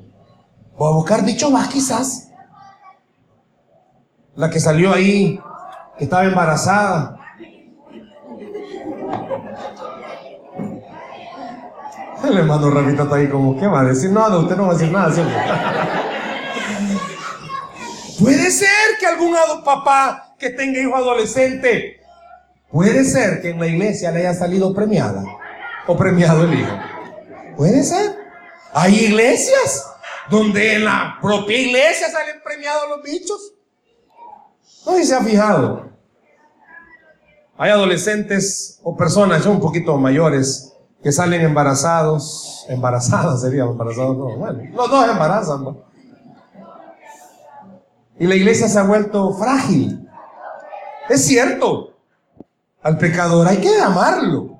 Voy 0.78 0.92
a 0.92 0.96
buscar 0.96 1.26
dicho 1.26 1.50
más 1.50 1.70
quizás 1.70 2.30
la 4.36 4.50
que 4.52 4.60
salió 4.60 4.94
ahí, 4.94 5.40
estaba 6.00 6.26
embarazada. 6.26 7.18
El 12.24 12.38
hermano 12.38 12.70
Ramita 12.70 13.04
está 13.04 13.16
ahí 13.16 13.30
como, 13.30 13.58
¿qué 13.60 13.68
va 13.68 13.82
a 13.82 13.86
decir? 13.86 14.12
Nada, 14.12 14.38
usted 14.40 14.58
no 14.58 14.68
va 14.68 14.72
a 14.72 14.74
decir 14.74 14.92
nada, 14.92 15.14
puede 18.20 18.52
ser 18.52 18.98
que 19.00 19.06
algún 19.06 19.36
papá 19.64 20.36
que 20.38 20.50
tenga 20.50 20.80
hijo 20.80 20.96
adolescente, 20.96 22.02
puede 22.72 23.06
ser 23.06 23.42
que 23.42 23.52
en 23.52 23.60
la 23.60 23.68
iglesia 23.68 24.12
le 24.12 24.20
haya 24.20 24.34
salido 24.34 24.74
premiada 24.74 25.24
o 25.86 25.96
premiado 25.96 26.44
el 26.44 26.60
hijo. 26.60 26.72
Puede 27.56 27.84
ser. 27.84 28.16
Hay 28.74 28.94
iglesias 28.96 29.86
donde 30.30 30.76
en 30.76 30.86
la 30.86 31.18
propia 31.22 31.58
iglesia 31.58 32.10
salen 32.10 32.42
premiados 32.44 32.90
los 32.90 33.04
bichos. 33.04 33.54
No 34.88 35.04
se 35.04 35.14
ha 35.14 35.22
fijado. 35.22 35.86
Hay 37.58 37.72
adolescentes 37.72 38.80
o 38.84 38.96
personas 38.96 39.44
ya 39.44 39.50
un 39.50 39.60
poquito 39.60 39.98
mayores 39.98 40.74
que 41.04 41.12
salen 41.12 41.42
embarazados, 41.42 42.66
embarazadas 42.70 43.42
sería 43.42 43.64
embarazados, 43.64 44.18
no, 44.18 44.38
bueno, 44.38 44.64
los 44.74 44.90
dos 44.90 45.10
embarazan. 45.10 45.78
Y 48.18 48.28
la 48.28 48.36
iglesia 48.36 48.70
se 48.70 48.80
ha 48.80 48.84
vuelto 48.84 49.34
frágil. 49.34 50.08
Es 51.10 51.26
cierto, 51.26 51.98
al 52.82 52.98
pecador 52.98 53.46
hay 53.46 53.58
que 53.58 53.78
llamarlo, 53.78 54.58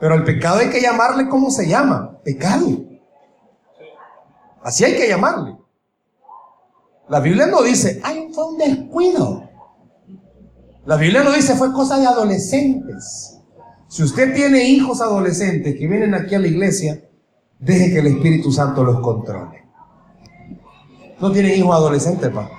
pero 0.00 0.14
al 0.14 0.24
pecado 0.24 0.58
hay 0.58 0.68
que 0.68 0.80
llamarle 0.80 1.28
como 1.28 1.50
se 1.50 1.68
llama, 1.68 2.18
pecado. 2.24 2.66
Así 4.62 4.84
hay 4.84 4.96
que 4.96 5.08
llamarle. 5.08 5.61
La 7.08 7.20
Biblia 7.20 7.46
no 7.46 7.62
dice, 7.62 8.00
ay, 8.04 8.28
fue 8.32 8.48
un 8.48 8.58
descuido. 8.58 9.48
La 10.86 10.96
Biblia 10.96 11.22
no 11.22 11.32
dice, 11.32 11.54
fue 11.54 11.72
cosa 11.72 11.98
de 11.98 12.06
adolescentes. 12.06 13.38
Si 13.88 14.02
usted 14.02 14.34
tiene 14.34 14.64
hijos 14.64 15.00
adolescentes 15.00 15.76
que 15.78 15.86
vienen 15.86 16.14
aquí 16.14 16.34
a 16.34 16.38
la 16.38 16.46
iglesia, 16.46 17.02
deje 17.58 17.92
que 17.92 17.98
el 17.98 18.06
Espíritu 18.06 18.50
Santo 18.50 18.82
los 18.82 19.00
controle. 19.00 19.64
¿No 21.20 21.30
tienen 21.30 21.58
hijos 21.58 21.76
adolescentes, 21.76 22.30
pa? 22.30 22.50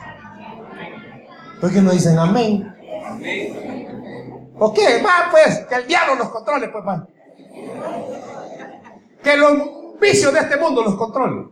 ¿Por 1.59 1.71
qué 1.71 1.81
no 1.81 1.91
dicen 1.91 2.17
amén? 2.19 2.73
¿O 4.59 4.73
qué? 4.73 5.01
Va, 5.01 5.29
pues, 5.31 5.65
que 5.67 5.75
el 5.75 5.87
diablo 5.87 6.15
los 6.15 6.29
controle, 6.29 6.69
pues, 6.69 6.83
pa. 6.85 7.07
Que 9.23 9.37
los 9.37 9.99
vicios 9.99 10.33
de 10.33 10.39
este 10.39 10.57
mundo 10.57 10.83
los 10.83 10.95
controle. 10.95 11.49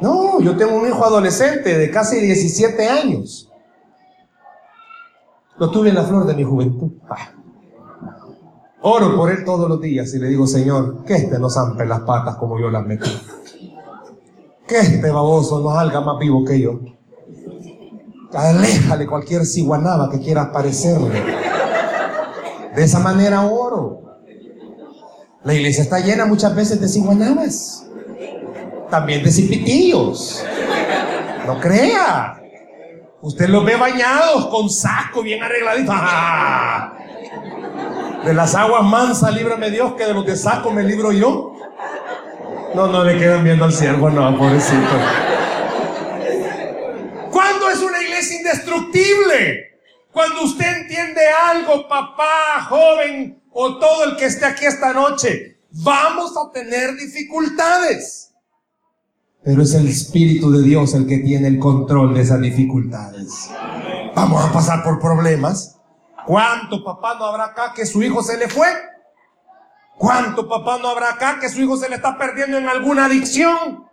No, 0.00 0.40
yo 0.40 0.56
tengo 0.56 0.76
un 0.76 0.86
hijo 0.86 1.04
adolescente 1.04 1.76
de 1.76 1.90
casi 1.90 2.20
17 2.20 2.88
años. 2.88 3.50
Lo 5.58 5.70
tuve 5.70 5.90
en 5.90 5.94
la 5.94 6.04
flor 6.04 6.26
de 6.26 6.34
mi 6.34 6.42
juventud. 6.42 6.92
Ah. 7.08 7.32
Oro 8.82 9.14
por 9.14 9.30
él 9.30 9.44
todos 9.44 9.68
los 9.68 9.78
días 9.78 10.14
y 10.14 10.18
le 10.18 10.28
digo, 10.28 10.46
Señor, 10.46 11.04
que 11.04 11.14
este 11.14 11.38
no 11.38 11.50
zampe 11.50 11.84
las 11.84 12.00
patas 12.00 12.36
como 12.36 12.58
yo 12.58 12.70
las 12.70 12.86
metí. 12.86 13.10
Que 14.66 14.78
este 14.78 15.10
baboso 15.10 15.60
no 15.60 15.74
salga 15.74 16.00
más 16.00 16.18
vivo 16.18 16.44
que 16.46 16.60
yo. 16.60 16.80
Aléjale 18.32 19.06
cualquier 19.06 19.44
ciguanaba 19.44 20.08
que 20.10 20.20
quiera 20.20 20.42
aparecerle. 20.44 21.22
De 22.74 22.82
esa 22.82 23.00
manera 23.00 23.46
oro. 23.46 24.00
La 25.44 25.52
iglesia 25.52 25.82
está 25.82 25.98
llena 26.00 26.24
muchas 26.24 26.54
veces 26.54 26.80
de 26.80 26.88
ciguanabas 26.88 27.89
también 28.90 29.22
de 29.22 29.30
cipitillos. 29.30 30.44
No 31.46 31.58
crea. 31.58 32.40
Usted 33.22 33.48
los 33.48 33.64
ve 33.64 33.76
bañados 33.76 34.46
con 34.46 34.68
saco 34.68 35.22
bien 35.22 35.42
arregladito. 35.42 35.92
¡Ah! 35.94 36.94
De 38.24 38.34
las 38.34 38.54
aguas 38.54 38.82
mansas, 38.82 39.34
líbrame 39.34 39.70
Dios, 39.70 39.94
que 39.94 40.04
de 40.04 40.14
los 40.14 40.26
de 40.26 40.36
saco 40.36 40.70
me 40.70 40.82
libro 40.82 41.12
yo. 41.12 41.54
No, 42.74 42.86
no 42.86 43.04
le 43.04 43.18
quedan 43.18 43.42
viendo 43.42 43.64
al 43.64 43.72
siervo, 43.72 44.10
no, 44.10 44.36
pobrecito. 44.36 44.86
¿Cuándo 47.30 47.70
es 47.70 47.80
una 47.80 48.02
iglesia 48.02 48.36
indestructible? 48.38 49.70
Cuando 50.12 50.42
usted 50.42 50.66
entiende 50.82 51.20
algo, 51.28 51.88
papá, 51.88 52.66
joven 52.68 53.42
o 53.52 53.78
todo 53.78 54.04
el 54.04 54.16
que 54.16 54.26
esté 54.26 54.46
aquí 54.46 54.66
esta 54.66 54.92
noche, 54.92 55.58
vamos 55.70 56.34
a 56.36 56.52
tener 56.52 56.94
dificultades. 56.96 58.29
Pero 59.42 59.62
es 59.62 59.74
el 59.74 59.88
Espíritu 59.88 60.50
de 60.50 60.62
Dios 60.62 60.94
el 60.94 61.06
que 61.06 61.18
tiene 61.18 61.48
el 61.48 61.58
control 61.58 62.14
de 62.14 62.22
esas 62.22 62.40
dificultades. 62.40 63.50
Vamos 64.14 64.44
a 64.44 64.52
pasar 64.52 64.82
por 64.82 64.98
problemas. 64.98 65.78
¿Cuánto 66.26 66.84
papá 66.84 67.16
no 67.18 67.24
habrá 67.24 67.46
acá 67.46 67.72
que 67.74 67.86
su 67.86 68.02
hijo 68.02 68.22
se 68.22 68.36
le 68.36 68.48
fue? 68.48 68.68
¿Cuánto 69.96 70.48
papá 70.48 70.78
no 70.78 70.88
habrá 70.88 71.10
acá 71.10 71.38
que 71.40 71.48
su 71.48 71.60
hijo 71.60 71.76
se 71.76 71.88
le 71.88 71.96
está 71.96 72.18
perdiendo 72.18 72.58
en 72.58 72.68
alguna 72.68 73.06
adicción? 73.06 73.84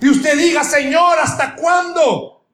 Y 0.00 0.08
usted 0.08 0.38
diga, 0.38 0.62
Señor, 0.64 1.18
¿hasta 1.20 1.54
cuándo? 1.56 2.44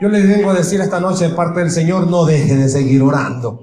Yo 0.00 0.08
le 0.08 0.22
vengo 0.22 0.50
a 0.50 0.54
decir 0.54 0.80
esta 0.80 1.00
noche 1.00 1.28
de 1.28 1.34
parte 1.34 1.60
del 1.60 1.70
Señor, 1.70 2.08
no 2.08 2.24
deje 2.24 2.56
de 2.56 2.68
seguir 2.68 3.02
orando. 3.02 3.60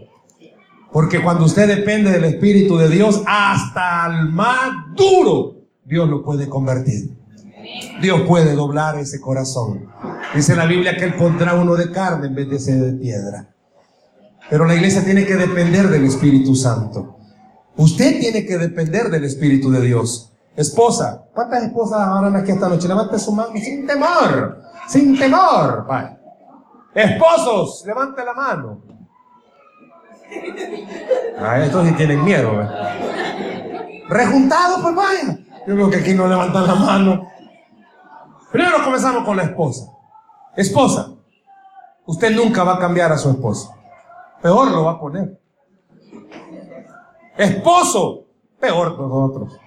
Porque 0.92 1.22
cuando 1.22 1.46
usted 1.46 1.68
depende 1.68 2.12
del 2.12 2.24
Espíritu 2.26 2.78
de 2.78 2.90
Dios, 2.90 3.24
hasta 3.26 4.08
el 4.08 4.30
más 4.30 4.70
duro, 4.96 5.56
Dios 5.84 6.08
lo 6.08 6.24
puede 6.24 6.48
convertir. 6.48 7.23
Dios 8.02 8.22
puede 8.28 8.54
doblar 8.54 8.98
ese 8.98 9.20
corazón. 9.22 9.88
Dice 10.36 10.56
la 10.56 10.66
Biblia 10.66 10.96
que 10.96 11.06
Él 11.06 11.16
pondrá 11.16 11.54
uno 11.56 11.76
de 11.76 11.92
carne 11.92 12.28
en 12.28 12.36
vez 12.36 12.50
de 12.50 12.60
ser 12.60 12.80
de 12.80 12.94
piedra. 12.94 13.50
Pero 14.50 14.66
la 14.66 14.76
iglesia 14.76 15.04
tiene 15.04 15.26
que 15.26 15.36
depender 15.36 15.88
del 15.90 16.06
Espíritu 16.06 16.56
Santo. 16.56 17.18
Usted 17.76 18.20
tiene 18.20 18.46
que 18.46 18.58
depender 18.58 19.10
del 19.10 19.24
Espíritu 19.24 19.72
de 19.72 19.82
Dios. 19.82 20.32
Esposa, 20.56 21.26
¿cuántas 21.34 21.64
esposas 21.64 22.00
habrán 22.00 22.36
aquí 22.36 22.52
esta 22.52 22.70
noche? 22.70 22.88
Levante 22.88 23.18
su 23.18 23.32
mano 23.32 23.50
sin 23.56 23.88
temor, 23.88 24.62
sin 24.88 25.18
temor. 25.18 25.88
Esposos, 26.94 27.84
levante 27.88 28.24
la 28.24 28.34
mano. 28.34 28.82
Ah, 31.40 31.60
estos 31.64 31.88
sí 31.88 31.94
tienen 31.94 32.24
miedo. 32.24 32.62
¿eh? 32.62 34.04
Rejuntados, 34.10 34.82
pues 34.82 34.96
vaya. 34.96 35.40
Yo 35.68 35.76
creo 35.76 35.90
que 35.90 35.98
aquí 35.98 36.14
no 36.14 36.28
levantan 36.28 36.68
la 36.68 36.76
mano. 36.76 37.28
Primero 38.54 38.84
comenzamos 38.84 39.26
con 39.26 39.36
la 39.36 39.46
esposa. 39.46 39.92
Esposa, 40.56 41.12
usted 42.06 42.36
nunca 42.36 42.64
va 42.64 42.76
a 42.76 42.80
cambiar 42.80 43.12
a 43.12 43.18
su 43.18 43.32
esposo. 43.32 43.74
Peor 44.44 44.70
lo 44.70 44.84
va 44.84 44.92
a 44.92 45.00
poner. 45.00 45.42
Esposo, 47.36 48.28
peor 48.60 48.96
que 48.96 49.02
nosotros. 49.02 49.60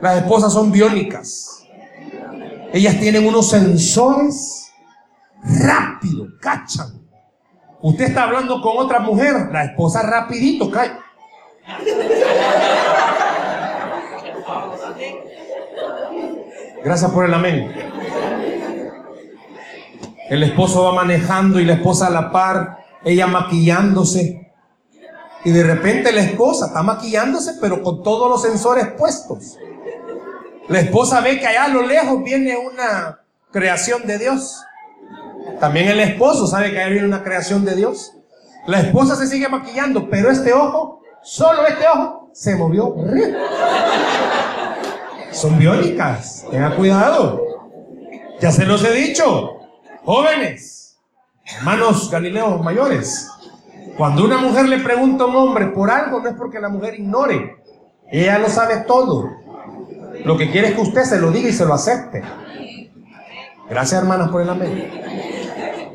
Las 0.00 0.18
esposas 0.18 0.52
son 0.52 0.70
biónicas. 0.70 1.66
Ellas 2.72 2.96
tienen 3.00 3.26
unos 3.26 3.48
sensores 3.48 4.70
rápido, 5.42 6.28
cachan. 6.40 7.04
Usted 7.80 8.04
está 8.04 8.22
hablando 8.22 8.62
con 8.62 8.78
otra 8.78 9.00
mujer, 9.00 9.48
la 9.50 9.64
esposa 9.64 10.02
rapidito 10.02 10.70
cae. 10.70 10.92
Gracias 16.82 17.10
por 17.10 17.24
el 17.24 17.34
amén. 17.34 17.72
El 20.30 20.42
esposo 20.42 20.84
va 20.84 20.92
manejando 20.94 21.60
y 21.60 21.64
la 21.64 21.74
esposa 21.74 22.06
a 22.06 22.10
la 22.10 22.30
par, 22.30 22.78
ella 23.04 23.26
maquillándose. 23.26 24.52
Y 25.44 25.50
de 25.50 25.62
repente 25.62 26.12
la 26.12 26.20
esposa 26.22 26.66
está 26.66 26.82
maquillándose, 26.82 27.54
pero 27.60 27.82
con 27.82 28.02
todos 28.02 28.30
los 28.30 28.42
sensores 28.42 28.88
puestos. 28.92 29.58
La 30.68 30.80
esposa 30.80 31.20
ve 31.20 31.40
que 31.40 31.46
allá 31.46 31.64
a 31.64 31.68
lo 31.68 31.82
lejos 31.82 32.22
viene 32.22 32.56
una 32.56 33.20
creación 33.50 34.06
de 34.06 34.18
Dios. 34.18 34.62
También 35.58 35.88
el 35.88 36.00
esposo 36.00 36.46
sabe 36.46 36.70
que 36.70 36.80
allá 36.80 36.90
viene 36.90 37.06
una 37.06 37.24
creación 37.24 37.64
de 37.64 37.74
Dios. 37.74 38.12
La 38.66 38.80
esposa 38.80 39.16
se 39.16 39.26
sigue 39.26 39.48
maquillando, 39.48 40.08
pero 40.08 40.30
este 40.30 40.52
ojo, 40.52 41.02
solo 41.22 41.66
este 41.66 41.86
ojo, 41.88 42.30
se 42.32 42.54
movió. 42.54 42.94
Son 45.32 45.58
biónicas. 45.58 46.46
Tenga 46.50 46.76
cuidado. 46.76 47.42
Ya 48.40 48.50
se 48.50 48.66
los 48.66 48.84
he 48.84 48.92
dicho. 48.92 49.58
Jóvenes, 50.04 50.98
hermanos 51.44 52.10
galileos 52.10 52.62
mayores. 52.62 53.28
Cuando 53.96 54.24
una 54.24 54.38
mujer 54.38 54.66
le 54.68 54.78
pregunta 54.78 55.24
a 55.24 55.26
un 55.26 55.36
hombre 55.36 55.66
por 55.66 55.90
algo, 55.90 56.20
no 56.20 56.28
es 56.28 56.34
porque 56.34 56.58
la 56.58 56.68
mujer 56.68 56.94
ignore. 56.94 57.58
Ella 58.10 58.38
lo 58.38 58.48
sabe 58.48 58.84
todo. 58.86 59.30
Lo 60.24 60.36
que 60.36 60.50
quiere 60.50 60.68
es 60.68 60.74
que 60.74 60.80
usted 60.80 61.02
se 61.02 61.20
lo 61.20 61.30
diga 61.30 61.48
y 61.48 61.52
se 61.52 61.66
lo 61.66 61.74
acepte. 61.74 62.22
Gracias, 63.68 64.00
hermanas, 64.00 64.30
por 64.30 64.40
el 64.40 64.48
amén. 64.48 64.90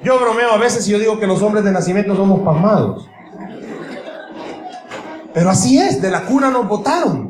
Yo 0.04 0.20
bromeo 0.20 0.52
a 0.52 0.58
veces 0.58 0.88
y 0.88 0.92
yo 0.92 1.00
digo 1.00 1.20
que 1.20 1.26
los 1.26 1.42
hombres 1.42 1.64
de 1.64 1.72
nacimiento 1.72 2.16
somos 2.16 2.42
pasmados. 2.42 3.10
Pero 5.34 5.50
así 5.50 5.80
es, 5.80 6.00
de 6.00 6.12
la 6.12 6.26
cuna 6.26 6.52
nos 6.52 6.68
botaron. 6.68 7.25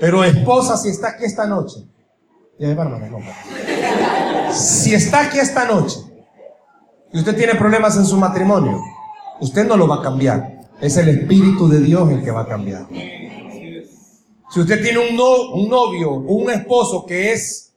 Pero 0.00 0.24
esposa, 0.24 0.78
si 0.78 0.88
está 0.88 1.08
aquí 1.08 1.24
esta 1.26 1.46
noche, 1.46 1.86
si 4.50 4.94
está 4.94 5.20
aquí 5.20 5.38
esta 5.38 5.66
noche 5.66 5.98
y 7.12 7.18
usted 7.18 7.36
tiene 7.36 7.54
problemas 7.54 7.96
en 7.98 8.06
su 8.06 8.16
matrimonio, 8.16 8.80
usted 9.40 9.66
no 9.66 9.76
lo 9.76 9.86
va 9.86 9.96
a 9.96 10.02
cambiar. 10.02 10.58
Es 10.80 10.96
el 10.96 11.10
Espíritu 11.10 11.68
de 11.68 11.80
Dios 11.80 12.10
el 12.10 12.24
que 12.24 12.30
va 12.30 12.42
a 12.42 12.46
cambiar. 12.46 12.86
Si 14.50 14.60
usted 14.60 14.82
tiene 14.82 14.98
un, 14.98 15.20
un 15.20 15.68
novio, 15.68 16.12
un 16.12 16.50
esposo 16.50 17.04
que 17.04 17.32
es 17.32 17.74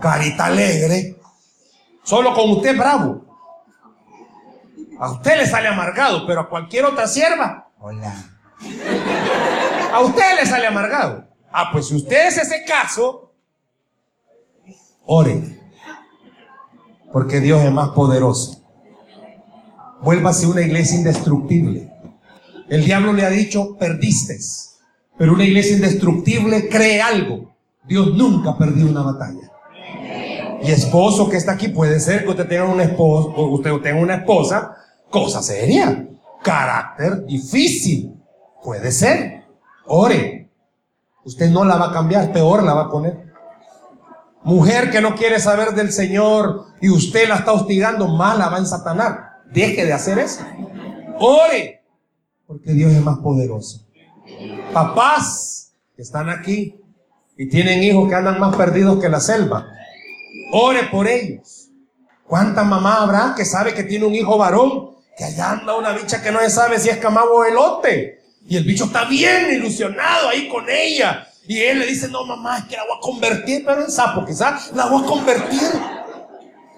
carita 0.00 0.46
alegre, 0.46 1.16
solo 2.04 2.34
con 2.34 2.50
usted 2.50 2.76
bravo. 2.76 3.24
A 4.98 5.12
usted 5.12 5.38
le 5.38 5.46
sale 5.46 5.68
amargado, 5.68 6.26
pero 6.26 6.42
a 6.42 6.48
cualquier 6.48 6.84
otra 6.84 7.06
sierva, 7.06 7.68
hola. 7.78 8.14
A 9.96 10.00
usted 10.00 10.36
le 10.38 10.44
sale 10.44 10.66
amargado. 10.66 11.24
Ah, 11.50 11.70
pues 11.72 11.88
si 11.88 11.94
usted 11.94 12.28
es 12.28 12.36
ese 12.36 12.64
caso, 12.66 13.32
ore 15.06 15.56
porque 17.10 17.40
Dios 17.40 17.64
es 17.64 17.72
más 17.72 17.88
poderoso. 17.90 18.62
Vuélvase 20.02 20.46
una 20.46 20.60
iglesia 20.60 20.98
indestructible. 20.98 21.90
El 22.68 22.84
diablo 22.84 23.14
le 23.14 23.24
ha 23.24 23.30
dicho, 23.30 23.78
perdiste. 23.78 24.36
Pero 25.16 25.32
una 25.32 25.44
iglesia 25.44 25.76
indestructible 25.76 26.68
cree 26.68 27.00
algo. 27.00 27.56
Dios 27.88 28.12
nunca 28.12 28.50
ha 28.50 28.58
perdido 28.58 28.90
una 28.90 29.00
batalla. 29.00 29.50
Y 30.62 30.72
esposo 30.72 31.30
que 31.30 31.38
está 31.38 31.52
aquí, 31.52 31.68
puede 31.68 32.00
ser 32.00 32.24
que 32.24 32.30
usted 32.32 32.46
tenga 32.46 32.64
un 32.64 32.82
esposo, 32.82 33.30
usted 33.30 33.72
tenga 33.76 34.02
una 34.02 34.16
esposa, 34.16 34.76
cosa 35.08 35.40
seria, 35.40 36.06
carácter 36.42 37.24
difícil. 37.24 38.12
Puede 38.62 38.92
ser. 38.92 39.45
Ore. 39.86 40.50
Usted 41.24 41.50
no 41.50 41.64
la 41.64 41.76
va 41.76 41.86
a 41.86 41.92
cambiar, 41.92 42.32
peor 42.32 42.62
la 42.62 42.74
va 42.74 42.82
a 42.82 42.90
poner. 42.90 43.32
Mujer 44.44 44.92
que 44.92 45.00
no 45.00 45.16
quiere 45.16 45.40
saber 45.40 45.74
del 45.74 45.92
Señor 45.92 46.66
y 46.80 46.88
usted 46.88 47.28
la 47.28 47.36
está 47.36 47.52
hostigando, 47.52 48.06
mala 48.06 48.48
va 48.48 48.58
en 48.58 48.66
Satanás. 48.66 49.18
Deje 49.52 49.84
de 49.84 49.92
hacer 49.92 50.20
eso. 50.20 50.44
Ore, 51.18 51.82
porque 52.46 52.72
Dios 52.72 52.92
es 52.92 53.02
más 53.02 53.18
poderoso. 53.18 53.84
Papás 54.72 55.72
que 55.96 56.02
están 56.02 56.28
aquí 56.28 56.80
y 57.36 57.48
tienen 57.48 57.82
hijos 57.82 58.08
que 58.08 58.14
andan 58.14 58.38
más 58.38 58.54
perdidos 58.54 59.00
que 59.00 59.08
la 59.08 59.20
selva. 59.20 59.66
Ore 60.52 60.84
por 60.92 61.08
ellos. 61.08 61.70
¿Cuánta 62.26 62.64
mamá 62.64 63.02
habrá 63.02 63.34
que 63.36 63.44
sabe 63.44 63.74
que 63.74 63.82
tiene 63.82 64.04
un 64.04 64.14
hijo 64.14 64.38
varón? 64.38 64.96
Que 65.16 65.24
allá 65.24 65.52
anda 65.52 65.76
una 65.76 65.92
bicha 65.92 66.22
que 66.22 66.30
no 66.30 66.40
se 66.40 66.50
sabe 66.50 66.78
si 66.78 66.88
es 66.88 66.98
camabo 66.98 67.38
o 67.38 67.44
elote. 67.44 68.20
Y 68.48 68.56
el 68.56 68.64
bicho 68.64 68.84
está 68.84 69.04
bien 69.04 69.50
ilusionado 69.52 70.28
ahí 70.28 70.48
con 70.48 70.64
ella. 70.68 71.26
Y 71.48 71.60
él 71.60 71.80
le 71.80 71.86
dice, 71.86 72.08
no 72.08 72.24
mamá, 72.24 72.58
es 72.58 72.64
que 72.64 72.76
la 72.76 72.82
voy 72.84 72.96
a 72.96 73.00
convertir, 73.00 73.64
pero 73.64 73.84
en 73.84 73.90
sapo, 73.90 74.24
quizás 74.24 74.72
la 74.74 74.86
voy 74.86 75.04
a 75.04 75.06
convertir. 75.06 75.60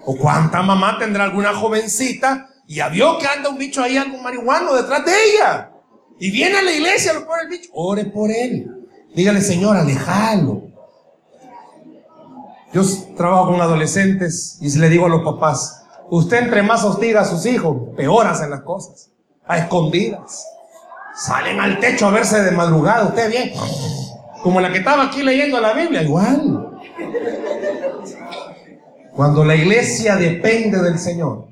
O 0.05 0.15
cuánta 0.15 0.61
mamá 0.61 0.97
tendrá 0.97 1.25
alguna 1.25 1.53
jovencita 1.53 2.49
y 2.67 2.75
ya 2.75 2.89
vio 2.89 3.17
que 3.17 3.27
anda 3.27 3.49
un 3.49 3.57
bicho 3.57 3.81
ahí, 3.81 3.97
algún 3.97 4.21
marihuano 4.21 4.73
detrás 4.73 5.05
de 5.05 5.11
ella. 5.11 5.71
Y 6.19 6.31
viene 6.31 6.57
a 6.57 6.61
la 6.61 6.71
iglesia, 6.71 7.13
lo 7.13 7.25
pone 7.25 7.43
el 7.43 7.49
bicho, 7.49 7.69
ore 7.73 8.05
por 8.05 8.29
él. 8.29 8.87
Dígale, 9.15 9.41
Señor, 9.41 9.75
alejalo. 9.75 10.69
Yo 12.71 12.83
trabajo 13.17 13.51
con 13.51 13.61
adolescentes 13.61 14.59
y 14.61 14.77
le 14.77 14.89
digo 14.89 15.07
a 15.07 15.09
los 15.09 15.23
papás, 15.23 15.83
usted 16.09 16.43
entre 16.43 16.61
más 16.61 16.83
hostiga 16.83 17.21
a 17.21 17.25
sus 17.25 17.45
hijos, 17.47 17.95
peor 17.95 18.27
hacen 18.27 18.51
las 18.51 18.61
cosas. 18.61 19.09
A 19.47 19.57
escondidas. 19.57 20.45
Salen 21.25 21.59
al 21.59 21.79
techo 21.79 22.07
a 22.07 22.11
verse 22.11 22.41
de 22.41 22.51
madrugada, 22.51 23.05
usted 23.05 23.29
bien 23.29 23.51
como 24.41 24.61
la 24.61 24.71
que 24.71 24.79
estaba 24.79 25.05
aquí 25.05 25.21
leyendo 25.21 25.59
la 25.59 25.73
Biblia, 25.73 26.03
igual. 26.03 26.79
Cuando 29.13 29.43
la 29.43 29.55
iglesia 29.55 30.15
depende 30.15 30.81
del 30.81 30.97
Señor, 30.97 31.49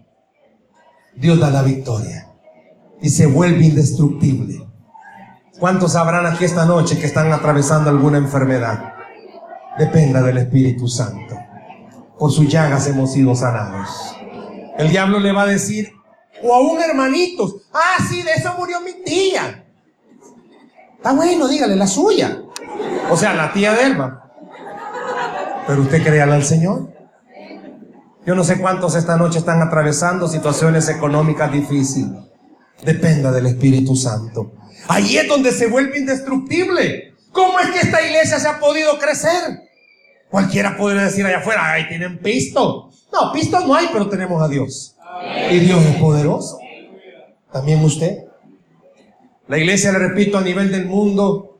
Dios 1.15 1.39
da 1.39 1.49
la 1.49 1.63
victoria 1.63 2.29
y 3.01 3.09
se 3.09 3.25
vuelve 3.25 3.65
indestructible. 3.65 4.65
¿Cuántos 5.59 5.93
sabrán 5.93 6.25
aquí 6.25 6.45
esta 6.45 6.65
noche 6.65 6.97
que 6.99 7.07
están 7.07 7.33
atravesando 7.33 7.89
alguna 7.89 8.19
enfermedad? 8.19 8.93
Dependa 9.77 10.21
del 10.21 10.37
Espíritu 10.37 10.87
Santo. 10.87 11.35
Por 12.17 12.31
sus 12.31 12.47
llagas 12.47 12.87
hemos 12.87 13.11
sido 13.11 13.35
sanados. 13.35 14.15
El 14.77 14.89
diablo 14.89 15.19
le 15.19 15.31
va 15.31 15.43
a 15.43 15.47
decir, 15.47 15.91
o 16.43 16.53
a 16.53 16.59
un 16.59 16.81
hermanito, 16.81 17.61
ah, 17.73 18.03
sí, 18.09 18.21
de 18.21 18.33
eso 18.33 18.53
murió 18.57 18.79
mi 18.81 18.93
tía. 19.03 19.65
Está 20.95 21.13
bueno, 21.13 21.47
dígale, 21.47 21.75
la 21.75 21.87
suya. 21.87 22.41
O 23.09 23.17
sea, 23.17 23.33
la 23.33 23.53
tía 23.53 23.73
de 23.73 23.83
Elba. 23.83 24.31
Pero 25.67 25.81
usted 25.81 26.03
créale 26.03 26.33
al 26.33 26.43
Señor. 26.43 26.91
Yo 28.25 28.35
no 28.35 28.43
sé 28.43 28.59
cuántos 28.59 28.95
esta 28.95 29.15
noche 29.15 29.39
están 29.39 29.61
atravesando 29.61 30.27
situaciones 30.27 30.89
económicas 30.89 31.51
difíciles. 31.51 32.19
Dependa 32.83 33.31
del 33.31 33.45
Espíritu 33.45 33.95
Santo. 33.95 34.51
Ahí 34.89 35.17
es 35.17 35.27
donde 35.27 35.51
se 35.51 35.67
vuelve 35.67 35.97
indestructible. 35.97 37.15
¿Cómo 37.31 37.59
es 37.59 37.69
que 37.69 37.79
esta 37.79 38.01
iglesia 38.01 38.39
se 38.39 38.47
ha 38.47 38.59
podido 38.59 38.97
crecer? 38.99 39.61
Cualquiera 40.29 40.75
podría 40.75 41.03
decir 41.03 41.25
allá 41.25 41.37
afuera, 41.37 41.71
ahí 41.71 41.87
tienen 41.87 42.19
pisto. 42.19 42.89
No, 43.13 43.31
pisto 43.31 43.59
no 43.61 43.73
hay, 43.73 43.87
pero 43.93 44.09
tenemos 44.09 44.41
a 44.41 44.47
Dios. 44.47 44.96
Y 45.51 45.59
Dios 45.59 45.83
es 45.85 45.95
poderoso. 45.95 46.59
También 47.51 47.83
usted. 47.83 48.25
La 49.47 49.57
iglesia, 49.57 49.91
le 49.91 49.99
repito, 49.99 50.37
a 50.37 50.41
nivel 50.41 50.71
del 50.71 50.85
mundo, 50.85 51.59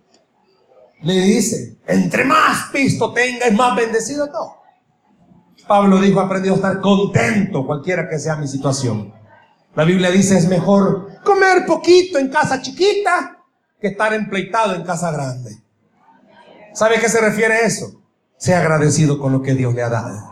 le 1.01 1.13
dice, 1.21 1.77
entre 1.87 2.25
más 2.25 2.69
pisto 2.71 3.13
tenga, 3.13 3.45
es 3.47 3.53
más 3.53 3.75
bendecido. 3.75 4.27
No. 4.27 4.57
Pablo 5.67 5.99
dijo, 5.99 6.19
aprendido 6.19 6.55
a 6.55 6.57
estar 6.57 6.81
contento, 6.81 7.65
cualquiera 7.65 8.09
que 8.09 8.19
sea 8.19 8.35
mi 8.35 8.47
situación. 8.47 9.13
La 9.75 9.83
Biblia 9.83 10.09
dice, 10.09 10.37
es 10.37 10.47
mejor 10.47 11.09
comer 11.23 11.65
poquito 11.65 12.17
en 12.17 12.29
casa 12.29 12.61
chiquita 12.61 13.37
que 13.79 13.89
estar 13.89 14.13
empleitado 14.13 14.75
en 14.75 14.83
casa 14.83 15.11
grande. 15.11 15.51
¿Sabe 16.73 16.97
a 16.97 16.99
qué 16.99 17.09
se 17.09 17.21
refiere 17.21 17.65
eso? 17.65 18.01
Sea 18.37 18.59
agradecido 18.59 19.19
con 19.19 19.31
lo 19.31 19.41
que 19.41 19.53
Dios 19.53 19.73
le 19.73 19.83
ha 19.83 19.89
dado. 19.89 20.31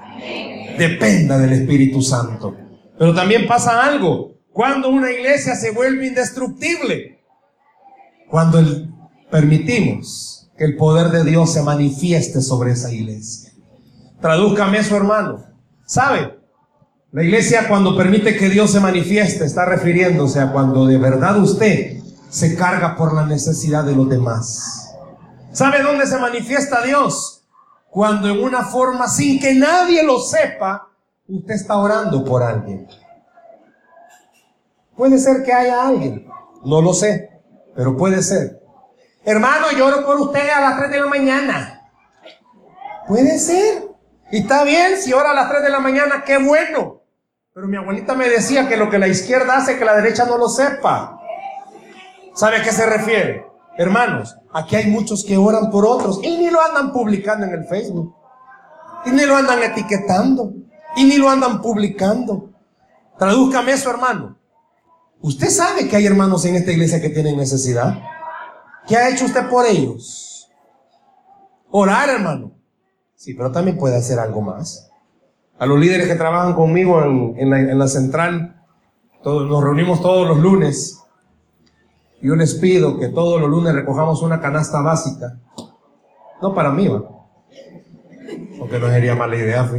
Dependa 0.78 1.38
del 1.38 1.54
Espíritu 1.54 2.02
Santo. 2.02 2.56
Pero 2.98 3.14
también 3.14 3.48
pasa 3.48 3.84
algo. 3.84 4.36
Cuando 4.52 4.90
una 4.90 5.12
iglesia 5.12 5.56
se 5.56 5.72
vuelve 5.72 6.08
indestructible. 6.08 7.20
Cuando 8.30 8.60
permitimos 9.30 10.50
que 10.58 10.64
el 10.64 10.78
poder 10.78 11.10
de 11.10 11.24
Dios 11.30 11.52
se 11.52 11.62
manifieste 11.62 12.42
sobre 12.42 12.72
esa 12.72 12.92
iglesia. 12.92 13.52
Tradúzcame 14.22 14.80
eso, 14.80 14.96
hermano. 14.96 15.44
¿Sabe? 15.86 16.40
La 17.12 17.24
iglesia 17.24 17.68
cuando 17.68 17.96
permite 17.96 18.36
que 18.36 18.50
Dios 18.50 18.72
se 18.72 18.80
manifieste 18.80 19.46
está 19.46 19.66
refiriéndose 19.66 20.40
a 20.40 20.52
cuando 20.52 20.86
de 20.86 20.98
verdad 20.98 21.38
usted 21.38 22.02
se 22.30 22.56
carga 22.56 22.96
por 22.98 23.14
la 23.14 23.26
necesidad 23.26 23.84
de 23.84 23.96
los 23.96 24.10
demás. 24.10 24.94
¿Sabe 25.54 25.82
dónde 25.82 26.06
se 26.08 26.18
manifiesta 26.18 26.82
Dios? 26.82 27.46
Cuando 27.90 28.28
en 28.28 28.44
una 28.44 28.64
forma 28.64 29.08
sin 29.08 29.40
que 29.40 29.54
nadie 29.54 30.04
lo 30.04 30.20
sepa, 30.20 30.90
usted 31.28 31.54
está 31.54 31.78
orando 31.78 32.24
por 32.24 32.44
alguien. 32.44 32.88
Puede 34.96 35.18
ser 35.18 35.44
que 35.44 35.52
haya 35.52 35.88
alguien, 35.88 36.28
no 36.64 36.82
lo 36.82 36.94
sé, 36.94 37.42
pero 37.76 37.98
puede 37.98 38.22
ser. 38.22 38.62
Hermano, 39.24 39.72
lloro 39.76 40.06
por 40.06 40.20
usted 40.20 40.48
a 40.50 40.62
las 40.62 40.78
3 40.78 40.92
de 40.92 41.00
la 41.00 41.08
mañana. 41.08 41.92
Puede 43.08 43.40
ser. 43.40 43.84
Y 44.32 44.40
está 44.42 44.64
bien, 44.64 44.98
si 44.98 45.14
ora 45.14 45.32
a 45.32 45.34
las 45.34 45.50
3 45.50 45.64
de 45.64 45.70
la 45.70 45.80
mañana, 45.80 46.24
qué 46.26 46.38
bueno. 46.38 47.02
Pero 47.54 47.68
mi 47.68 47.78
abuelita 47.78 48.16
me 48.16 48.30
decía 48.30 48.68
que 48.68 48.78
lo 48.78 48.90
que 48.90 49.00
la 49.00 49.08
izquierda 49.08 49.58
hace, 49.58 49.78
que 49.78 49.86
la 49.86 49.96
derecha 49.96 50.26
no 50.26 50.38
lo 50.38 50.48
sepa. 50.48 51.20
¿Sabe 52.34 52.58
a 52.58 52.64
qué 52.64 52.72
se 52.72 52.86
refiere? 52.86 53.46
Hermanos, 53.78 54.38
aquí 54.54 54.76
hay 54.76 54.88
muchos 54.88 55.26
que 55.26 55.38
oran 55.38 55.70
por 55.72 55.86
otros 55.86 56.20
y 56.24 56.38
ni 56.38 56.50
lo 56.50 56.62
andan 56.62 56.92
publicando 56.92 57.46
en 57.46 57.54
el 57.54 57.66
Facebook. 57.66 58.16
Y 59.06 59.12
ni 59.12 59.26
lo 59.26 59.36
andan 59.36 59.62
etiquetando. 59.64 60.54
Y 60.96 61.04
ni 61.04 61.18
lo 61.18 61.30
andan 61.30 61.62
publicando. 61.62 62.52
Tradúzcame 63.18 63.74
eso, 63.74 63.90
hermano. 63.90 64.38
Usted 65.22 65.50
sabe 65.50 65.88
que 65.88 65.96
hay 65.96 66.06
hermanos 66.06 66.46
en 66.46 66.56
esta 66.56 66.72
iglesia 66.72 67.02
que 67.02 67.10
tienen 67.10 67.38
necesidad. 67.38 68.00
¿Qué 68.88 68.96
ha 68.96 69.10
hecho 69.10 69.26
usted 69.26 69.50
por 69.50 69.66
ellos? 69.66 70.50
Orar, 71.72 72.10
hermano. 72.10 72.52
Sí, 73.16 73.34
pero 73.34 73.52
también 73.52 73.78
puede 73.78 73.98
hacer 73.98 74.20
algo 74.20 74.42
más. 74.42 74.92
A 75.58 75.66
los 75.66 75.80
líderes 75.80 76.08
que 76.08 76.16
trabajan 76.16 76.54
conmigo 76.54 77.02
en, 77.02 77.80
la, 77.80 77.88
central, 77.88 78.62
todos, 79.24 79.50
nos 79.50 79.64
reunimos 79.64 80.02
todos 80.02 80.28
los 80.28 80.38
lunes. 80.38 81.02
Yo 82.22 82.36
les 82.36 82.56
pido 82.56 83.00
que 83.00 83.08
todos 83.08 83.40
los 83.42 83.50
lunes 83.50 83.74
recojamos 83.74 84.22
una 84.22 84.42
canasta 84.42 84.82
básica. 84.82 85.40
No 86.42 86.54
para 86.54 86.72
mí, 86.72 86.88
¿va? 86.88 87.04
Porque 88.60 88.80
no 88.80 88.88
sería 88.90 89.16
mala 89.16 89.36
idea, 89.36 89.70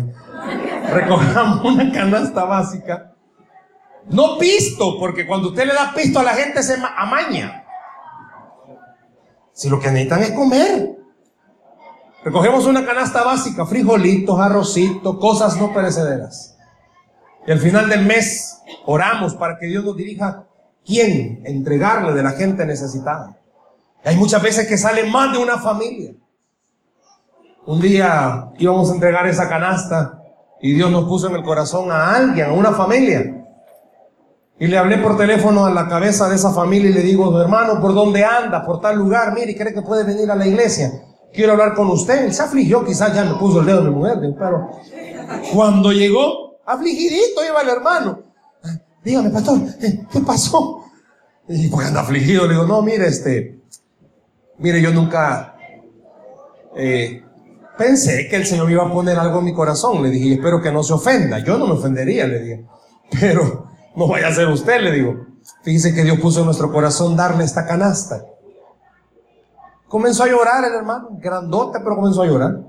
Recojamos 0.92 1.64
una 1.64 1.92
canasta 1.92 2.44
básica. 2.44 3.12
No 4.08 4.38
pisto, 4.38 4.98
porque 4.98 5.26
cuando 5.26 5.48
usted 5.48 5.66
le 5.66 5.74
da 5.74 5.92
pisto 5.94 6.20
a 6.20 6.22
la 6.22 6.34
gente 6.34 6.62
se 6.62 6.76
amaña. 6.96 7.64
Si 9.52 9.68
lo 9.68 9.80
que 9.80 9.90
necesitan 9.90 10.22
es 10.22 10.30
comer. 10.32 10.96
Recogemos 12.24 12.66
una 12.66 12.84
canasta 12.84 13.22
básica, 13.22 13.66
frijolitos, 13.66 14.38
arrocitos, 14.38 15.18
cosas 15.18 15.56
no 15.56 15.72
perecederas. 15.72 16.56
Y 17.46 17.52
al 17.52 17.60
final 17.60 17.88
del 17.88 18.04
mes 18.04 18.60
oramos 18.84 19.34
para 19.34 19.58
que 19.58 19.66
Dios 19.66 19.84
nos 19.84 19.96
dirija 19.96 20.44
quién 20.84 21.42
entregarle 21.44 22.12
de 22.12 22.22
la 22.22 22.32
gente 22.32 22.66
necesitada. 22.66 23.38
Hay 24.04 24.16
muchas 24.16 24.42
veces 24.42 24.66
que 24.66 24.76
sale 24.76 25.04
más 25.04 25.32
de 25.32 25.38
una 25.38 25.58
familia. 25.58 26.12
Un 27.64 27.80
día 27.80 28.50
íbamos 28.58 28.90
a 28.90 28.94
entregar 28.94 29.26
esa 29.26 29.48
canasta 29.48 30.15
y 30.66 30.72
Dios 30.74 30.90
nos 30.90 31.04
puso 31.04 31.28
en 31.28 31.36
el 31.36 31.42
corazón 31.42 31.90
a 31.90 32.14
alguien, 32.16 32.46
a 32.46 32.52
una 32.52 32.72
familia. 32.72 33.44
Y 34.58 34.66
le 34.66 34.78
hablé 34.78 34.98
por 34.98 35.16
teléfono 35.16 35.66
a 35.66 35.70
la 35.70 35.86
cabeza 35.86 36.28
de 36.28 36.36
esa 36.36 36.52
familia 36.52 36.90
y 36.90 36.94
le 36.94 37.02
digo, 37.02 37.40
hermano, 37.40 37.80
¿por 37.80 37.94
dónde 37.94 38.24
anda? 38.24 38.64
Por 38.64 38.80
tal 38.80 38.96
lugar, 38.96 39.34
mire, 39.34 39.54
¿cree 39.54 39.74
que 39.74 39.82
puede 39.82 40.04
venir 40.04 40.30
a 40.30 40.34
la 40.34 40.46
iglesia? 40.46 40.90
quiero 41.36 41.52
hablar 41.52 41.74
con 41.74 41.88
usted. 41.88 42.24
Él 42.24 42.34
se 42.34 42.42
afligió, 42.42 42.84
quizás 42.84 43.14
ya 43.14 43.24
me 43.24 43.34
puso 43.34 43.60
el 43.60 43.66
dedo 43.66 43.84
de 43.84 43.90
mi 43.90 43.94
mujer, 43.94 44.18
pero 44.36 44.70
cuando 45.52 45.92
llegó, 45.92 46.58
afligidito 46.64 47.44
iba 47.46 47.60
el 47.60 47.68
hermano. 47.68 48.22
Dígame, 49.04 49.30
pastor, 49.30 49.60
¿qué 49.78 50.20
pasó? 50.26 50.84
Y 51.48 51.68
pues 51.68 51.86
anda 51.86 52.00
afligido. 52.00 52.46
Le 52.46 52.54
digo, 52.54 52.66
no, 52.66 52.82
mire, 52.82 53.06
este, 53.06 53.60
mire, 54.58 54.82
yo 54.82 54.92
nunca 54.92 55.56
eh, 56.74 57.22
pensé 57.76 58.28
que 58.28 58.36
el 58.36 58.46
Señor 58.46 58.66
me 58.66 58.72
iba 58.72 58.84
a 58.84 58.92
poner 58.92 59.18
algo 59.18 59.38
en 59.38 59.44
mi 59.46 59.54
corazón. 59.54 60.02
Le 60.02 60.10
dije, 60.10 60.34
espero 60.34 60.60
que 60.60 60.72
no 60.72 60.82
se 60.82 60.92
ofenda. 60.92 61.38
Yo 61.38 61.58
no 61.58 61.66
me 61.66 61.74
ofendería, 61.74 62.26
le 62.26 62.40
dije. 62.40 62.66
Pero 63.20 63.66
no 63.96 64.08
vaya 64.08 64.28
a 64.28 64.34
ser 64.34 64.48
usted, 64.48 64.80
le 64.80 64.92
digo. 64.92 65.26
Fíjese 65.62 65.94
que 65.94 66.04
Dios 66.04 66.18
puso 66.18 66.40
en 66.40 66.46
nuestro 66.46 66.72
corazón 66.72 67.16
darle 67.16 67.44
esta 67.44 67.66
canasta. 67.66 68.24
Comenzó 69.88 70.24
a 70.24 70.28
llorar 70.28 70.64
el 70.64 70.74
hermano, 70.74 71.10
grandote, 71.12 71.78
pero 71.80 71.96
comenzó 71.96 72.22
a 72.22 72.26
llorar. 72.26 72.60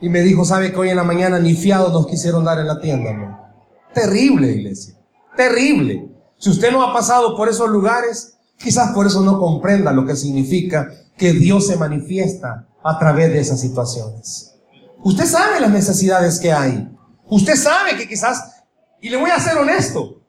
Y 0.00 0.08
me 0.08 0.20
dijo, 0.20 0.44
¿sabe 0.44 0.72
que 0.72 0.78
hoy 0.78 0.90
en 0.90 0.96
la 0.96 1.04
mañana 1.04 1.38
ni 1.38 1.54
fiados 1.54 1.92
nos 1.92 2.06
quisieron 2.06 2.44
dar 2.44 2.58
en 2.58 2.66
la 2.66 2.80
tienda? 2.80 3.52
Terrible, 3.94 4.48
iglesia. 4.48 4.94
Terrible. 5.36 6.10
Si 6.36 6.50
usted 6.50 6.72
no 6.72 6.82
ha 6.82 6.92
pasado 6.92 7.36
por 7.36 7.48
esos 7.48 7.70
lugares, 7.70 8.36
quizás 8.58 8.92
por 8.92 9.06
eso 9.06 9.20
no 9.22 9.38
comprenda 9.38 9.92
lo 9.92 10.04
que 10.04 10.16
significa 10.16 10.90
que 11.16 11.32
Dios 11.32 11.68
se 11.68 11.76
manifiesta 11.76 12.66
a 12.84 12.98
través 12.98 13.32
de 13.32 13.40
esas 13.40 13.60
situaciones. 13.60 14.54
Usted 15.02 15.26
sabe 15.26 15.60
las 15.60 15.70
necesidades 15.70 16.38
que 16.38 16.52
hay. 16.52 16.88
Usted 17.28 17.56
sabe 17.56 17.96
que 17.96 18.06
quizás, 18.06 18.64
y 19.00 19.08
le 19.08 19.16
voy 19.16 19.30
a 19.30 19.40
ser 19.40 19.56
honesto, 19.56 20.20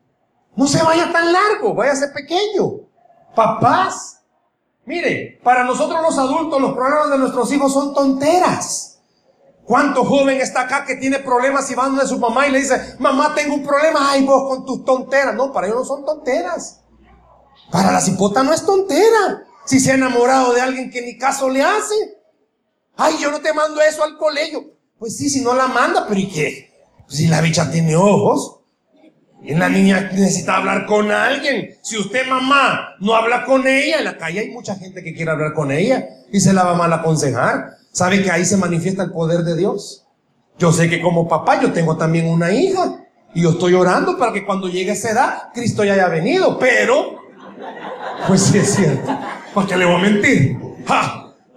no 0.56 0.66
se 0.66 0.82
vaya 0.82 1.12
tan 1.12 1.32
largo, 1.32 1.76
ser 1.94 2.14
pequeño. 2.14 2.88
Papás, 3.36 4.16
Mire, 4.86 5.40
para 5.44 5.64
nosotros 5.64 6.00
los 6.02 6.18
adultos 6.18 6.62
los 6.62 6.74
problemas 6.74 7.10
de 7.10 7.18
nuestros 7.18 7.52
hijos 7.52 7.74
son 7.74 7.94
tonteras. 7.94 9.00
¿Cuánto 9.66 10.06
joven 10.06 10.40
está 10.40 10.62
acá 10.62 10.86
que 10.86 10.96
tiene 10.96 11.18
problemas 11.20 11.70
y 11.72 11.74
va 11.74 11.88
donde 11.88 12.06
su 12.06 12.20
mamá 12.20 12.48
y 12.48 12.52
le 12.52 12.60
dice, 12.60 12.96
mamá, 13.00 13.34
tengo 13.34 13.56
un 13.56 13.64
problema, 13.66 14.12
ay, 14.12 14.24
vos 14.24 14.48
con 14.48 14.64
tus 14.64 14.86
tonteras? 14.86 15.34
No, 15.34 15.52
para 15.52 15.66
ellos 15.66 15.80
no 15.80 15.86
son 15.86 16.06
tonteras. 16.06 16.82
Para 17.72 17.92
la 17.92 18.00
cipota 18.00 18.44
no 18.44 18.54
es 18.54 18.64
tontera. 18.64 19.44
Si 19.66 19.80
se 19.80 19.92
ha 19.92 19.96
enamorado 19.96 20.54
de 20.54 20.62
alguien 20.62 20.92
que 20.92 21.02
ni 21.02 21.18
caso 21.18 21.50
le 21.50 21.64
hace. 21.64 22.15
Ay, 22.98 23.16
yo 23.22 23.32
no 23.32 23.40
te 23.42 23.54
mando 23.54 23.82
eso 23.82 24.04
al 24.04 24.18
colegio. 24.18 24.64
Pues 24.98 25.18
sí, 25.18 25.30
si 25.30 25.42
no 25.42 25.54
la 25.54 25.68
manda, 25.68 26.06
pero 26.08 26.20
¿y 26.20 26.28
qué? 26.28 26.72
Pues 27.06 27.18
si 27.18 27.28
la 27.28 27.42
bicha 27.42 27.70
tiene 27.70 27.96
ojos. 27.96 28.60
Y 29.44 29.54
la 29.54 29.70
niña 29.70 30.10
necesita 30.12 30.58
hablar 30.58 30.88
con 30.88 31.12
alguien. 31.12 31.78
Si 31.84 31.98
usted, 31.98 32.26
mamá, 32.28 32.96
no 33.00 33.14
habla 33.14 33.46
con 33.46 33.68
ella, 33.68 34.00
en 34.00 34.06
la 34.06 34.18
calle 34.18 34.40
hay 34.40 34.50
mucha 34.50 34.76
gente 34.76 35.04
que 35.04 35.14
quiere 35.14 35.30
hablar 35.30 35.54
con 35.54 35.72
ella 35.72 36.08
y 36.32 36.40
se 36.40 36.52
la 36.52 36.64
va 36.64 36.74
mal 36.74 36.92
aconsejar. 36.92 37.76
¿Sabe 37.92 38.24
que 38.24 38.32
ahí 38.32 38.44
se 38.44 38.58
manifiesta 38.58 39.04
el 39.04 39.12
poder 39.12 39.44
de 39.44 39.56
Dios? 39.56 40.08
Yo 40.58 40.72
sé 40.72 40.90
que 40.90 41.02
como 41.02 41.28
papá 41.28 41.62
yo 41.62 41.72
tengo 41.74 41.96
también 41.96 42.28
una 42.28 42.52
hija. 42.52 43.02
Y 43.36 43.42
yo 43.42 43.52
estoy 43.52 43.74
orando 43.74 44.18
para 44.18 44.32
que 44.32 44.46
cuando 44.46 44.70
llegue 44.70 44.94
esa 44.94 45.12
edad, 45.12 45.44
Cristo 45.54 45.84
ya 45.84 45.94
haya 45.94 46.08
venido. 46.08 46.58
Pero, 46.58 47.20
pues 48.28 48.42
sí 48.42 48.58
es 48.58 48.74
cierto. 48.74 49.20
Porque 49.54 49.78
le 49.78 49.86
voy 49.86 49.96
a 49.96 50.00
mentir. 50.00 50.58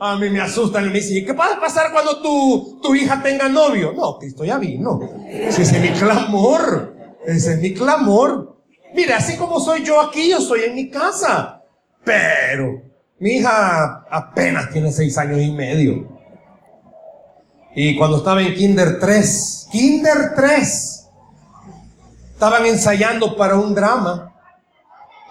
A 0.01 0.17
mí 0.17 0.31
me 0.31 0.41
asustan 0.41 0.85
y 0.85 0.89
me 0.89 0.95
dicen, 0.95 1.27
¿qué 1.27 1.33
va 1.33 1.55
a 1.55 1.61
pasar 1.61 1.91
cuando 1.93 2.23
tu, 2.23 2.79
tu 2.81 2.95
hija 2.95 3.21
tenga 3.23 3.49
novio? 3.49 3.93
No, 3.93 4.19
Cristo 4.19 4.45
ya 4.45 4.59
vino. 4.59 5.01
ese 5.29 5.63
es 5.63 5.73
mi 5.81 5.91
clamor. 5.91 6.95
Ese 7.27 7.55
es 7.55 7.61
mi 7.61 7.75
clamor. 7.75 8.57
Mire, 8.95 9.15
así 9.15 9.37
como 9.37 9.61
soy 9.61 9.83
yo 9.85 10.01
aquí, 10.01 10.31
yo 10.31 10.41
soy 10.41 10.63
en 10.65 10.75
mi 10.75 10.89
casa. 10.89 11.63
Pero 12.05 12.83
mi 13.19 13.33
hija 13.33 14.05
apenas 14.09 14.71
tiene 14.71 14.93
seis 14.93 15.19
años 15.19 15.41
y 15.41 15.51
medio. 15.51 16.09
Y 17.75 17.97
cuando 17.97 18.19
estaba 18.19 18.41
en 18.43 18.55
Kinder 18.55 18.99
3, 18.99 19.69
Kinder 19.71 20.35
3, 20.35 21.09
estaban 22.33 22.67
ensayando 22.67 23.37
para 23.37 23.57
un 23.57 23.75
drama. 23.75 24.35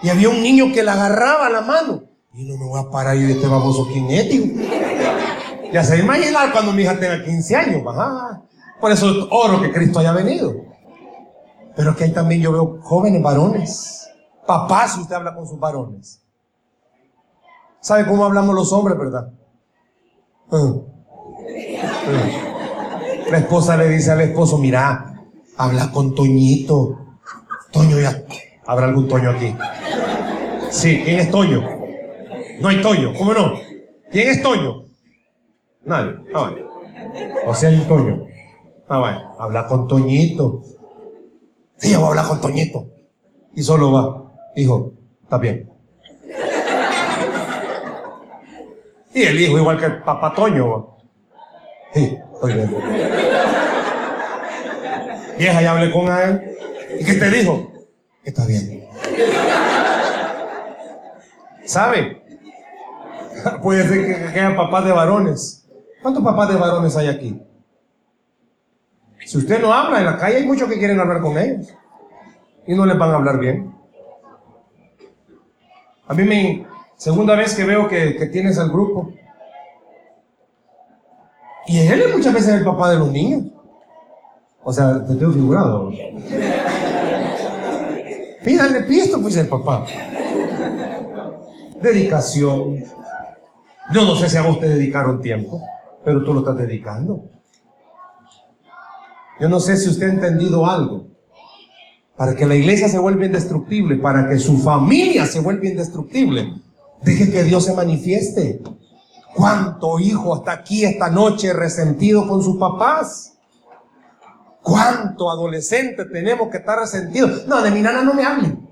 Y 0.03 0.09
había 0.09 0.30
un 0.30 0.41
niño 0.41 0.72
que 0.74 0.84
le 0.84 0.91
agarraba 0.91 1.49
la 1.49 1.61
mano. 1.61 2.07
Y 2.38 2.46
no 2.46 2.56
me 2.56 2.66
voy 2.68 2.80
a 2.80 2.92
parar 2.92 3.18
y 3.18 3.24
de 3.24 3.32
este 3.34 3.48
baboso 3.48 3.88
quién 3.92 4.12
es, 4.12 4.28
Ya 5.74 5.84
se 5.84 5.98
imaginar 5.98 6.52
cuando 6.52 6.72
mi 6.72 6.84
hija 6.84 7.00
tenga 7.00 7.24
15 7.24 7.56
años. 7.56 7.82
Por 8.80 8.92
eso 8.92 9.28
oro 9.32 9.60
que 9.60 9.72
Cristo 9.72 9.98
haya 9.98 10.12
venido. 10.12 10.54
Pero 11.76 11.96
que 11.96 12.04
ahí 12.04 12.14
también 12.14 12.40
yo 12.40 12.52
veo 12.52 12.80
jóvenes 12.84 13.24
varones. 13.24 14.08
Papás, 14.46 14.94
si 14.94 15.02
usted 15.02 15.16
habla 15.16 15.34
con 15.34 15.48
sus 15.48 15.60
varones. 15.60 16.22
¿Sabe 17.80 18.06
cómo 18.06 18.24
hablamos 18.24 18.54
los 18.54 18.72
hombres, 18.72 19.00
verdad? 19.00 19.34
Ah. 20.52 20.76
Ah. 21.74 22.30
La 23.32 23.38
esposa 23.40 23.78
le 23.78 23.90
dice 23.90 24.12
al 24.12 24.22
esposo, 24.22 24.60
mira, 24.60 25.24
habla 25.58 25.92
con 25.92 26.14
Toñito. 26.14 27.00
Toño 27.72 28.00
ya. 28.00 28.24
¿Habrá 28.68 28.86
algún 28.86 29.08
Toño 29.08 29.32
aquí? 29.32 29.56
Sí, 30.70 31.02
¿quién 31.04 31.20
es 31.22 31.32
Toño? 31.32 31.76
No 32.60 32.70
hay 32.70 32.82
Toño, 32.82 33.14
¿cómo 33.18 33.34
no? 33.34 33.60
¿Quién 34.12 34.30
es 34.30 34.41
Toño? 34.41 34.86
Nadie. 35.86 36.16
Ah, 36.34 36.41
vale. 36.41 36.66
O 37.45 37.53
sea, 37.53 37.70
hay 37.70 37.80
Toño. 37.88 38.26
Ah, 38.88 38.97
vale. 38.97 39.20
Habla 39.38 39.68
con 39.68 39.88
Toñito. 39.88 40.64
Sí, 41.78 41.91
yo 41.91 41.99
voy 41.99 42.08
a 42.08 42.10
hablar 42.10 42.28
con 42.28 42.41
Toñito. 42.41 42.88
Y 43.53 43.62
solo 43.62 43.91
va. 43.91 44.34
Hijo, 44.55 44.93
está 45.24 45.38
bien. 45.38 45.70
Y 49.14 49.22
el 49.24 49.39
hijo, 49.39 49.58
igual 49.58 49.80
que 49.80 49.86
el 49.86 50.03
papá 50.03 50.34
Toño. 50.34 50.97
Sí, 51.93 52.18
estoy 52.34 52.53
bien. 52.53 52.76
Vieja, 55.38 55.62
ya 55.62 55.72
hablé 55.72 55.91
con 55.91 56.08
él. 56.08 56.58
¿Y 56.99 57.05
qué 57.05 57.14
te 57.14 57.30
dijo? 57.30 57.72
Está 58.24 58.45
bien. 58.45 58.88
¿Sabe? 61.66 62.26
Puede 63.62 63.88
ser 63.88 64.06
que, 64.06 64.34
que 64.34 64.40
haya 64.40 64.56
papás 64.56 64.86
de 64.86 64.92
varones. 64.92 65.68
¿Cuántos 66.02 66.24
papás 66.24 66.50
de 66.50 66.56
varones 66.56 66.96
hay 66.96 67.08
aquí? 67.08 67.42
Si 69.26 69.38
usted 69.38 69.62
no 69.62 69.74
habla 69.74 70.00
en 70.00 70.06
la 70.06 70.18
calle, 70.18 70.38
hay 70.38 70.46
muchos 70.46 70.70
que 70.70 70.78
quieren 70.78 71.00
hablar 71.00 71.22
con 71.22 71.38
ellos. 71.38 71.68
Y 72.66 72.74
no 72.76 72.86
les 72.86 72.98
van 72.98 73.12
a 73.12 73.16
hablar 73.16 73.40
bien. 73.40 73.76
A 76.08 76.14
mí 76.14 76.24
me... 76.24 76.66
Segunda 76.96 77.36
vez 77.36 77.54
que 77.54 77.64
veo 77.64 77.88
que, 77.88 78.14
tienes 78.32 78.58
al 78.58 78.72
grupo. 78.72 79.12
Y 81.68 81.80
él 81.80 82.02
es 82.02 82.16
muchas 82.16 82.34
veces 82.34 82.56
el 82.56 82.64
papá 82.64 82.92
de 82.92 82.98
los 82.98 83.12
niños. 83.12 83.44
O 84.64 84.74
sea, 84.74 85.06
te 85.06 85.14
tengo 85.16 85.34
figurado. 85.34 85.92
Pídale 88.44 88.82
pisto, 88.84 89.22
pues 89.22 89.36
el 89.36 89.48
papá. 89.48 89.86
Dedicación. 91.82 92.84
Yo 93.94 94.04
no 94.04 94.16
sé 94.16 94.30
si 94.30 94.38
a 94.38 94.42
vos 94.42 94.60
te 94.60 94.68
dedicaron 94.68 95.22
tiempo, 95.22 95.62
pero 96.04 96.24
tú 96.24 96.34
lo 96.34 96.40
estás 96.40 96.58
dedicando. 96.58 97.30
Yo 99.40 99.48
no 99.48 99.60
sé 99.60 99.78
si 99.78 99.90
usted 99.90 100.10
ha 100.10 100.14
entendido 100.14 100.66
algo. 100.66 101.08
Para 102.18 102.36
que 102.36 102.46
la 102.46 102.56
iglesia 102.56 102.90
se 102.90 102.98
vuelva 102.98 103.26
indestructible, 103.26 103.98
para 103.98 104.28
que 104.28 104.40
su 104.40 104.58
familia 104.58 105.26
se 105.26 105.40
vuelva 105.40 105.68
indestructible, 105.68 106.54
deje 107.04 107.32
que 107.32 107.44
Dios 107.44 107.66
se 107.66 107.76
manifieste. 107.76 108.62
¿Cuánto 109.36 110.00
hijo 110.00 110.34
hasta 110.34 110.52
aquí 110.52 110.84
esta 110.84 111.12
noche 111.12 111.54
resentido 111.54 112.28
con 112.28 112.42
sus 112.42 112.58
papás? 112.58 113.38
¿Cuánto 114.64 115.30
adolescente 115.30 116.06
tenemos 116.06 116.50
que 116.50 116.58
estar 116.58 116.80
resentidos? 116.80 117.46
No, 117.48 117.62
de 117.62 117.72
mi 117.72 117.82
nana 117.82 118.02
no 118.02 118.14
me 118.14 118.26
hablen. 118.26 118.68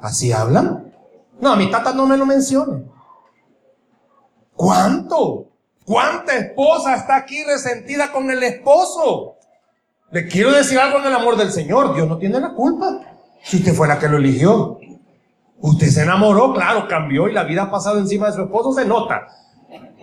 ¿Así 0.00 0.32
hablan? 0.32 0.92
No, 1.40 1.52
a 1.52 1.56
mi 1.56 1.70
tata 1.70 1.92
no 1.92 2.06
me 2.06 2.16
lo 2.16 2.24
mencione. 2.24 2.91
¿Cuánto? 4.54 5.48
¿Cuánta 5.84 6.36
esposa 6.36 6.94
está 6.94 7.16
aquí 7.16 7.42
resentida 7.44 8.12
con 8.12 8.30
el 8.30 8.42
esposo? 8.42 9.36
Le 10.10 10.26
quiero 10.28 10.52
decir 10.52 10.78
algo 10.78 10.98
en 10.98 11.06
el 11.06 11.14
amor 11.14 11.36
del 11.36 11.52
Señor. 11.52 11.94
Dios 11.94 12.06
no 12.06 12.18
tiene 12.18 12.38
la 12.38 12.52
culpa. 12.52 13.00
Si 13.42 13.56
usted 13.56 13.74
fue 13.74 13.88
la 13.88 13.98
que 13.98 14.08
lo 14.08 14.18
eligió. 14.18 14.78
Usted 15.58 15.86
se 15.88 16.02
enamoró, 16.02 16.52
claro, 16.52 16.88
cambió 16.88 17.28
y 17.28 17.32
la 17.32 17.44
vida 17.44 17.62
ha 17.62 17.70
pasado 17.70 17.98
encima 17.98 18.26
de 18.26 18.32
su 18.32 18.42
esposo, 18.42 18.72
se 18.72 18.84
nota. 18.84 19.28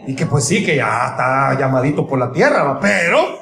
Y 0.08 0.16
que 0.16 0.26
pues 0.26 0.45
sí, 0.45 0.66
que 0.66 0.78
ya 0.78 1.10
está 1.10 1.60
llamadito 1.60 2.08
por 2.08 2.18
la 2.18 2.32
tierra, 2.32 2.80
pero 2.80 3.39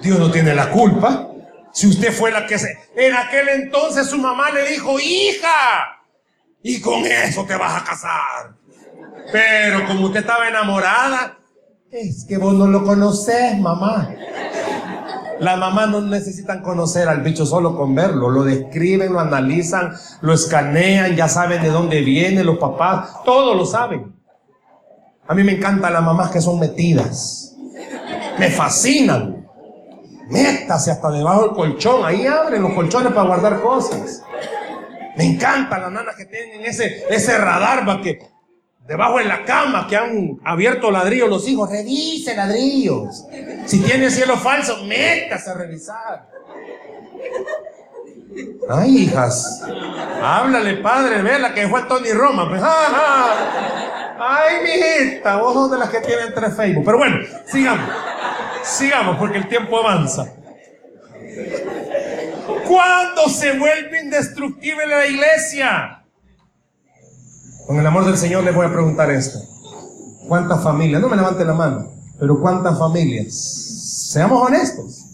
Dios 0.00 0.18
no 0.20 0.30
tiene 0.30 0.54
la 0.54 0.70
culpa. 0.70 1.28
Si 1.72 1.88
usted 1.88 2.12
fue 2.12 2.30
la 2.30 2.46
que 2.46 2.58
se... 2.58 2.78
En 2.94 3.14
aquel 3.14 3.48
entonces 3.48 4.06
su 4.06 4.18
mamá 4.18 4.50
le 4.50 4.68
dijo, 4.70 4.98
hija, 5.00 5.98
y 6.62 6.80
con 6.80 7.04
eso 7.04 7.44
te 7.44 7.56
vas 7.56 7.82
a 7.82 7.84
casar. 7.84 8.54
Pero 9.32 9.86
como 9.86 10.06
usted 10.06 10.20
estaba 10.20 10.48
enamorada, 10.48 11.38
es 11.90 12.24
que 12.24 12.38
vos 12.38 12.54
no 12.54 12.66
lo 12.66 12.84
conoces, 12.84 13.58
mamá. 13.58 14.10
Las 15.38 15.58
mamás 15.58 15.88
no 15.88 16.00
necesitan 16.00 16.62
conocer 16.62 17.08
al 17.08 17.20
bicho 17.20 17.44
solo 17.44 17.76
con 17.76 17.94
verlo, 17.94 18.30
lo 18.30 18.42
describen, 18.42 19.12
lo 19.12 19.20
analizan, 19.20 19.92
lo 20.22 20.32
escanean, 20.32 21.14
ya 21.14 21.28
saben 21.28 21.62
de 21.62 21.68
dónde 21.68 22.00
viene, 22.00 22.42
los 22.42 22.58
papás, 22.58 23.22
todo 23.24 23.54
lo 23.54 23.66
saben. 23.66 24.14
A 25.28 25.34
mí 25.34 25.42
me 25.42 25.52
encantan 25.52 25.92
las 25.92 26.02
mamás 26.02 26.30
que 26.30 26.40
son 26.40 26.58
metidas, 26.58 27.54
me 28.38 28.50
fascinan. 28.50 29.46
Métase 30.28 30.90
hasta 30.90 31.10
debajo 31.10 31.42
del 31.42 31.50
colchón, 31.52 32.04
ahí 32.04 32.26
abren 32.26 32.62
los 32.62 32.72
colchones 32.72 33.12
para 33.12 33.28
guardar 33.28 33.60
cosas. 33.60 34.22
Me 35.16 35.24
encantan 35.24 35.82
las 35.82 35.92
nanas 35.92 36.16
que 36.16 36.24
tienen 36.24 36.64
ese, 36.64 37.04
ese 37.08 37.38
radar 37.38 37.86
para 37.86 38.00
que 38.00 38.18
debajo 38.86 39.20
en 39.20 39.28
la 39.28 39.44
cama 39.44 39.86
que 39.88 39.96
han 39.96 40.38
abierto 40.44 40.90
ladrillos 40.90 41.28
los 41.28 41.48
hijos, 41.48 41.70
revise 41.70 42.34
ladrillos. 42.34 43.26
Si 43.66 43.80
tiene 43.80 44.10
cielo 44.10 44.36
falso, 44.36 44.84
métase 44.84 45.50
a 45.50 45.54
revisar. 45.54 46.28
Ay, 48.68 48.98
hijas, 48.98 49.62
háblale, 50.22 50.76
padre, 50.78 51.22
ve 51.22 51.38
la 51.38 51.54
que 51.54 51.68
fue 51.68 51.82
Tony 51.84 52.12
Roma. 52.12 52.48
Pues, 52.48 52.62
Ay, 54.18 54.56
mijita, 54.62 55.36
vos 55.36 55.54
sos 55.54 55.70
de 55.70 55.78
las 55.78 55.90
que 55.90 56.00
tienen 56.00 56.32
tres 56.34 56.54
Facebook. 56.56 56.84
Pero 56.84 56.98
bueno, 56.98 57.18
sigamos, 57.46 57.90
sigamos, 58.62 59.16
porque 59.18 59.38
el 59.38 59.48
tiempo 59.48 59.78
avanza. 59.78 60.32
¿Cuándo 62.66 63.28
se 63.28 63.58
vuelve 63.58 64.00
indestructible 64.02 64.86
la 64.86 65.06
iglesia? 65.06 66.05
Con 67.66 67.80
el 67.80 67.86
amor 67.86 68.04
del 68.04 68.16
Señor 68.16 68.44
les 68.44 68.54
voy 68.54 68.66
a 68.66 68.72
preguntar 68.72 69.10
esto. 69.10 69.40
¿Cuántas 70.28 70.62
familias? 70.62 71.00
No 71.00 71.08
me 71.08 71.16
levante 71.16 71.44
la 71.44 71.52
mano, 71.52 71.90
pero 72.18 72.40
¿cuántas 72.40 72.78
familias? 72.78 73.34
Seamos 74.12 74.40
honestos. 74.40 75.04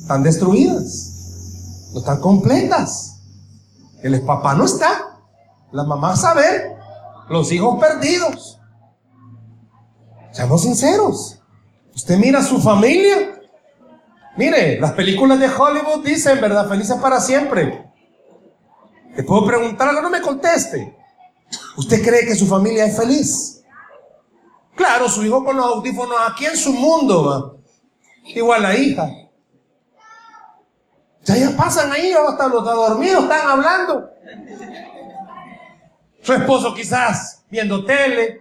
Están 0.00 0.22
destruidas. 0.22 1.90
No 1.92 2.00
están 2.00 2.20
completas. 2.20 3.20
El 4.02 4.20
papá 4.22 4.54
no 4.54 4.64
está. 4.64 5.18
La 5.70 5.84
mamá 5.84 6.16
sabe. 6.16 6.76
Los 7.28 7.52
hijos 7.52 7.78
perdidos. 7.78 8.58
Seamos 10.32 10.62
sinceros. 10.62 11.42
Usted 11.94 12.16
mira 12.18 12.38
a 12.38 12.42
su 12.42 12.58
familia. 12.58 13.38
Mire, 14.36 14.80
las 14.80 14.92
películas 14.92 15.38
de 15.38 15.48
Hollywood 15.48 16.04
dicen, 16.04 16.40
¿verdad? 16.40 16.68
Felices 16.68 16.96
para 16.96 17.20
siempre. 17.20 17.92
Te 19.14 19.22
puedo 19.22 19.46
preguntar 19.46 19.88
algo, 19.88 20.02
no 20.02 20.10
me 20.10 20.22
conteste. 20.22 21.03
¿Usted 21.76 22.02
cree 22.04 22.24
que 22.24 22.34
su 22.34 22.46
familia 22.46 22.86
es 22.86 22.96
feliz? 22.96 23.62
Claro, 24.76 25.08
su 25.08 25.24
hijo 25.24 25.44
con 25.44 25.56
los 25.56 25.66
audífonos 25.66 26.16
aquí 26.28 26.46
en 26.46 26.56
su 26.56 26.72
mundo 26.72 27.24
va. 27.24 27.52
Igual 28.24 28.62
la 28.62 28.76
hija. 28.76 29.10
Ya, 31.22 31.36
ya 31.36 31.56
pasan 31.56 31.90
ahí, 31.92 32.12
hasta 32.12 32.48
los 32.48 32.64
dormidos 32.64 33.24
están 33.24 33.48
hablando. 33.48 34.10
Su 36.22 36.32
esposo 36.32 36.74
quizás 36.74 37.44
viendo 37.50 37.84
tele. 37.84 38.40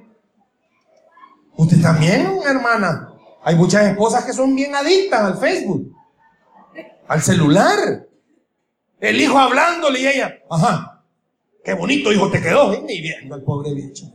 Usted 1.56 1.82
también, 1.82 2.40
hermana. 2.46 3.10
Hay 3.44 3.56
muchas 3.56 3.84
esposas 3.86 4.26
que 4.26 4.34
son 4.34 4.56
bien 4.56 4.74
adictas 4.74 5.22
al 5.22 5.38
Facebook, 5.38 5.94
al 7.08 7.22
celular. 7.22 8.08
El 9.00 9.22
hijo 9.22 9.38
hablándole 9.38 10.00
y 10.00 10.08
ella, 10.08 10.34
ajá, 10.50 10.93
qué 11.64 11.74
bonito 11.74 12.12
hijo 12.12 12.30
te 12.30 12.42
quedó, 12.42 12.72
ni 12.82 13.02
viendo 13.02 13.36
al 13.36 13.42
pobre 13.42 13.74
bicho. 13.74 14.12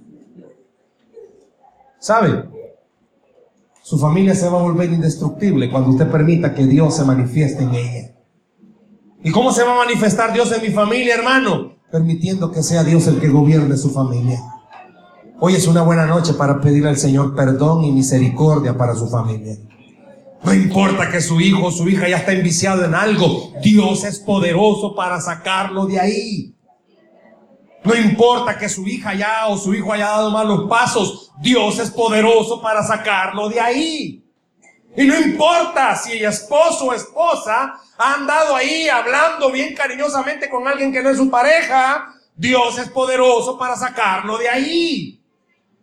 ¿Sabe? 1.98 2.44
Su 3.82 3.98
familia 3.98 4.34
se 4.34 4.48
va 4.48 4.58
a 4.60 4.62
volver 4.62 4.92
indestructible 4.92 5.70
cuando 5.70 5.90
usted 5.90 6.10
permita 6.10 6.54
que 6.54 6.66
Dios 6.66 6.94
se 6.94 7.04
manifieste 7.04 7.62
en 7.62 7.74
ella. 7.74 8.14
¿Y 9.24 9.30
cómo 9.30 9.52
se 9.52 9.64
va 9.64 9.72
a 9.72 9.84
manifestar 9.86 10.32
Dios 10.32 10.52
en 10.52 10.62
mi 10.62 10.68
familia, 10.68 11.14
hermano? 11.14 11.76
Permitiendo 11.90 12.52
que 12.52 12.62
sea 12.62 12.84
Dios 12.84 13.06
el 13.06 13.18
que 13.18 13.28
gobierne 13.28 13.76
su 13.76 13.90
familia. 13.90 14.40
Hoy 15.40 15.54
es 15.54 15.66
una 15.66 15.82
buena 15.82 16.06
noche 16.06 16.34
para 16.34 16.60
pedirle 16.60 16.90
al 16.90 16.98
Señor 16.98 17.34
perdón 17.34 17.84
y 17.84 17.92
misericordia 17.92 18.76
para 18.76 18.94
su 18.94 19.08
familia. 19.08 19.56
No 20.44 20.54
importa 20.54 21.10
que 21.10 21.20
su 21.20 21.40
hijo 21.40 21.66
o 21.66 21.72
su 21.72 21.88
hija 21.88 22.08
ya 22.08 22.18
está 22.18 22.32
enviciado 22.32 22.84
en 22.84 22.94
algo, 22.94 23.52
Dios 23.62 24.04
es 24.04 24.18
poderoso 24.18 24.94
para 24.94 25.20
sacarlo 25.20 25.86
de 25.86 25.98
ahí. 25.98 26.57
No 27.84 27.94
importa 27.94 28.58
que 28.58 28.68
su 28.68 28.86
hija 28.86 29.14
ya 29.14 29.46
o 29.46 29.56
su 29.56 29.74
hijo 29.74 29.92
haya 29.92 30.06
dado 30.06 30.30
malos 30.30 30.68
pasos, 30.68 31.32
Dios 31.40 31.78
es 31.78 31.90
poderoso 31.90 32.60
para 32.60 32.82
sacarlo 32.82 33.48
de 33.48 33.60
ahí. 33.60 34.24
Y 34.96 35.04
no 35.04 35.18
importa 35.18 35.94
si 35.96 36.24
esposo 36.24 36.86
o 36.86 36.92
esposa 36.92 37.74
ha 37.98 38.14
andado 38.14 38.56
ahí 38.56 38.88
hablando 38.88 39.52
bien 39.52 39.74
cariñosamente 39.74 40.48
con 40.50 40.66
alguien 40.66 40.92
que 40.92 41.02
no 41.02 41.10
es 41.10 41.18
su 41.18 41.30
pareja, 41.30 42.14
Dios 42.36 42.78
es 42.78 42.88
poderoso 42.88 43.58
para 43.58 43.76
sacarlo 43.76 44.38
de 44.38 44.48
ahí. 44.48 45.22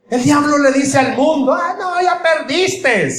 El 0.10 0.24
diablo 0.24 0.58
le 0.58 0.72
dice 0.72 1.00
al 1.00 1.16
mundo, 1.16 1.54
ah, 1.54 1.76
no, 1.80 2.02
ya 2.02 2.22
perdiste. 2.22 3.10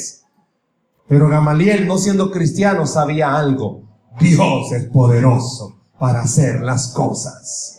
Pero 1.08 1.28
Gamaliel, 1.28 1.86
no 1.86 1.98
siendo 1.98 2.30
cristiano, 2.30 2.86
sabía 2.86 3.34
algo. 3.34 3.82
Dios 4.20 4.72
es 4.72 4.84
poderoso 4.84 5.78
para 5.98 6.20
hacer 6.20 6.60
las 6.60 6.92
cosas. 6.92 7.75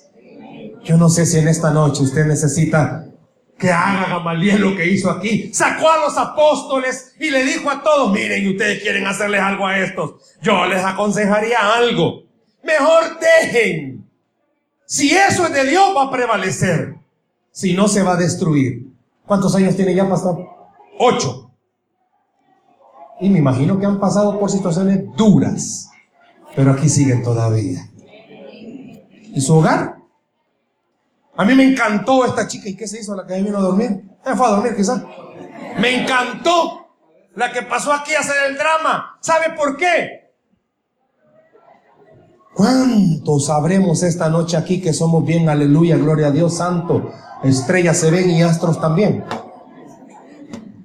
Yo 0.88 0.96
no 0.96 1.10
sé 1.10 1.26
si 1.26 1.38
en 1.38 1.50
esta 1.50 1.70
noche 1.70 2.02
usted 2.02 2.26
necesita 2.26 3.06
que 3.60 3.70
haga 3.70 4.08
Gamaliel 4.08 4.62
lo 4.62 4.74
que 4.74 4.88
hizo 4.88 5.12
aquí. 5.12 5.54
Sacó 5.54 5.90
a 5.90 5.98
los 5.98 6.18
apóstoles 6.18 7.14
y 7.20 7.30
le 7.30 7.44
dijo 7.44 7.70
a 7.70 7.84
todos, 7.84 8.14
miren, 8.14 8.48
ustedes 8.48 8.82
quieren 8.82 9.06
hacerles 9.06 9.42
algo 9.42 9.68
a 9.68 9.78
estos. 9.80 10.38
Yo 10.42 10.66
les 10.66 10.82
aconsejaría 10.86 11.58
algo. 11.76 12.24
Mejor 12.64 13.20
dejen. 13.20 14.10
Si 14.86 15.14
eso 15.14 15.48
es 15.48 15.54
de 15.54 15.66
Dios, 15.66 15.94
va 15.94 16.04
a 16.04 16.12
prevalecer. 16.12 16.96
Si 17.52 17.74
no, 17.74 17.90
se 17.90 18.02
va 18.02 18.14
a 18.14 18.18
destruir. 18.18 18.88
¿Cuántos 19.26 19.54
años 19.56 19.76
tiene 19.76 19.94
ya, 19.94 20.08
pastor? 20.08 20.40
Ocho. 21.00 21.52
Y 23.20 23.28
me 23.28 23.40
imagino 23.40 23.78
que 23.78 23.86
han 23.86 24.00
pasado 24.00 24.40
por 24.40 24.50
situaciones 24.50 25.04
duras, 25.18 25.90
pero 26.56 26.72
aquí 26.72 26.88
siguen 26.88 27.24
todavía. 27.24 27.90
¿Y 29.34 29.42
su 29.42 29.54
hogar? 29.54 29.97
A 31.38 31.46
mí 31.46 31.54
me 31.54 31.64
encantó 31.64 32.26
esta 32.26 32.48
chica. 32.48 32.68
¿Y 32.68 32.76
qué 32.76 32.88
se 32.88 33.00
hizo 33.00 33.16
la 33.16 33.26
que 33.26 33.42
vino 33.42 33.58
a 33.58 33.62
dormir? 33.62 34.04
Fue 34.24 34.46
a 34.46 34.50
dormir 34.50 34.76
quizás. 34.76 35.02
Me 35.80 36.02
encantó 36.02 36.88
la 37.36 37.52
que 37.52 37.62
pasó 37.62 37.94
aquí 37.94 38.16
a 38.16 38.20
hacer 38.20 38.36
el 38.50 38.58
drama. 38.58 39.18
¿Sabe 39.22 39.52
por 39.56 39.78
qué? 39.78 40.34
¿Cuántos 42.56 43.46
sabremos 43.46 44.02
esta 44.02 44.30
noche 44.30 44.58
aquí 44.58 44.82
que 44.82 44.92
somos 44.92 45.24
bien, 45.24 45.48
aleluya, 45.48 45.96
gloria 45.96 46.28
a 46.28 46.32
Dios 46.32 46.58
santo? 46.58 47.14
Estrellas 47.44 47.98
se 47.98 48.10
ven 48.10 48.32
y 48.32 48.42
astros 48.42 48.82
también. 48.82 49.24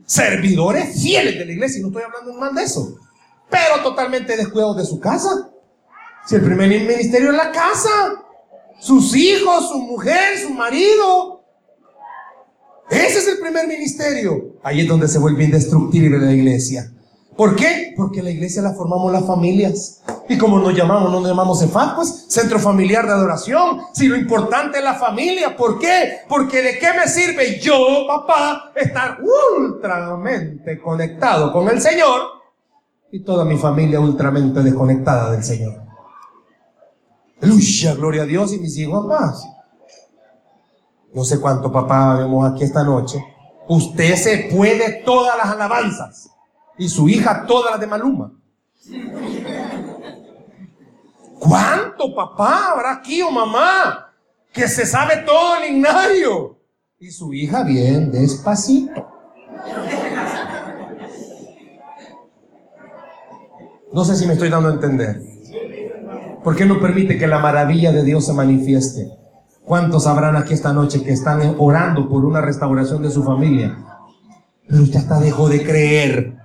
Servidores 0.05 1.03
fieles 1.03 1.39
de 1.39 1.47
la 1.47 1.53
iglesia, 1.53 1.79
y 1.79 1.83
no 1.83 1.89
estoy 1.89 2.03
hablando 2.03 2.39
mal 2.39 2.55
de 2.55 2.65
eso, 2.65 2.99
pero 3.49 3.83
totalmente 3.83 4.37
descuidados 4.37 4.77
de 4.77 4.85
su 4.85 5.01
casa. 5.01 5.49
Si 6.27 6.35
el 6.35 6.43
primer 6.43 6.69
ministerio 6.69 7.31
es 7.31 7.37
la 7.39 7.51
casa, 7.51 7.89
sus 8.83 9.15
hijos, 9.15 9.69
su 9.69 9.79
mujer, 9.79 10.39
su 10.43 10.51
marido. 10.51 11.45
Ese 12.91 13.19
es 13.21 13.29
el 13.29 13.39
primer 13.39 13.69
ministerio. 13.69 14.57
Ahí 14.63 14.81
es 14.81 14.89
donde 14.89 15.07
se 15.07 15.21
vuelve 15.21 15.45
indestructible 15.45 16.19
la 16.19 16.33
iglesia. 16.33 16.93
¿Por 17.37 17.55
qué? 17.55 17.95
Porque 17.97 18.23
la 18.23 18.31
iglesia 18.31 18.61
la 18.61 18.75
formamos 18.75 19.13
las 19.13 19.25
familias. 19.25 20.03
Y 20.29 20.37
como 20.37 20.59
nos 20.59 20.77
llamamos, 20.77 21.13
no 21.13 21.21
nos 21.21 21.29
llamamos 21.29 21.61
CEFAC, 21.61 21.95
pues 21.95 22.27
Centro 22.29 22.59
Familiar 22.59 23.07
de 23.07 23.13
Adoración. 23.13 23.83
Si 23.95 24.09
lo 24.09 24.17
importante 24.17 24.79
es 24.79 24.85
la 24.85 24.95
familia. 24.95 25.57
¿Por 25.57 25.79
qué? 25.79 26.19
Porque 26.29 26.61
de 26.61 26.79
qué 26.79 26.89
me 26.93 27.07
sirve 27.07 27.61
yo, 27.61 28.05
papá, 28.09 28.73
estar 28.75 29.19
ultramente 29.57 30.81
conectado 30.81 31.53
con 31.53 31.69
el 31.69 31.81
Señor 31.81 32.21
y 33.13 33.21
toda 33.21 33.45
mi 33.45 33.57
familia 33.57 34.01
ultramente 34.01 34.61
desconectada 34.61 35.31
del 35.31 35.45
Señor. 35.45 35.82
Lucha, 37.43 37.95
gloria 37.95 38.23
a 38.23 38.27
Dios 38.27 38.53
y 38.53 38.59
mis 38.59 38.79
hijos 38.79 39.05
más. 39.05 39.45
No 41.13 41.25
sé 41.25 41.41
cuánto 41.41 41.71
papá 41.71 42.17
vemos 42.17 42.51
aquí 42.51 42.63
esta 42.63 42.85
noche. 42.85 43.23
Usted 43.69 44.15
se 44.15 44.49
puede 44.55 45.03
todas 45.05 45.37
las 45.37 45.49
alabanzas 45.49 46.31
y 46.79 46.89
su 46.89 47.09
hija 47.09 47.45
todas 47.47 47.73
las 47.73 47.81
de 47.81 47.87
Maluma. 47.87 48.33
¿Cuánto 51.39 52.15
papá 52.15 52.71
habrá 52.73 52.93
aquí 52.93 53.21
o 53.23 53.31
mamá 53.31 54.13
que 54.53 54.69
se 54.69 54.87
sabe 54.87 55.19
todo 55.19 55.57
el 55.57 55.75
ignario? 55.75 56.59
Y 57.01 57.11
su 57.11 57.33
hija 57.35 57.65
bien 57.65 58.13
despacito. 58.13 59.09
No 63.93 64.05
sé 64.05 64.17
si 64.17 64.27
me 64.27 64.35
estoy 64.35 64.49
dando 64.49 64.69
a 64.69 64.73
entender. 64.73 65.32
¿Por 66.43 66.57
qué 66.57 66.67
no 66.67 66.81
permite 66.81 67.19
que 67.19 67.27
la 67.27 67.39
maravilla 67.39 67.93
de 67.93 68.03
Dios 68.03 68.27
se 68.27 68.33
manifieste? 68.33 69.11
¿Cuántos 69.65 70.09
habrán 70.09 70.37
aquí 70.37 70.55
esta 70.55 70.73
noche 70.73 71.05
que 71.05 71.13
están 71.13 71.55
orando 71.59 72.09
por 72.09 72.25
una 72.25 72.41
restauración 72.41 73.03
de 73.03 73.11
su 73.11 73.23
familia? 73.23 73.79
Pero 74.69 74.83
usted 74.83 74.99
hasta 74.99 75.21
dejó 75.21 75.49
de 75.49 75.63
creer. 75.63 76.37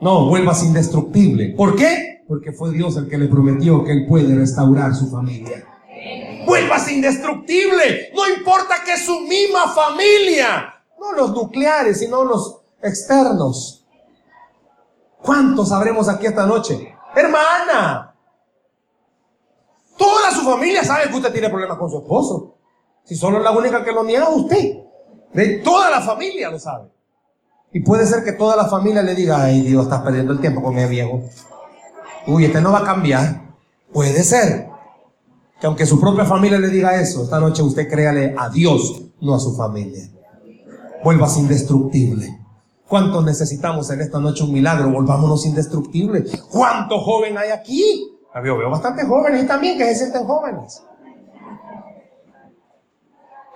No, 0.00 0.26
vuelvas 0.26 0.64
indestructible. 0.64 1.54
¿Por 1.56 1.76
qué? 1.76 2.24
Porque 2.26 2.50
fue 2.50 2.72
Dios 2.72 2.96
el 2.96 3.08
que 3.08 3.18
le 3.18 3.28
prometió 3.28 3.84
que 3.84 3.92
Él 3.92 4.06
puede 4.08 4.34
restaurar 4.34 4.94
su 4.96 5.08
familia. 5.08 5.64
Vuelvas 6.44 6.90
indestructible. 6.90 8.10
No 8.16 8.28
importa 8.28 8.74
que 8.84 8.96
su 8.96 9.20
misma 9.20 9.68
familia. 9.68 10.74
No 10.98 11.12
los 11.12 11.32
nucleares, 11.32 12.00
sino 12.00 12.24
los 12.24 12.62
externos. 12.82 13.86
¿Cuántos 15.22 15.68
sabremos 15.68 16.08
aquí 16.08 16.26
esta 16.26 16.46
noche? 16.46 16.96
Hermana. 17.14 18.11
Toda 20.02 20.30
su 20.32 20.40
familia 20.40 20.82
sabe 20.82 21.08
que 21.08 21.16
usted 21.16 21.32
tiene 21.32 21.48
problemas 21.48 21.78
con 21.78 21.88
su 21.88 21.98
esposo. 21.98 22.56
Si 23.04 23.14
solo 23.14 23.38
es 23.38 23.44
la 23.44 23.52
única 23.52 23.84
que 23.84 23.92
lo 23.92 24.02
niega, 24.02 24.28
usted. 24.28 24.78
De 25.32 25.58
toda 25.58 25.90
la 25.90 26.00
familia 26.00 26.50
lo 26.50 26.58
sabe. 26.58 26.88
Y 27.72 27.80
puede 27.80 28.04
ser 28.06 28.24
que 28.24 28.32
toda 28.32 28.56
la 28.56 28.66
familia 28.66 29.02
le 29.02 29.14
diga, 29.14 29.42
ay 29.42 29.60
Dios, 29.60 29.84
estás 29.84 30.02
perdiendo 30.02 30.32
el 30.32 30.40
tiempo 30.40 30.60
con 30.60 30.76
el 30.76 30.88
viejo 30.88 31.22
uy, 32.26 32.44
este 32.44 32.60
no 32.60 32.72
va 32.72 32.80
a 32.80 32.84
cambiar. 32.84 33.54
Puede 33.92 34.22
ser 34.24 34.68
que 35.60 35.66
aunque 35.66 35.86
su 35.86 36.00
propia 36.00 36.24
familia 36.24 36.58
le 36.58 36.68
diga 36.68 37.00
eso, 37.00 37.24
esta 37.24 37.38
noche 37.38 37.62
usted 37.62 37.88
créale 37.88 38.34
a 38.36 38.48
Dios, 38.48 39.02
no 39.20 39.34
a 39.34 39.40
su 39.40 39.54
familia. 39.54 40.08
Vuelvas 41.04 41.36
indestructible. 41.36 42.38
¿Cuántos 42.88 43.24
necesitamos 43.24 43.90
en 43.90 44.00
esta 44.00 44.18
noche 44.18 44.44
un 44.44 44.52
milagro? 44.52 44.90
Volvámonos 44.90 45.46
indestructibles. 45.46 46.42
¿Cuánto 46.50 47.00
joven 47.00 47.38
hay 47.38 47.50
aquí? 47.50 48.11
Yo 48.34 48.56
veo 48.56 48.70
bastantes 48.70 49.06
jóvenes 49.06 49.44
y 49.44 49.46
también 49.46 49.76
que 49.76 49.84
se 49.86 49.94
sienten 49.96 50.24
jóvenes. 50.24 50.82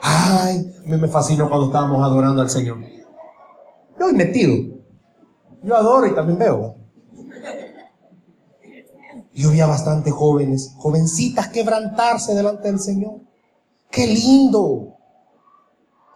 Ay, 0.03 0.73
mí 0.85 0.97
me 0.97 1.09
fascinó 1.09 1.49
cuando 1.49 1.67
estábamos 1.67 2.03
adorando 2.03 2.43
al 2.43 2.51
Señor. 2.51 2.79
Yo 3.99 4.09
he 4.09 4.13
metido. 4.13 4.77
Yo 5.63 5.77
adoro 5.77 6.07
y 6.07 6.15
también 6.15 6.39
veo. 6.39 6.77
Yo 9.33 9.51
vi 9.51 9.61
a 9.61 9.67
bastantes 9.67 10.13
jóvenes, 10.13 10.75
jovencitas 10.79 11.49
quebrantarse 11.49 12.35
delante 12.35 12.69
del 12.69 12.81
Señor. 12.81 13.21
¡Qué 13.91 14.07
lindo! 14.07 14.97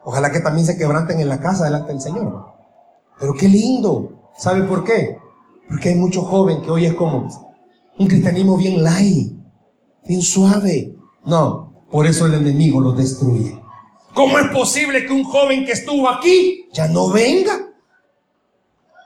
Ojalá 0.05 0.31
que 0.31 0.41
también 0.41 0.67
se 0.67 0.79
quebranten 0.79 1.21
en 1.21 1.29
la 1.29 1.41
casa 1.41 1.65
delante 1.65 1.93
del 1.93 2.01
Señor. 2.01 2.47
Pero 3.19 3.35
qué 3.35 3.49
lindo. 3.49 4.31
¿Sabe 4.37 4.63
por 4.63 4.85
qué? 4.85 5.19
Porque 5.69 5.91
hay 5.91 5.95
mucho 5.97 6.23
joven 6.23 6.63
que 6.63 6.71
hoy 6.71 6.87
es 6.87 6.95
como 6.95 7.29
un 8.01 8.07
cristianismo 8.07 8.57
bien 8.57 8.83
light, 8.83 9.31
bien 10.07 10.23
suave. 10.23 10.95
No, 11.27 11.85
por 11.91 12.07
eso 12.07 12.25
el 12.25 12.33
enemigo 12.33 12.81
lo 12.81 12.93
destruye. 12.93 13.61
¿Cómo 14.15 14.39
es 14.39 14.49
posible 14.49 15.05
que 15.05 15.13
un 15.13 15.23
joven 15.23 15.67
que 15.67 15.73
estuvo 15.73 16.09
aquí 16.09 16.67
ya 16.73 16.89
no 16.89 17.11
venga? 17.11 17.61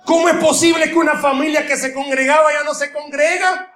¿Cómo 0.06 0.28
es 0.28 0.36
posible 0.36 0.92
que 0.92 0.96
una 0.96 1.16
familia 1.16 1.66
que 1.66 1.76
se 1.76 1.92
congregaba 1.92 2.52
ya 2.52 2.62
no 2.62 2.72
se 2.72 2.92
congrega? 2.92 3.68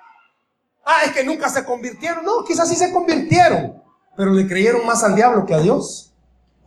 Ah, 0.85 0.99
es 1.05 1.11
que 1.11 1.25
nunca 1.25 1.49
se 1.49 1.64
convirtieron. 1.64 2.25
No, 2.25 2.45
quizás 2.45 2.69
sí 2.69 2.77
se 2.77 2.93
convirtieron, 2.93 3.83
pero 4.16 4.33
le 4.33 4.47
creyeron 4.47 4.87
más 4.87 5.03
al 5.03 5.16
diablo 5.16 5.45
que 5.47 5.55
a 5.55 5.59
Dios. 5.59 6.14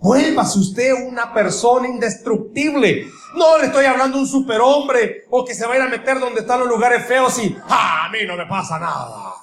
Vuélvase 0.02 0.58
usted 0.58 0.94
una 1.08 1.32
persona 1.32 1.88
indestructible. 1.88 3.08
No 3.36 3.60
le 3.60 3.68
estoy 3.68 3.86
hablando 3.86 4.18
de 4.18 4.24
un 4.24 4.28
superhombre 4.28 5.26
o 5.30 5.46
que 5.46 5.54
se 5.54 5.66
va 5.66 5.74
a 5.74 5.76
ir 5.78 5.82
a 5.84 5.88
meter 5.88 6.20
donde 6.20 6.42
están 6.42 6.60
los 6.60 6.68
lugares 6.68 7.06
feos 7.06 7.38
y 7.38 7.56
¡ah, 7.70 8.06
a 8.06 8.10
mí 8.10 8.20
no 8.26 8.36
me 8.36 8.48
pasa 8.48 8.80
nada. 8.80 9.36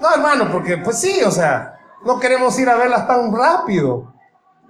No, 0.00 0.14
hermano, 0.14 0.50
porque 0.50 0.78
pues 0.78 0.98
sí, 0.98 1.20
o 1.24 1.30
sea, 1.30 1.78
no 2.06 2.18
queremos 2.18 2.58
ir 2.58 2.70
a 2.70 2.76
verlas 2.76 3.06
tan 3.06 3.30
rápido. 3.30 4.14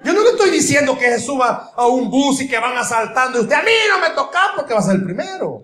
Yo 0.03 0.13
no 0.13 0.23
le 0.23 0.31
estoy 0.31 0.51
diciendo 0.51 0.99
que 0.99 1.09
se 1.11 1.21
suba 1.21 1.71
a 1.77 1.87
un 1.87 2.11
bus 2.11 2.41
y 2.41 2.49
que 2.49 2.59
van 2.59 2.77
asaltando 2.77 3.39
y 3.39 3.43
usted 3.43 3.55
a 3.55 3.63
mí 3.63 3.71
no 3.91 4.01
me 4.01 4.11
toca 4.15 4.41
porque 4.57 4.75
va 4.75 4.81
a 4.81 4.83
ser 4.83 4.97
el 4.97 5.05
primero. 5.05 5.63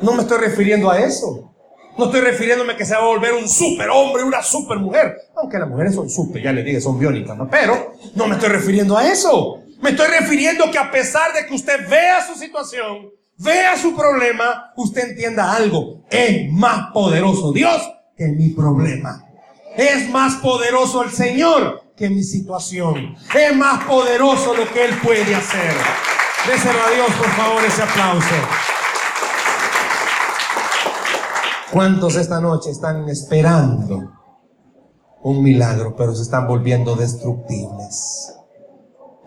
No 0.00 0.12
me 0.12 0.22
estoy 0.22 0.38
refiriendo 0.38 0.90
a 0.90 0.98
eso. 1.00 1.49
No 1.98 2.06
estoy 2.06 2.20
refiriéndome 2.20 2.76
que 2.76 2.84
se 2.84 2.94
va 2.94 3.00
a 3.00 3.06
volver 3.06 3.34
un 3.34 3.48
superhombre, 3.48 4.22
una 4.22 4.42
supermujer. 4.42 5.16
Aunque 5.36 5.58
las 5.58 5.68
mujeres 5.68 5.94
son 5.94 6.08
super, 6.08 6.42
ya 6.42 6.52
les 6.52 6.64
dije, 6.64 6.80
son 6.80 6.98
biónicas, 6.98 7.36
¿no? 7.36 7.48
Pero 7.48 7.94
no 8.14 8.26
me 8.26 8.34
estoy 8.36 8.48
refiriendo 8.48 8.96
a 8.96 9.06
eso. 9.06 9.62
Me 9.82 9.90
estoy 9.90 10.08
refiriendo 10.08 10.70
que 10.70 10.78
a 10.78 10.90
pesar 10.90 11.32
de 11.32 11.46
que 11.46 11.54
usted 11.54 11.88
vea 11.88 12.26
su 12.26 12.34
situación, 12.38 13.10
vea 13.38 13.76
su 13.76 13.94
problema, 13.96 14.72
usted 14.76 15.10
entienda 15.10 15.52
algo. 15.52 16.04
Es 16.10 16.50
más 16.52 16.92
poderoso 16.92 17.52
Dios 17.52 17.82
que 18.16 18.28
mi 18.28 18.50
problema. 18.50 19.24
Es 19.76 20.08
más 20.10 20.34
poderoso 20.36 21.02
el 21.02 21.10
Señor 21.10 21.82
que 21.96 22.10
mi 22.10 22.22
situación. 22.22 23.16
Es 23.34 23.56
más 23.56 23.84
poderoso 23.84 24.54
lo 24.54 24.70
que 24.72 24.84
Él 24.84 24.94
puede 25.02 25.34
hacer. 25.34 25.72
Déselo 26.46 26.78
a 26.82 26.90
Dios, 26.90 27.08
por 27.16 27.30
favor, 27.30 27.64
ese 27.64 27.82
aplauso. 27.82 28.34
¿Cuántos 31.72 32.16
esta 32.16 32.40
noche 32.40 32.70
están 32.70 33.08
esperando 33.08 34.12
un 35.22 35.42
milagro, 35.42 35.94
pero 35.96 36.14
se 36.16 36.22
están 36.22 36.48
volviendo 36.48 36.96
destructibles? 36.96 38.34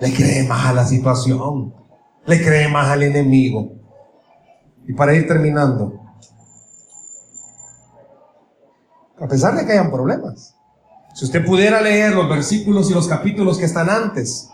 Le 0.02 0.14
cree 0.14 0.44
más 0.44 0.66
a 0.66 0.74
la 0.74 0.86
situación, 0.86 1.74
le 2.26 2.44
cree 2.44 2.68
más 2.68 2.90
al 2.90 3.04
enemigo. 3.04 3.72
Y 4.86 4.94
para 4.94 5.14
ir 5.14 5.26
terminando, 5.26 6.02
a 9.22 9.28
pesar 9.28 9.56
de 9.56 9.66
que 9.66 9.72
hayan 9.72 9.92
problemas, 9.92 10.54
si 11.16 11.24
usted 11.24 11.46
pudiera 11.46 11.80
leer 11.80 12.14
los 12.14 12.28
versículos 12.28 12.92
y 12.92 12.94
los 12.94 13.08
capítulos 13.08 13.58
que 13.58 13.66
están 13.66 13.90
antes, 13.90 14.50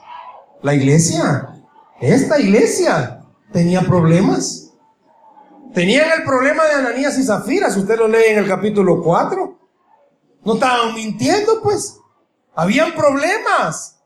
la 0.62 0.76
iglesia, 0.76 1.56
esta 2.00 2.40
iglesia, 2.40 3.24
tenía 3.52 3.82
problemas. 3.82 4.59
Tenían 5.74 6.10
el 6.12 6.24
problema 6.24 6.66
de 6.66 6.74
Ananías 6.74 7.18
y 7.18 7.24
Zafira, 7.24 7.70
si 7.70 7.80
usted 7.80 7.98
lo 7.98 8.08
lee 8.08 8.30
en 8.30 8.40
el 8.40 8.48
capítulo 8.48 9.02
4. 9.04 9.60
No 10.44 10.54
estaban 10.54 10.96
mintiendo, 10.96 11.62
pues. 11.62 12.00
Habían 12.56 12.94
problemas. 12.94 14.00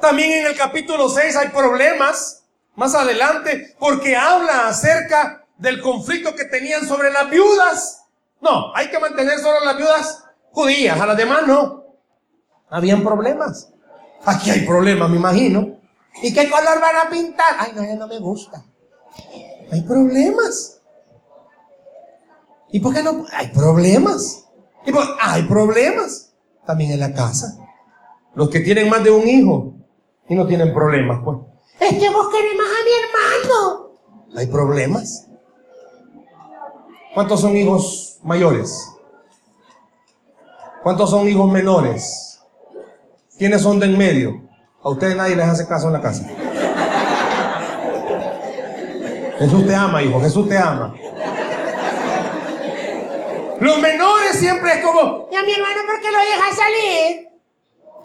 También 0.00 0.32
en 0.32 0.46
el 0.46 0.56
capítulo 0.56 1.08
6 1.08 1.36
hay 1.36 1.48
problemas, 1.48 2.44
más 2.74 2.94
adelante, 2.94 3.74
porque 3.78 4.16
habla 4.16 4.68
acerca 4.68 5.46
del 5.56 5.80
conflicto 5.80 6.34
que 6.34 6.44
tenían 6.44 6.86
sobre 6.86 7.10
las 7.10 7.30
viudas. 7.30 8.02
No, 8.40 8.74
hay 8.74 8.90
que 8.90 8.98
mantener 8.98 9.38
solo 9.38 9.64
las 9.64 9.76
viudas 9.76 10.24
judías, 10.50 11.00
a 11.00 11.06
las 11.06 11.16
demás 11.16 11.46
no. 11.46 11.84
Habían 12.68 13.02
problemas. 13.02 13.72
Aquí 14.26 14.50
hay 14.50 14.66
problemas, 14.66 15.08
me 15.08 15.16
imagino. 15.16 15.78
¿Y 16.22 16.34
qué 16.34 16.50
color 16.50 16.80
van 16.80 16.96
a 17.06 17.10
pintar? 17.10 17.56
Ay, 17.58 17.72
no, 17.74 17.82
no 17.96 18.06
me 18.06 18.18
gusta. 18.18 18.62
Hay 19.74 19.82
problemas. 19.82 20.80
¿Y 22.70 22.78
por 22.78 22.94
qué 22.94 23.02
no? 23.02 23.24
Hay 23.32 23.48
problemas. 23.48 24.48
¿Y 24.86 24.92
por... 24.92 25.02
Hay 25.20 25.42
problemas. 25.42 26.32
También 26.64 26.92
en 26.92 27.00
la 27.00 27.12
casa. 27.12 27.58
Los 28.36 28.50
que 28.50 28.60
tienen 28.60 28.88
más 28.88 29.02
de 29.02 29.10
un 29.10 29.26
hijo 29.26 29.74
y 30.28 30.36
no 30.36 30.46
tienen 30.46 30.72
problemas, 30.72 31.18
pues. 31.24 31.38
Es 31.80 31.98
que 31.98 32.08
vos 32.08 32.28
querés 32.28 32.52
más 32.56 32.68
a 32.68 32.84
mi 32.84 32.90
hermano. 33.02 33.90
Hay 34.36 34.46
problemas. 34.46 35.26
¿Cuántos 37.12 37.40
son 37.40 37.56
hijos 37.56 38.20
mayores? 38.22 38.92
¿Cuántos 40.84 41.10
son 41.10 41.28
hijos 41.28 41.50
menores? 41.50 42.40
¿Quiénes 43.36 43.60
son 43.60 43.80
de 43.80 43.86
en 43.86 43.98
medio? 43.98 44.40
A 44.84 44.90
ustedes 44.90 45.16
nadie 45.16 45.34
les 45.34 45.48
hace 45.48 45.66
caso 45.66 45.88
en 45.88 45.94
la 45.94 46.00
casa. 46.00 46.28
Jesús 49.38 49.66
te 49.66 49.74
ama, 49.74 50.02
hijo, 50.02 50.20
Jesús 50.20 50.48
te 50.48 50.56
ama. 50.56 50.94
Los 53.60 53.78
menores 53.78 54.38
siempre 54.38 54.72
es 54.74 54.84
como, 54.84 55.28
¿y 55.30 55.36
a 55.36 55.42
mi 55.42 55.52
hermano 55.52 55.80
por 55.86 56.00
qué 56.00 56.10
lo 56.10 56.18
deja 56.18 56.54
salir? 56.54 57.28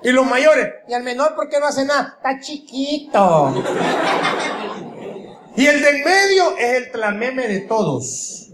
Y 0.02 0.12
los 0.12 0.26
mayores, 0.26 0.68
¿y 0.88 0.94
al 0.94 1.04
menor 1.04 1.36
por 1.36 1.50
qué 1.50 1.60
no 1.60 1.68
hace 1.68 1.86
nada? 1.86 2.16
Está 2.18 2.40
chiquito. 2.40 3.64
Y 5.56 5.66
el 5.66 5.82
del 5.82 6.06
medio 6.06 6.58
es 6.58 6.78
el 6.78 6.92
tlameme 6.92 7.48
de 7.48 7.60
todos. 7.62 8.52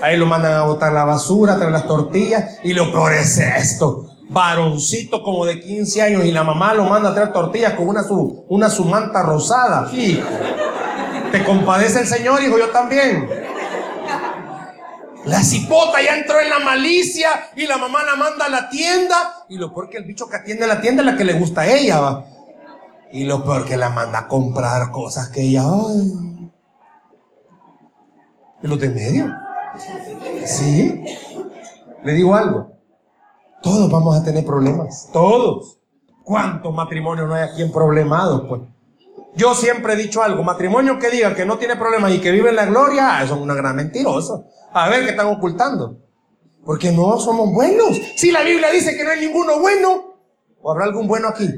Ahí 0.00 0.16
lo 0.16 0.26
mandan 0.26 0.54
a 0.54 0.62
botar 0.62 0.92
la 0.92 1.04
basura, 1.04 1.56
traer 1.56 1.72
las 1.72 1.86
tortillas, 1.86 2.58
y 2.62 2.72
lo 2.72 2.90
peor 2.90 3.12
es 3.12 3.38
esto. 3.38 4.06
Varoncito 4.30 5.22
como 5.22 5.44
de 5.44 5.60
15 5.60 6.02
años 6.02 6.24
y 6.24 6.32
la 6.32 6.44
mamá 6.44 6.74
lo 6.74 6.84
manda 6.84 7.10
a 7.10 7.14
traer 7.14 7.32
tortillas 7.32 7.74
con 7.74 7.88
una 7.88 8.02
su, 8.02 8.44
una 8.48 8.70
su 8.70 8.84
manta 8.84 9.22
rosada. 9.22 9.90
Hijo. 9.92 10.26
¿Te 11.30 11.44
compadece 11.44 12.00
el 12.00 12.06
Señor, 12.06 12.42
hijo? 12.42 12.58
Yo 12.58 12.70
también. 12.70 13.28
La 15.24 15.42
cipota 15.42 16.00
ya 16.00 16.16
entró 16.16 16.40
en 16.40 16.48
la 16.48 16.58
malicia 16.60 17.50
y 17.54 17.66
la 17.66 17.76
mamá 17.76 18.02
la 18.02 18.16
manda 18.16 18.46
a 18.46 18.48
la 18.48 18.68
tienda. 18.70 19.44
Y 19.48 19.58
lo 19.58 19.74
peor 19.74 19.90
que 19.90 19.98
el 19.98 20.04
bicho 20.04 20.28
que 20.28 20.36
atiende 20.36 20.66
la 20.66 20.80
tienda 20.80 21.02
es 21.02 21.06
la 21.06 21.16
que 21.16 21.24
le 21.24 21.34
gusta 21.34 21.62
a 21.62 21.66
ella, 21.66 22.00
va. 22.00 22.24
Y 23.12 23.24
lo 23.24 23.44
peor 23.44 23.66
que 23.66 23.76
la 23.76 23.90
manda 23.90 24.20
a 24.20 24.28
comprar 24.28 24.90
cosas 24.90 25.28
que 25.28 25.42
ella. 25.42 25.64
Ay. 25.64 26.50
¿Y 28.62 28.66
los 28.66 28.80
de 28.80 28.88
medio? 28.88 29.34
¿Sí? 30.46 31.04
Le 32.02 32.12
digo 32.12 32.34
algo. 32.34 32.72
Todos 33.62 33.90
vamos 33.90 34.16
a 34.16 34.24
tener 34.24 34.44
problemas. 34.44 35.10
Todos. 35.12 35.78
¿Cuántos 36.24 36.74
matrimonios 36.74 37.28
no 37.28 37.34
hay 37.34 37.48
aquí 37.48 37.62
en 37.62 37.72
problemados, 37.72 38.44
pues? 38.48 38.62
Yo 39.38 39.54
siempre 39.54 39.92
he 39.92 39.96
dicho 39.96 40.20
algo, 40.20 40.42
matrimonio 40.42 40.98
que 40.98 41.10
diga 41.10 41.32
que 41.32 41.46
no 41.46 41.58
tiene 41.58 41.76
problemas 41.76 42.12
y 42.12 42.20
que 42.20 42.32
vive 42.32 42.50
en 42.50 42.56
la 42.56 42.66
gloria, 42.66 43.24
son 43.24 43.40
una 43.40 43.54
gran 43.54 43.76
mentirosa. 43.76 44.42
A 44.72 44.88
ver 44.88 45.04
qué 45.04 45.10
están 45.10 45.28
ocultando. 45.28 45.96
Porque 46.64 46.90
no 46.90 47.20
somos 47.20 47.52
buenos. 47.52 48.00
Si 48.16 48.32
la 48.32 48.42
Biblia 48.42 48.70
dice 48.70 48.96
que 48.96 49.04
no 49.04 49.10
hay 49.10 49.20
ninguno 49.20 49.60
bueno, 49.60 50.18
¿o 50.60 50.72
habrá 50.72 50.86
algún 50.86 51.06
bueno 51.06 51.28
aquí? 51.28 51.48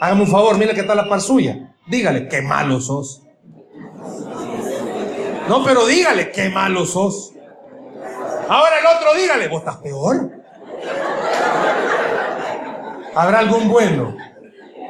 Hágame 0.00 0.22
un 0.22 0.28
favor, 0.28 0.56
mire 0.56 0.72
que 0.72 0.82
está 0.82 0.94
la 0.94 1.08
par 1.08 1.20
suya. 1.20 1.74
Dígale, 1.88 2.28
qué 2.28 2.42
malo 2.42 2.80
sos. 2.80 3.24
No, 5.48 5.64
pero 5.64 5.84
dígale, 5.84 6.30
qué 6.30 6.48
malo 6.48 6.86
sos. 6.86 7.32
Ahora 8.48 8.78
el 8.78 8.86
otro 8.86 9.20
dígale, 9.20 9.48
vos 9.48 9.58
estás 9.58 9.78
peor. 9.78 10.41
¿Habrá 13.14 13.40
algún 13.40 13.68
bueno? 13.68 14.16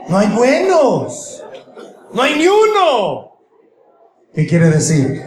No 0.09 0.19
hay 0.19 0.29
buenos. 0.29 1.43
No 2.13 2.23
hay 2.23 2.39
ni 2.39 2.47
uno. 2.47 3.33
¿Qué 4.35 4.47
quiere 4.47 4.71
decir? 4.71 5.23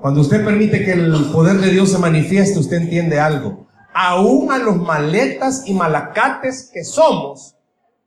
Cuando 0.00 0.20
usted 0.20 0.44
permite 0.44 0.84
que 0.84 0.92
el 0.92 1.30
poder 1.32 1.56
de 1.56 1.70
Dios 1.70 1.90
se 1.90 1.98
manifieste, 1.98 2.58
usted 2.58 2.76
entiende 2.78 3.20
algo. 3.20 3.66
Aún 3.94 4.52
a 4.52 4.58
los 4.58 4.76
maletas 4.76 5.62
y 5.66 5.74
malacates 5.74 6.70
que 6.72 6.84
somos, 6.84 7.56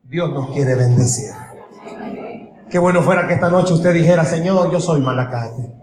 Dios 0.04 0.32
nos 0.32 0.52
quiere 0.52 0.76
bendecir. 0.76 1.32
Qué 2.70 2.78
bueno 2.78 3.02
fuera 3.02 3.28
que 3.28 3.34
esta 3.36 3.50
noche 3.50 3.74
usted 3.74 3.94
dijera, 3.94 4.26
Señor, 4.26 4.70
yo 4.72 4.82
soy 4.82 5.02
malacate. 5.02 5.74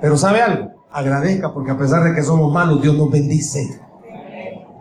Pero 0.00 0.16
¿sabe 0.16 0.42
algo? 0.42 0.86
Agradezca 0.90 1.54
porque 1.54 1.70
a 1.70 1.78
pesar 1.78 2.02
de 2.02 2.14
que 2.14 2.22
somos 2.22 2.52
malos, 2.52 2.82
Dios 2.82 2.96
nos 2.96 3.10
bendice. 3.10 3.80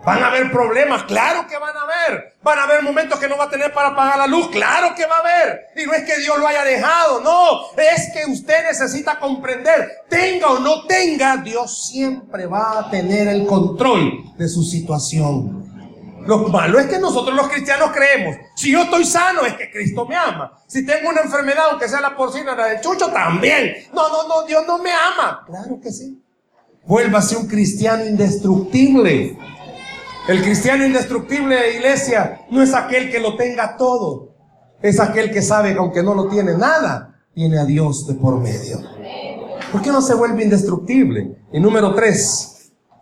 Van 0.07 0.23
a 0.23 0.27
haber 0.27 0.49
problemas, 0.49 1.03
claro 1.03 1.45
que 1.47 1.57
van 1.57 1.75
a 1.75 1.81
haber. 1.81 2.37
Van 2.41 2.57
a 2.57 2.63
haber 2.63 2.81
momentos 2.81 3.19
que 3.19 3.27
no 3.27 3.35
va 3.35 3.43
a 3.43 3.49
tener 3.49 3.73
para 3.73 3.93
pagar 3.93 4.17
la 4.17 4.25
luz, 4.25 4.47
claro 4.47 4.95
que 4.95 5.05
va 5.05 5.17
a 5.17 5.19
haber. 5.19 5.65
Y 5.75 5.85
no 5.85 5.91
es 5.91 6.05
que 6.05 6.17
Dios 6.19 6.39
lo 6.39 6.47
haya 6.47 6.63
dejado, 6.63 7.19
no. 7.19 7.77
Es 7.77 8.13
que 8.13 8.31
usted 8.31 8.63
necesita 8.69 9.19
comprender, 9.19 9.97
tenga 10.07 10.47
o 10.47 10.59
no 10.59 10.85
tenga, 10.85 11.35
Dios 11.35 11.89
siempre 11.89 12.45
va 12.45 12.79
a 12.79 12.89
tener 12.89 13.27
el 13.27 13.45
control 13.45 14.33
de 14.37 14.47
su 14.47 14.63
situación. 14.63 16.23
Lo 16.25 16.37
malo 16.47 16.79
es 16.79 16.85
que 16.85 16.99
nosotros 16.99 17.35
los 17.35 17.49
cristianos 17.49 17.91
creemos, 17.91 18.37
si 18.55 18.71
yo 18.71 18.83
estoy 18.83 19.03
sano 19.03 19.41
es 19.41 19.55
que 19.55 19.69
Cristo 19.69 20.05
me 20.05 20.15
ama. 20.15 20.53
Si 20.67 20.85
tengo 20.85 21.09
una 21.09 21.19
enfermedad, 21.19 21.65
aunque 21.71 21.89
sea 21.89 21.99
la 21.99 22.15
porcina, 22.15 22.55
la 22.55 22.67
de 22.67 22.79
chucho, 22.79 23.11
también. 23.11 23.89
No, 23.91 24.07
no, 24.07 24.25
no, 24.25 24.47
Dios 24.47 24.63
no 24.65 24.77
me 24.77 24.91
ama. 24.91 25.43
Claro 25.45 25.81
que 25.83 25.91
sí. 25.91 26.23
Vuélvase 26.85 27.35
un 27.35 27.47
cristiano 27.47 28.05
indestructible. 28.05 29.37
El 30.28 30.41
cristiano 30.41 30.86
indestructible 30.86 31.55
de 31.55 31.75
iglesia 31.75 32.41
no 32.51 32.61
es 32.61 32.73
aquel 32.73 33.09
que 33.09 33.19
lo 33.19 33.38
tenga 33.38 33.78
todo. 33.78 34.36
Es 34.82 34.99
aquel 34.99 35.32
que 35.32 35.41
sabe 35.41 35.73
que 35.73 35.80
aunque 35.80 36.03
no 36.03 36.13
lo 36.13 36.28
tiene 36.28 36.55
nada, 36.57 37.15
tiene 37.34 37.57
a 37.57 37.65
Dios 37.65 38.05
de 38.07 38.15
por 38.15 38.38
medio. 38.38 38.80
¿Por 39.71 39.82
qué 39.82 39.89
no 39.89 40.01
se 40.01 40.13
vuelve 40.15 40.43
indestructible? 40.43 41.38
Y 41.51 41.59
número 41.59 41.93
tres, 41.95 42.53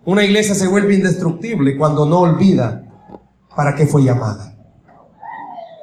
Una 0.08 0.24
iglesia 0.24 0.54
se 0.54 0.68
vuelve 0.68 0.94
indestructible 0.94 1.76
cuando 1.76 2.06
no 2.06 2.20
olvida 2.20 2.84
para 3.56 3.74
qué 3.74 3.88
fue 3.88 4.04
llamada. 4.04 4.56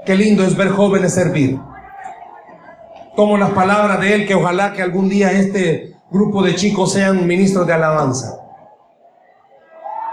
Qué 0.06 0.14
lindo 0.14 0.44
es 0.44 0.56
ver 0.56 0.68
jóvenes 0.68 1.14
servir. 1.14 1.58
Como 3.16 3.36
las 3.36 3.50
palabras 3.50 3.98
de 3.98 4.14
él, 4.14 4.26
que 4.28 4.36
ojalá 4.36 4.72
que 4.74 4.80
algún 4.80 5.08
día 5.08 5.32
este 5.32 5.96
grupo 6.08 6.40
de 6.44 6.54
chicos 6.54 6.92
sean 6.92 7.26
ministros 7.26 7.66
de 7.66 7.72
alabanza. 7.72 8.41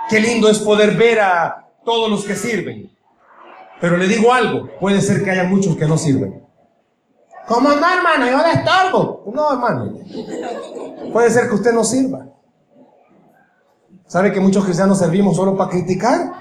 Qué 0.10 0.20
lindo 0.20 0.49
es 0.49 0.60
poder 0.60 0.97
ver 0.97 1.20
a 1.20 1.68
todos 1.86 2.10
los 2.10 2.26
que 2.26 2.36
sirven. 2.36 2.91
Pero 3.80 3.95
le 3.95 4.07
digo 4.07 4.34
algo, 4.34 4.70
puede 4.80 5.01
ser 5.01 5.24
que 5.24 5.32
haya 5.32 5.43
muchos 5.43 5.78
que 5.78 5.86
no 5.86 5.97
sirven. 5.97 6.43
¿Cómo 7.47 7.70
no, 7.70 7.93
hermano? 7.93 8.26
Yo 8.30 8.38
le 8.38 8.51
estorbo. 8.53 9.24
No, 9.34 9.53
hermano. 9.53 9.93
Puede 11.14 11.30
ser 11.30 11.47
que 11.47 11.55
usted 11.55 11.72
no 11.72 11.84
sirva. 11.84 12.26
¿Sabe 14.05 14.32
que 14.32 14.39
muchos 14.39 14.66
cristianos 14.66 14.97
servimos 14.97 15.36
solo 15.36 15.55
para 15.55 15.70
criticar? 15.70 16.32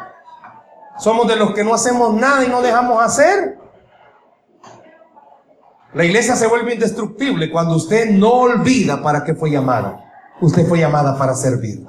Somos 0.98 1.28
de 1.28 1.36
los 1.36 1.54
que 1.54 1.62
no 1.62 1.74
hacemos 1.74 2.14
nada 2.14 2.44
y 2.44 2.48
no 2.48 2.60
dejamos 2.62 3.02
hacer. 3.02 3.58
La 5.94 6.04
iglesia 6.04 6.36
se 6.36 6.46
vuelve 6.46 6.74
indestructible 6.74 7.50
cuando 7.50 7.76
usted 7.76 8.10
no 8.10 8.30
olvida 8.32 9.02
para 9.02 9.24
qué 9.24 9.34
fue 9.34 9.50
llamada. 9.50 10.04
Usted 10.40 10.66
fue 10.66 10.78
llamada 10.78 11.16
para 11.16 11.34
servir. 11.34 11.86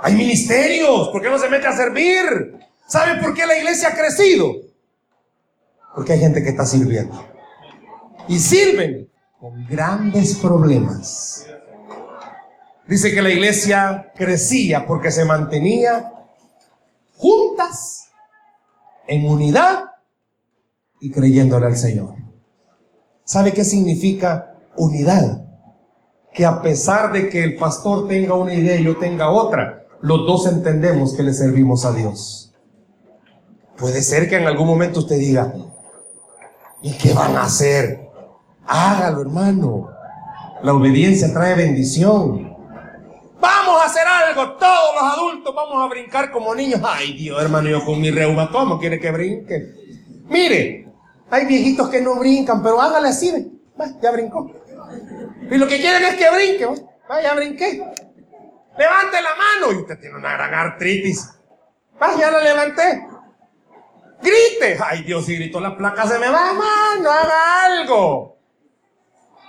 Hay 0.00 0.14
ministerios. 0.14 1.08
¿Por 1.08 1.22
qué 1.22 1.28
no 1.28 1.38
se 1.38 1.48
mete 1.48 1.66
a 1.66 1.76
servir? 1.76 2.58
¿Sabe 2.86 3.20
por 3.20 3.34
qué 3.34 3.46
la 3.46 3.56
iglesia 3.56 3.88
ha 3.88 3.94
crecido? 3.94 4.52
Porque 5.94 6.12
hay 6.12 6.20
gente 6.20 6.42
que 6.42 6.50
está 6.50 6.64
sirviendo. 6.64 7.24
Y 8.28 8.38
sirven 8.38 9.10
con 9.38 9.66
grandes 9.66 10.36
problemas. 10.36 11.46
Dice 12.86 13.12
que 13.12 13.20
la 13.20 13.30
iglesia 13.30 14.12
crecía 14.16 14.86
porque 14.86 15.10
se 15.10 15.24
mantenía 15.24 16.12
juntas, 17.16 18.08
en 19.06 19.26
unidad 19.26 19.84
y 21.00 21.10
creyéndole 21.10 21.66
al 21.66 21.76
Señor. 21.76 22.14
¿Sabe 23.24 23.52
qué 23.52 23.64
significa 23.64 24.54
unidad? 24.76 25.44
Que 26.32 26.46
a 26.46 26.62
pesar 26.62 27.12
de 27.12 27.28
que 27.28 27.42
el 27.42 27.56
pastor 27.56 28.06
tenga 28.06 28.34
una 28.34 28.54
idea 28.54 28.76
y 28.76 28.84
yo 28.84 28.96
tenga 28.96 29.30
otra, 29.30 29.86
los 30.00 30.26
dos 30.26 30.46
entendemos 30.46 31.14
que 31.14 31.22
le 31.22 31.32
servimos 31.32 31.84
a 31.84 31.92
Dios. 31.92 32.52
Puede 33.76 34.02
ser 34.02 34.28
que 34.28 34.36
en 34.36 34.46
algún 34.46 34.66
momento 34.66 35.00
usted 35.00 35.18
diga, 35.18 35.52
¿y 36.82 36.92
qué 36.92 37.12
van 37.12 37.36
a 37.36 37.44
hacer? 37.44 38.08
Hágalo, 38.66 39.22
hermano. 39.22 39.90
La 40.62 40.74
obediencia 40.74 41.32
trae 41.32 41.54
bendición. 41.54 42.56
Vamos 43.40 43.80
a 43.80 43.86
hacer 43.86 44.02
algo, 44.04 44.56
todos 44.56 44.94
los 44.94 45.12
adultos 45.12 45.54
vamos 45.54 45.84
a 45.84 45.88
brincar 45.88 46.32
como 46.32 46.54
niños. 46.54 46.80
Ay, 46.84 47.12
Dios, 47.12 47.40
hermano, 47.40 47.68
yo 47.68 47.84
con 47.84 48.00
mi 48.00 48.10
reuma, 48.10 48.50
¿cómo 48.50 48.80
quiere 48.80 48.98
que 48.98 49.12
brinque? 49.12 49.74
Mire, 50.28 50.88
hay 51.30 51.46
viejitos 51.46 51.88
que 51.88 52.00
no 52.00 52.16
brincan, 52.16 52.62
pero 52.62 52.80
hágale 52.80 53.08
así, 53.08 53.60
ya 54.02 54.10
brincó. 54.10 54.50
Y 55.50 55.56
lo 55.56 55.68
que 55.68 55.80
quieren 55.80 56.04
es 56.04 56.14
que 56.16 56.30
brinque, 56.30 56.66
¿va? 56.66 57.22
ya 57.22 57.34
brinqué. 57.34 58.07
Levante 58.78 59.20
la 59.20 59.34
mano. 59.34 59.72
Y 59.72 59.82
usted 59.82 59.98
tiene 59.98 60.16
una 60.16 60.32
gran 60.34 60.54
artritis. 60.54 61.28
Va, 62.00 62.16
ya 62.16 62.30
la 62.30 62.40
levanté. 62.40 63.06
Grite. 64.22 64.78
Ay, 64.82 65.02
Dios, 65.02 65.26
si 65.26 65.36
gritó 65.36 65.60
la 65.60 65.76
placa 65.76 66.06
se 66.06 66.18
me 66.18 66.28
va, 66.28 66.52
mano, 66.52 67.10
haga 67.10 67.64
algo. 67.66 68.38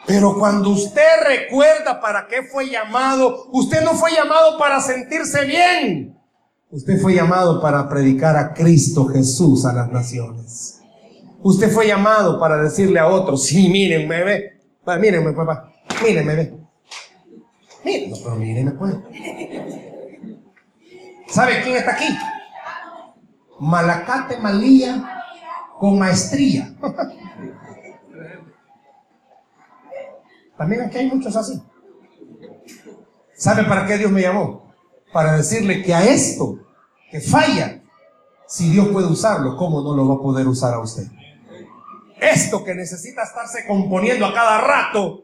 Pero 0.06 0.36
cuando 0.40 0.72
usted 0.72 1.22
recuerda 1.28 2.02
para 2.02 2.28
qué 2.28 2.44
fue 2.44 2.70
llamado, 2.70 3.46
usted 3.52 3.84
no 3.84 3.94
fue 3.94 4.12
llamado 4.12 4.58
para 4.58 4.82
sentirse 4.82 5.46
bien. 5.46 6.18
Usted 6.72 7.00
fue 7.00 7.14
llamado 7.14 7.62
para 7.62 7.88
predicar 7.90 8.36
a 8.36 8.54
Cristo 8.54 9.06
Jesús 9.08 9.66
a 9.66 9.74
las 9.74 9.92
naciones. 9.92 10.82
Usted 11.42 11.72
fue 11.72 11.88
llamado 11.88 12.40
para 12.40 12.62
decirle 12.62 13.00
a 13.00 13.08
otros, 13.08 13.46
sí, 13.46 13.70
mírenme, 13.70 14.24
ve. 14.24 14.60
Mírenme, 15.00 15.34
papá. 15.34 15.72
Mírenme, 16.04 16.36
ve. 16.36 16.59
Mírenme, 17.90 18.18
pero 18.24 18.36
mírenme, 18.36 18.72
pues. 18.72 18.96
¿Sabe 21.28 21.62
quién 21.64 21.78
está 21.78 21.92
aquí? 21.92 22.08
Malacate 23.60 24.38
Malía 24.38 25.24
con 25.78 25.98
maestría. 25.98 26.74
También 30.58 30.82
aquí 30.82 30.98
hay 30.98 31.08
muchos 31.08 31.36
así. 31.36 31.62
¿Sabe 33.36 33.64
para 33.64 33.86
qué 33.86 33.98
Dios 33.98 34.12
me 34.12 34.22
llamó? 34.22 34.74
Para 35.14 35.38
decirle 35.38 35.82
que 35.82 35.94
a 35.94 36.04
esto 36.04 36.60
que 37.10 37.22
falla, 37.22 37.82
si 38.46 38.70
Dios 38.70 38.90
puede 38.90 39.08
usarlo, 39.08 39.56
¿cómo 39.56 39.82
no 39.82 39.96
lo 39.96 40.08
va 40.08 40.16
a 40.16 40.22
poder 40.22 40.48
usar 40.48 40.74
a 40.74 40.80
usted? 40.80 41.08
Esto 42.20 42.64
que 42.64 42.76
necesita 42.76 43.24
estarse 43.24 43.66
componiendo 43.66 44.26
a 44.26 44.34
cada 44.34 44.60
rato, 44.60 45.24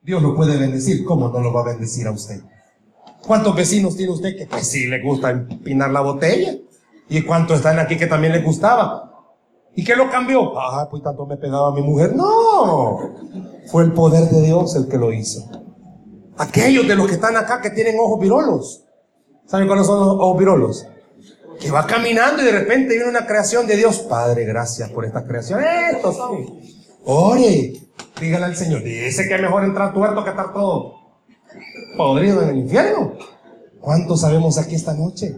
Dios 0.00 0.22
lo 0.22 0.34
puede 0.34 0.56
bendecir, 0.56 1.04
¿cómo 1.04 1.28
no 1.28 1.40
lo 1.40 1.52
va 1.52 1.62
a 1.62 1.64
bendecir 1.64 2.06
a 2.06 2.12
usted? 2.12 2.40
¿Cuántos 3.26 3.54
vecinos 3.54 3.96
tiene 3.96 4.12
usted 4.12 4.36
que 4.36 4.46
pues 4.46 4.66
sí 4.66 4.86
le 4.86 5.02
gusta 5.02 5.30
empinar 5.30 5.90
la 5.90 6.00
botella? 6.00 6.54
¿Y 7.08 7.22
cuántos 7.22 7.58
están 7.58 7.78
aquí 7.78 7.96
que 7.96 8.06
también 8.06 8.32
les 8.32 8.44
gustaba? 8.44 9.08
¿Y 9.74 9.84
qué 9.84 9.96
lo 9.96 10.10
cambió? 10.10 10.58
Ah, 10.58 10.88
pues 10.90 11.02
tanto 11.02 11.26
me 11.26 11.36
pegaba 11.36 11.68
a 11.68 11.72
mi 11.72 11.82
mujer. 11.82 12.14
No, 12.14 12.98
fue 13.70 13.84
el 13.84 13.92
poder 13.92 14.28
de 14.28 14.42
Dios 14.42 14.74
el 14.76 14.88
que 14.88 14.98
lo 14.98 15.12
hizo. 15.12 15.48
Aquellos 16.36 16.86
de 16.86 16.94
los 16.94 17.06
que 17.06 17.14
están 17.14 17.36
acá 17.36 17.60
que 17.60 17.70
tienen 17.70 17.96
ojos 17.98 18.20
virolos. 18.20 18.84
¿Saben 19.46 19.66
cuáles 19.66 19.86
son 19.86 20.00
los 20.00 20.08
ojos 20.16 20.38
virolos? 20.38 20.86
Que 21.60 21.70
va 21.70 21.86
caminando 21.86 22.42
y 22.42 22.44
de 22.44 22.52
repente 22.52 22.94
viene 22.94 23.08
una 23.08 23.26
creación 23.26 23.66
de 23.66 23.76
Dios. 23.76 24.00
Padre, 24.00 24.44
gracias 24.44 24.90
por 24.90 25.04
esta 25.04 25.24
creación. 25.24 25.60
Esto, 25.62 26.14
Ore, 27.04 27.72
dígale 28.20 28.44
al 28.46 28.56
Señor, 28.56 28.82
dice 28.82 29.28
que 29.28 29.34
es 29.34 29.42
mejor 29.42 29.64
entrar 29.64 29.92
tuerto 29.92 30.24
que 30.24 30.30
estar 30.30 30.52
todo 30.52 30.94
podrido 31.96 32.42
en 32.42 32.50
el 32.50 32.58
infierno. 32.58 33.14
¿Cuántos 33.80 34.20
sabemos 34.20 34.58
aquí 34.58 34.74
esta 34.74 34.94
noche? 34.94 35.36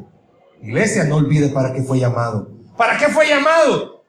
Iglesia, 0.63 1.05
no 1.05 1.17
olvide 1.17 1.49
para 1.49 1.73
qué 1.73 1.83
fue 1.83 1.99
llamado. 1.99 2.51
¿Para 2.77 2.99
qué 2.99 3.07
fue 3.09 3.27
llamado? 3.29 4.01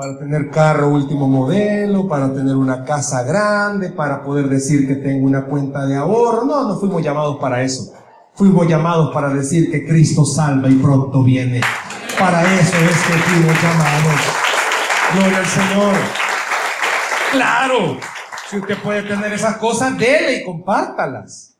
para 0.00 0.18
tener 0.18 0.48
carro 0.48 0.88
último 0.88 1.28
modelo, 1.28 2.08
para 2.08 2.32
tener 2.32 2.56
una 2.56 2.86
casa 2.86 3.22
grande, 3.22 3.90
para 3.90 4.22
poder 4.22 4.48
decir 4.48 4.86
que 4.86 4.94
tengo 4.94 5.26
una 5.26 5.44
cuenta 5.44 5.84
de 5.84 5.94
ahorro. 5.94 6.46
No, 6.46 6.66
no 6.66 6.78
fuimos 6.78 7.02
llamados 7.02 7.36
para 7.38 7.62
eso. 7.62 7.92
Fuimos 8.34 8.66
llamados 8.66 9.12
para 9.12 9.28
decir 9.28 9.70
que 9.70 9.86
Cristo 9.86 10.24
salva 10.24 10.70
y 10.70 10.76
pronto 10.76 11.22
viene. 11.22 11.60
Para 12.18 12.42
eso 12.42 12.76
es 12.76 12.96
que 12.96 13.12
fuimos 13.12 13.62
llamados. 13.62 14.20
Gloria 15.14 15.38
al 15.38 15.46
Señor. 15.46 16.29
Claro, 17.30 17.96
si 18.48 18.58
usted 18.58 18.82
puede 18.82 19.02
tener 19.02 19.32
esas 19.32 19.56
cosas, 19.58 19.96
dele 19.96 20.38
y 20.38 20.44
compártalas. 20.44 21.56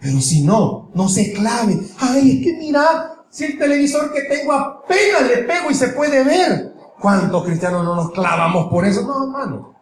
Pero 0.00 0.20
si 0.20 0.42
no, 0.42 0.90
no 0.94 1.08
se 1.08 1.32
clave. 1.32 1.78
Ay, 1.98 2.38
es 2.38 2.44
que 2.44 2.52
mira, 2.56 3.24
si 3.30 3.46
el 3.46 3.58
televisor 3.58 4.12
que 4.12 4.22
tengo 4.22 4.52
apenas 4.52 5.22
le 5.22 5.38
pego 5.38 5.70
y 5.70 5.74
se 5.74 5.88
puede 5.88 6.22
ver. 6.22 6.72
¿Cuántos 7.00 7.44
cristianos 7.44 7.84
no 7.84 7.96
nos 7.96 8.12
clavamos 8.12 8.68
por 8.70 8.84
eso? 8.84 9.02
No, 9.02 9.24
hermano. 9.24 9.74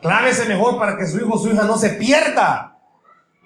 Clávese 0.00 0.46
mejor 0.46 0.78
para 0.78 0.96
que 0.96 1.06
su 1.06 1.18
hijo 1.18 1.34
o 1.34 1.38
su 1.38 1.50
hija 1.50 1.64
no 1.64 1.76
se 1.76 1.90
pierda. 1.90 2.78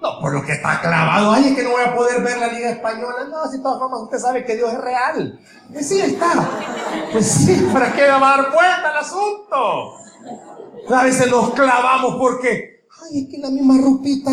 No, 0.00 0.20
por 0.20 0.32
lo 0.32 0.42
que 0.44 0.52
está 0.52 0.80
clavado. 0.80 1.32
Ay, 1.32 1.48
es 1.48 1.56
que 1.56 1.64
no 1.64 1.70
voy 1.70 1.82
a 1.82 1.94
poder 1.94 2.22
ver 2.22 2.38
la 2.38 2.48
Liga 2.48 2.70
Española. 2.70 3.24
No, 3.28 3.50
si 3.50 3.60
todas 3.60 3.80
formas 3.80 4.02
usted 4.02 4.18
sabe 4.18 4.44
que 4.44 4.54
Dios 4.54 4.72
es 4.72 4.80
real. 4.80 5.40
Pues 5.72 5.88
sí 5.88 6.00
está. 6.00 6.48
Pues 7.10 7.26
sí, 7.26 7.68
¿para 7.72 7.92
qué 7.92 8.06
va 8.06 8.16
a 8.16 8.36
dar 8.36 8.52
vuelta 8.52 8.90
el 8.92 8.96
asunto? 8.98 9.94
A 10.94 11.02
veces 11.04 11.30
nos 11.30 11.50
clavamos 11.50 12.16
porque, 12.16 12.84
ay, 13.02 13.22
es 13.22 13.28
que 13.30 13.38
la 13.38 13.50
misma 13.50 13.78
ropita. 13.82 14.30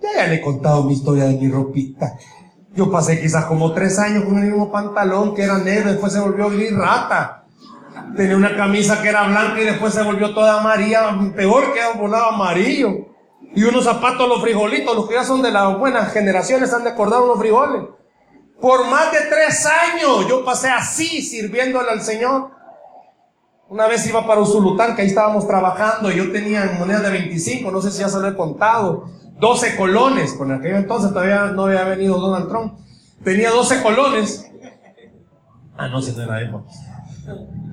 Ya, 0.00 0.08
ya 0.14 0.26
le 0.26 0.36
he 0.36 0.40
contado 0.40 0.84
mi 0.84 0.92
historia 0.92 1.24
de 1.24 1.34
mi 1.34 1.48
ropita. 1.48 2.16
Yo 2.74 2.90
pasé 2.90 3.20
quizás 3.20 3.46
como 3.46 3.72
tres 3.72 3.98
años 3.98 4.24
con 4.24 4.38
el 4.38 4.50
mismo 4.50 4.70
pantalón 4.70 5.34
que 5.34 5.42
era 5.42 5.58
negro, 5.58 5.90
después 5.90 6.12
se 6.12 6.20
volvió 6.20 6.50
gris 6.50 6.76
rata. 6.76 7.46
Tenía 8.14 8.36
una 8.36 8.54
camisa 8.54 9.00
que 9.02 9.08
era 9.08 9.26
blanca 9.26 9.60
y 9.60 9.64
después 9.64 9.94
se 9.94 10.02
volvió 10.02 10.34
toda 10.34 10.60
amarilla, 10.60 11.18
peor 11.34 11.72
que 11.72 11.80
un 11.92 12.00
volado 12.00 12.26
amarillo. 12.26 13.06
Y 13.54 13.64
unos 13.64 13.84
zapatos, 13.84 14.28
los 14.28 14.42
frijolitos, 14.42 14.94
los 14.94 15.08
que 15.08 15.14
ya 15.14 15.24
son 15.24 15.40
de 15.40 15.50
las 15.50 15.78
buenas 15.78 16.12
generaciones 16.12 16.72
han 16.74 16.84
de 16.84 16.90
acordar 16.90 17.22
unos 17.22 17.38
frijoles. 17.38 17.84
Por 18.60 18.86
más 18.88 19.12
de 19.12 19.20
tres 19.30 19.66
años 19.66 20.28
yo 20.28 20.44
pasé 20.44 20.68
así 20.68 21.22
sirviéndole 21.22 21.90
al 21.90 22.02
Señor. 22.02 22.50
Una 23.68 23.88
vez 23.88 24.06
iba 24.06 24.24
para 24.26 24.40
Usulután, 24.40 24.94
que 24.94 25.02
ahí 25.02 25.08
estábamos 25.08 25.46
trabajando, 25.46 26.10
y 26.10 26.16
yo 26.16 26.30
tenía 26.30 26.76
moneda 26.78 27.00
de 27.00 27.10
25, 27.10 27.70
no 27.70 27.82
sé 27.82 27.90
si 27.90 27.98
ya 27.98 28.08
se 28.08 28.20
lo 28.20 28.28
he 28.28 28.36
contado, 28.36 29.06
12 29.40 29.76
colones, 29.76 30.34
con 30.34 30.52
aquello 30.52 30.76
entonces 30.76 31.10
todavía 31.10 31.46
no 31.46 31.64
había 31.64 31.84
venido 31.84 32.18
Donald 32.18 32.48
Trump. 32.48 32.74
Tenía 33.24 33.50
12 33.50 33.82
colones. 33.82 34.50
Ah, 35.76 35.88
no, 35.88 36.00
si 36.00 36.12
no 36.12 36.22
era 36.22 36.40
eso. 36.42 36.64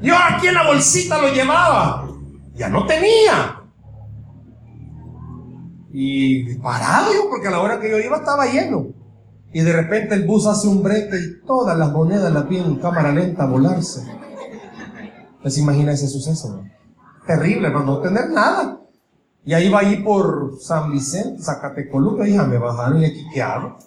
Yo 0.01 0.15
aquí 0.17 0.47
en 0.47 0.55
la 0.55 0.65
bolsita 0.65 1.21
lo 1.21 1.31
llevaba. 1.31 2.07
Ya 2.55 2.69
no 2.69 2.85
tenía. 2.85 3.61
Y 5.93 6.55
parado 6.55 7.13
yo, 7.13 7.29
porque 7.29 7.47
a 7.47 7.51
la 7.51 7.61
hora 7.61 7.79
que 7.79 7.89
yo 7.89 7.99
iba 7.99 8.17
estaba 8.17 8.47
lleno. 8.47 8.87
y 9.53 9.61
de 9.61 9.71
repente 9.71 10.15
el 10.15 10.25
bus 10.25 10.47
hace 10.47 10.67
un 10.67 10.81
brete 10.81 11.15
y 11.15 11.45
todas 11.45 11.77
las 11.77 11.91
monedas 11.91 12.33
las 12.33 12.49
vi 12.49 12.57
en 12.57 12.77
cámara 12.77 13.11
lenta 13.11 13.45
volarse. 13.45 14.01
¿Les 15.43 15.57
imagina 15.57 15.91
ese 15.91 16.07
suceso? 16.07 16.63
Terrible, 17.27 17.69
no, 17.69 17.83
no 17.83 17.99
tener 17.99 18.29
nada. 18.29 18.79
Y 19.45 19.53
ahí 19.53 19.69
va 19.69 19.79
ahí 19.79 20.01
por 20.01 20.57
San 20.59 20.91
Vicente, 20.91 21.41
Zacatecoluca, 21.41 22.27
hija, 22.27 22.45
me 22.45 22.57
bajaron 22.57 23.01
y 23.01 23.05
aquí 23.05 23.25
qué 23.33 23.41
hago. 23.41 23.77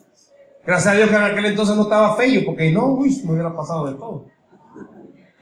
Gracias 0.67 0.93
a 0.93 0.97
Dios 0.97 1.09
que 1.09 1.17
en 1.17 1.23
aquel 1.23 1.47
entonces 1.47 1.77
no 1.77 1.83
estaba 1.83 2.17
feo, 2.17 2.43
porque 2.45 2.71
no, 2.73 2.89
uy, 2.89 3.23
me 3.25 3.33
hubiera 3.33 3.57
pasado 3.57 3.87
de 3.87 3.95
todo. 3.95 4.27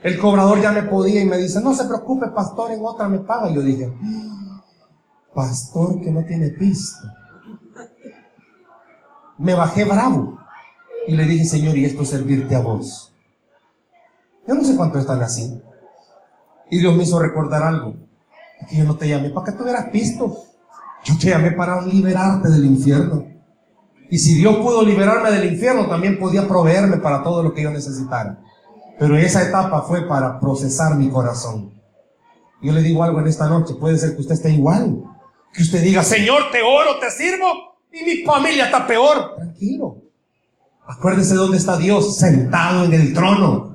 El 0.03 0.19
cobrador 0.19 0.61
ya 0.61 0.71
me 0.71 0.83
podía 0.83 1.21
y 1.23 1.25
me 1.25 1.39
dice, 1.39 1.61
no 1.63 1.75
se 1.75 1.85
preocupe, 1.87 2.29
pastor, 2.29 2.71
en 2.71 2.85
otra 2.85 3.09
me 3.09 3.21
paga. 3.21 3.51
Y 3.51 3.55
yo 3.55 3.63
dije, 3.63 3.91
pastor 5.35 6.01
que 6.01 6.11
no 6.11 6.25
tiene 6.25 6.51
pisto. 6.51 7.09
Me 9.39 9.55
bajé 9.55 9.85
bravo 9.85 10.39
y 11.09 11.17
le 11.17 11.25
dije, 11.25 11.45
Señor, 11.47 11.77
y 11.77 11.87
esto 11.87 12.03
es 12.03 12.11
servirte 12.11 12.55
a 12.55 12.61
vos. 12.61 13.13
Yo 14.47 14.55
no 14.55 14.63
sé 14.63 14.77
cuánto 14.77 14.99
están 14.99 15.23
así. 15.23 15.61
Y 16.71 16.79
Dios 16.79 16.95
me 16.95 17.03
hizo 17.03 17.19
recordar 17.19 17.63
algo. 17.63 17.95
Que 18.69 18.77
yo 18.77 18.85
no 18.85 18.97
te 18.97 19.09
llamé 19.09 19.31
para 19.31 19.47
que 19.47 19.53
tuvieras 19.53 19.87
pisto. 19.91 20.45
Yo 21.05 21.19
te 21.19 21.29
llamé 21.29 21.53
para 21.53 21.83
liberarte 21.83 22.49
del 22.49 22.65
infierno. 22.65 23.27
Y 24.11 24.19
si 24.19 24.35
Dios 24.35 24.57
pudo 24.57 24.83
liberarme 24.83 25.31
del 25.31 25.53
infierno, 25.53 25.87
también 25.87 26.19
podía 26.19 26.47
proveerme 26.47 26.99
para 26.99 27.23
todo 27.23 27.43
lo 27.43 27.53
que 27.53 27.63
yo 27.63 27.71
necesitara. 27.71 28.39
Pero 28.99 29.17
esa 29.17 29.43
etapa 29.43 29.83
fue 29.83 30.07
para 30.07 30.39
procesar 30.41 30.97
mi 30.97 31.11
corazón. 31.11 31.73
Yo 32.63 32.73
le 32.73 32.83
digo 32.83 33.03
algo 33.03 33.21
en 33.21 33.27
esta 33.27 33.49
noche, 33.49 33.75
puede 33.75 33.99
ser 33.99 34.15
que 34.15 34.23
usted 34.23 34.35
esté 34.35 34.51
igual. 34.51 35.03
Que 35.53 35.63
usted 35.63 35.83
diga, 35.83 36.03
Señor, 36.03 36.45
te 36.51 36.63
oro, 36.63 36.99
te 36.99 37.11
sirvo, 37.11 37.47
y 37.93 38.03
mi 38.05 38.25
familia 38.25 38.67
está 38.67 38.87
peor. 38.87 39.35
Tranquilo. 39.37 39.99
Acuérdese 40.87 41.35
dónde 41.35 41.59
está 41.59 41.77
Dios, 41.77 42.17
sentado 42.17 42.85
en 42.85 42.93
el 42.93 43.13
trono. 43.13 43.74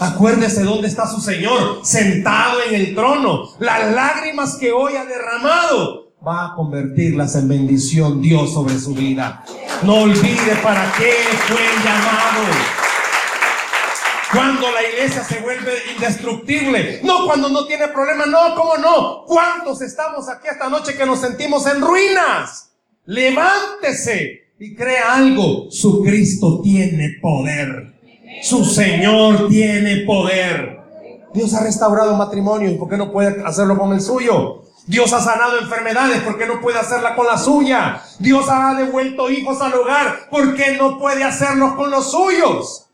Acuérdese 0.00 0.62
dónde 0.62 0.88
está 0.88 1.06
su 1.06 1.20
Señor, 1.20 1.80
sentado 1.82 2.62
en 2.66 2.74
el 2.74 2.94
trono. 2.94 3.50
Las 3.58 3.92
lágrimas 3.92 4.56
que 4.56 4.72
hoy 4.72 4.96
ha 4.96 5.04
derramado, 5.04 6.14
va 6.26 6.46
a 6.46 6.54
convertirlas 6.54 7.34
en 7.36 7.48
bendición 7.48 8.22
Dios 8.22 8.54
sobre 8.54 8.78
su 8.78 8.94
vida. 8.94 9.44
No 9.82 10.02
olvide 10.02 10.56
para 10.62 10.90
qué 10.96 11.12
fue 11.46 11.60
llamado. 11.84 12.46
Cuando 14.32 14.70
la 14.70 14.82
iglesia 14.88 15.22
se 15.22 15.40
vuelve 15.40 15.72
indestructible. 15.94 17.00
No 17.04 17.26
cuando 17.26 17.50
no 17.50 17.66
tiene 17.66 17.88
problema. 17.88 18.24
No, 18.24 18.54
¿cómo 18.54 18.78
no? 18.78 19.24
¿Cuántos 19.26 19.82
estamos 19.82 20.30
aquí 20.30 20.48
esta 20.50 20.70
noche 20.70 20.96
que 20.96 21.04
nos 21.04 21.20
sentimos 21.20 21.66
en 21.66 21.82
ruinas? 21.82 22.70
Levántese 23.04 24.52
y 24.58 24.74
crea 24.74 25.14
algo. 25.16 25.70
Su 25.70 26.02
Cristo 26.02 26.60
tiene 26.62 27.18
poder. 27.20 27.89
Su 28.42 28.64
Señor 28.64 29.48
tiene 29.48 30.04
poder. 30.06 30.80
Dios 31.32 31.54
ha 31.54 31.62
restaurado 31.62 32.14
matrimonios. 32.16 32.74
¿Por 32.74 32.88
qué 32.88 32.96
no 32.96 33.12
puede 33.12 33.42
hacerlo 33.44 33.78
con 33.78 33.92
el 33.92 34.00
suyo? 34.00 34.62
Dios 34.86 35.12
ha 35.12 35.20
sanado 35.20 35.58
enfermedades, 35.60 36.20
¿por 36.22 36.36
qué 36.36 36.46
no 36.46 36.60
puede 36.60 36.78
hacerla 36.78 37.14
con 37.14 37.26
la 37.26 37.38
suya? 37.38 38.02
Dios 38.18 38.46
ha 38.48 38.74
devuelto 38.74 39.30
hijos 39.30 39.60
al 39.60 39.74
hogar, 39.74 40.28
¿por 40.30 40.56
qué 40.56 40.76
no 40.76 40.98
puede 40.98 41.22
hacerlo 41.22 41.76
con 41.76 41.92
los 41.92 42.10
suyos? 42.10 42.88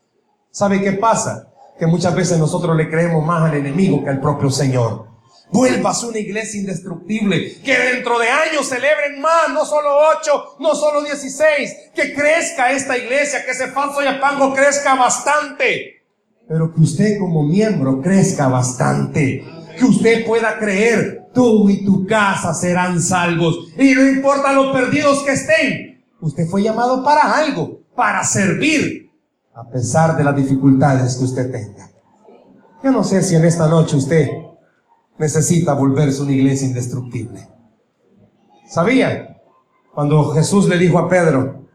¿Sabe 0.51 0.81
qué 0.81 0.91
pasa? 0.91 1.47
Que 1.79 1.87
muchas 1.87 2.13
veces 2.13 2.37
nosotros 2.37 2.75
le 2.75 2.89
creemos 2.89 3.25
más 3.25 3.49
al 3.49 3.57
enemigo 3.57 4.03
que 4.03 4.11
al 4.11 4.19
propio 4.19 4.51
Señor. 4.51 5.06
Vuelvas 5.51 6.03
una 6.03 6.19
iglesia 6.19 6.59
indestructible, 6.59 7.61
que 7.63 7.77
dentro 7.77 8.19
de 8.19 8.27
años 8.27 8.67
celebren 8.67 9.21
más, 9.21 9.49
no 9.53 9.65
solo 9.65 9.89
ocho, 10.17 10.57
no 10.59 10.75
solo 10.75 11.01
dieciséis, 11.01 11.73
que 11.95 12.13
crezca 12.13 12.71
esta 12.71 12.97
iglesia, 12.97 13.45
que 13.45 13.51
ese 13.51 13.67
falso 13.67 14.01
yapango 14.01 14.53
crezca 14.53 14.95
bastante, 14.95 16.03
pero 16.47 16.73
que 16.73 16.81
usted 16.81 17.17
como 17.17 17.43
miembro 17.43 18.01
crezca 18.01 18.49
bastante, 18.49 19.45
que 19.77 19.85
usted 19.85 20.25
pueda 20.25 20.59
creer, 20.59 21.27
tú 21.33 21.69
y 21.69 21.85
tu 21.85 22.05
casa 22.05 22.53
serán 22.53 23.01
salvos, 23.01 23.69
y 23.77 23.93
no 23.93 24.05
importa 24.05 24.51
los 24.51 24.73
perdidos 24.73 25.23
que 25.23 25.31
estén, 25.31 26.03
usted 26.19 26.45
fue 26.47 26.61
llamado 26.61 27.03
para 27.03 27.37
algo, 27.37 27.81
para 27.95 28.23
servir, 28.25 29.09
a 29.53 29.67
pesar 29.69 30.17
de 30.17 30.23
las 30.25 30.35
dificultades 30.35 31.15
que 31.15 31.23
usted 31.23 31.51
tenga. 31.51 31.89
Yo 32.83 32.91
no 32.91 33.03
sé 33.03 33.23
si 33.23 33.35
en 33.35 33.45
esta 33.45 33.67
noche 33.67 33.95
usted 33.95 34.29
necesita 35.17 35.73
volverse 35.73 36.21
una 36.21 36.31
iglesia 36.31 36.67
indestructible. 36.67 37.47
¿Sabía? 38.67 39.41
Cuando 39.93 40.31
Jesús 40.31 40.67
le 40.67 40.77
dijo 40.77 40.99
a 40.99 41.09
Pedro, 41.09 41.67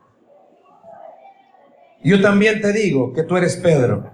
yo 2.05 2.21
también 2.21 2.61
te 2.61 2.73
digo 2.73 3.13
que 3.13 3.23
tú 3.23 3.37
eres 3.37 3.57
Pedro, 3.57 4.11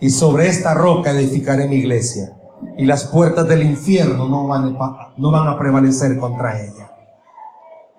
y 0.00 0.10
sobre 0.10 0.48
esta 0.48 0.74
roca 0.74 1.10
edificaré 1.10 1.66
mi 1.66 1.76
iglesia, 1.76 2.36
y 2.76 2.84
las 2.84 3.04
puertas 3.04 3.46
del 3.48 3.62
infierno 3.62 4.28
no 4.28 4.46
van, 4.46 4.76
a, 4.80 5.14
no 5.16 5.30
van 5.30 5.48
a 5.48 5.58
prevalecer 5.58 6.18
contra 6.18 6.60
ella. 6.60 6.90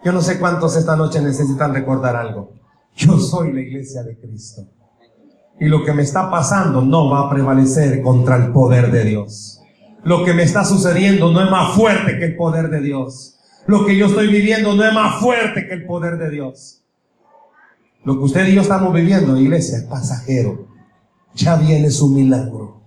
Yo 0.03 0.11
no 0.11 0.21
sé 0.21 0.39
cuántos 0.39 0.75
esta 0.77 0.95
noche 0.95 1.21
necesitan 1.21 1.73
recordar 1.73 2.15
algo. 2.15 2.53
Yo 2.95 3.17
soy 3.17 3.53
la 3.53 3.61
iglesia 3.61 4.03
de 4.03 4.17
Cristo. 4.19 4.63
Y 5.59 5.65
lo 5.65 5.83
que 5.83 5.93
me 5.93 6.03
está 6.03 6.31
pasando 6.31 6.81
no 6.81 7.09
va 7.09 7.27
a 7.27 7.29
prevalecer 7.29 8.01
contra 8.01 8.37
el 8.37 8.51
poder 8.51 8.91
de 8.91 9.03
Dios. 9.03 9.58
Lo 10.03 10.23
que 10.23 10.33
me 10.33 10.43
está 10.43 10.63
sucediendo 10.63 11.31
no 11.31 11.43
es 11.43 11.51
más 11.51 11.75
fuerte 11.75 12.17
que 12.17 12.25
el 12.25 12.35
poder 12.35 12.69
de 12.69 12.81
Dios. 12.81 13.37
Lo 13.67 13.85
que 13.85 13.95
yo 13.95 14.07
estoy 14.07 14.27
viviendo 14.27 14.73
no 14.75 14.83
es 14.83 14.93
más 14.93 15.19
fuerte 15.19 15.67
que 15.67 15.73
el 15.73 15.85
poder 15.85 16.17
de 16.17 16.29
Dios. 16.29 16.83
Lo 18.03 18.17
que 18.17 18.23
usted 18.23 18.47
y 18.47 18.55
yo 18.55 18.61
estamos 18.61 18.93
viviendo, 18.93 19.37
iglesia, 19.37 19.77
es 19.77 19.83
pasajero. 19.83 20.67
Ya 21.35 21.55
viene 21.55 21.91
su 21.91 22.09
milagro. 22.09 22.81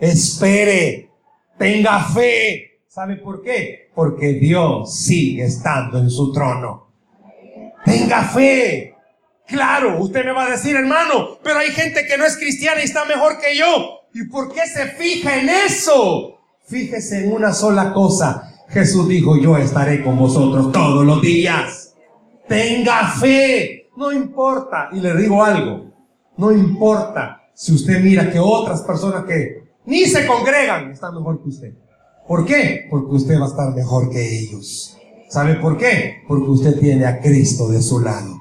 Espere, 0.00 1.10
tenga 1.56 2.00
fe. 2.04 2.80
¿Sabe 2.88 3.16
por 3.16 3.42
qué? 3.42 3.90
Porque 3.94 4.34
Dios 4.34 4.98
sigue 4.98 5.44
estando 5.44 5.98
en 5.98 6.10
su 6.10 6.32
trono. 6.32 6.88
Tenga 7.84 8.24
fe. 8.24 8.94
Claro, 9.46 9.98
usted 10.00 10.24
me 10.24 10.32
va 10.32 10.44
a 10.44 10.50
decir, 10.50 10.76
hermano, 10.76 11.38
pero 11.42 11.60
hay 11.60 11.68
gente 11.68 12.06
que 12.06 12.18
no 12.18 12.26
es 12.26 12.36
cristiana 12.36 12.80
y 12.80 12.84
está 12.84 13.04
mejor 13.04 13.38
que 13.40 13.56
yo. 13.56 14.00
¿Y 14.12 14.24
por 14.24 14.52
qué 14.52 14.66
se 14.66 14.88
fija 14.88 15.40
en 15.40 15.48
eso? 15.48 16.37
Fíjese 16.68 17.24
en 17.24 17.32
una 17.32 17.52
sola 17.54 17.94
cosa. 17.94 18.54
Jesús 18.68 19.08
dijo, 19.08 19.38
yo 19.38 19.56
estaré 19.56 20.04
con 20.04 20.18
vosotros 20.18 20.70
todos 20.70 21.04
los 21.04 21.22
días. 21.22 21.94
Tenga 22.46 23.08
fe. 23.12 23.88
No 23.96 24.12
importa. 24.12 24.90
Y 24.92 25.00
le 25.00 25.16
digo 25.16 25.42
algo. 25.42 25.86
No 26.36 26.52
importa 26.52 27.40
si 27.54 27.72
usted 27.72 28.00
mira 28.02 28.30
que 28.30 28.38
otras 28.38 28.82
personas 28.82 29.24
que 29.24 29.62
ni 29.86 30.04
se 30.04 30.26
congregan 30.26 30.90
están 30.90 31.14
mejor 31.14 31.42
que 31.42 31.48
usted. 31.48 31.72
¿Por 32.26 32.44
qué? 32.44 32.86
Porque 32.90 33.16
usted 33.16 33.40
va 33.40 33.46
a 33.46 33.48
estar 33.48 33.74
mejor 33.74 34.10
que 34.10 34.38
ellos. 34.40 34.98
¿Sabe 35.30 35.54
por 35.54 35.78
qué? 35.78 36.22
Porque 36.28 36.50
usted 36.50 36.78
tiene 36.78 37.06
a 37.06 37.20
Cristo 37.20 37.68
de 37.68 37.80
su 37.80 38.00
lado. 38.00 38.40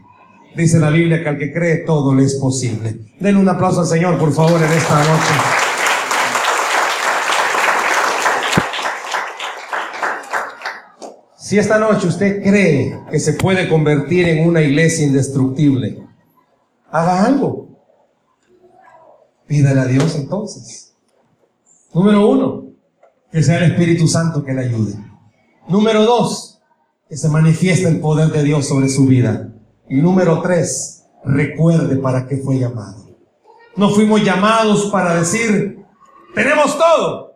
Dice 0.55 0.79
la 0.79 0.89
Biblia 0.89 1.23
que 1.23 1.29
al 1.29 1.37
que 1.37 1.53
cree 1.53 1.77
todo 1.77 2.13
le 2.13 2.25
es 2.25 2.35
posible. 2.35 2.99
Denle 3.19 3.39
un 3.39 3.47
aplauso 3.47 3.81
al 3.81 3.87
Señor, 3.87 4.17
por 4.17 4.33
favor, 4.33 4.61
en 4.61 4.71
esta 4.71 4.99
noche. 4.99 5.66
Si 11.47 11.57
esta 11.57 11.79
noche 11.79 12.07
usted 12.07 12.43
cree 12.43 12.99
que 13.09 13.21
se 13.21 13.31
puede 13.31 13.69
convertir 13.69 14.27
en 14.27 14.45
una 14.45 14.61
iglesia 14.61 15.07
indestructible, 15.07 16.05
haga 16.91 17.23
algo. 17.23 17.69
Pídale 19.47 19.79
a 19.79 19.85
Dios 19.85 20.13
entonces. 20.17 20.93
Número 21.93 22.27
uno, 22.27 22.65
que 23.31 23.41
sea 23.41 23.59
el 23.59 23.71
Espíritu 23.71 24.09
Santo 24.09 24.43
que 24.43 24.53
le 24.53 24.65
ayude. 24.65 24.95
Número 25.69 26.03
dos, 26.03 26.59
que 27.07 27.15
se 27.15 27.29
manifieste 27.29 27.87
el 27.87 28.01
poder 28.01 28.27
de 28.33 28.43
Dios 28.43 28.67
sobre 28.67 28.89
su 28.89 29.05
vida. 29.05 29.49
Y 29.87 30.01
número 30.01 30.41
tres, 30.41 31.05
recuerde 31.23 31.95
para 31.95 32.27
qué 32.27 32.35
fue 32.35 32.59
llamado. 32.59 33.07
No 33.77 33.91
fuimos 33.91 34.21
llamados 34.21 34.89
para 34.91 35.15
decir, 35.17 35.79
tenemos 36.35 36.77
todo. 36.77 37.26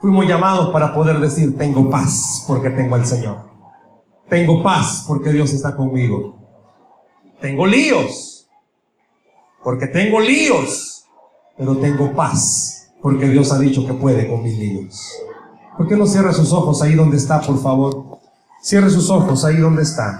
Fuimos 0.00 0.26
llamados 0.26 0.70
para 0.70 0.94
poder 0.94 1.18
decir, 1.18 1.56
tengo 1.58 1.90
paz 1.90 2.44
porque 2.46 2.70
tengo 2.70 2.94
al 2.94 3.04
Señor. 3.04 3.48
Tengo 4.28 4.62
paz 4.62 5.04
porque 5.06 5.30
Dios 5.30 5.52
está 5.52 5.74
conmigo. 5.74 6.36
Tengo 7.40 7.66
líos 7.66 8.38
porque 9.62 9.86
tengo 9.86 10.20
líos, 10.20 11.04
pero 11.56 11.76
tengo 11.76 12.14
paz 12.14 12.90
porque 13.02 13.28
Dios 13.28 13.52
ha 13.52 13.58
dicho 13.58 13.86
que 13.86 13.92
puede 13.92 14.28
con 14.28 14.42
mis 14.42 14.56
líos. 14.56 15.12
¿Por 15.76 15.86
qué 15.86 15.96
no 15.96 16.06
cierra 16.06 16.32
sus 16.32 16.52
ojos 16.52 16.80
ahí 16.82 16.94
donde 16.94 17.16
está, 17.16 17.40
por 17.40 17.60
favor? 17.60 18.18
Cierre 18.62 18.90
sus 18.90 19.10
ojos 19.10 19.44
ahí 19.44 19.56
donde 19.56 19.82
está. 19.82 20.16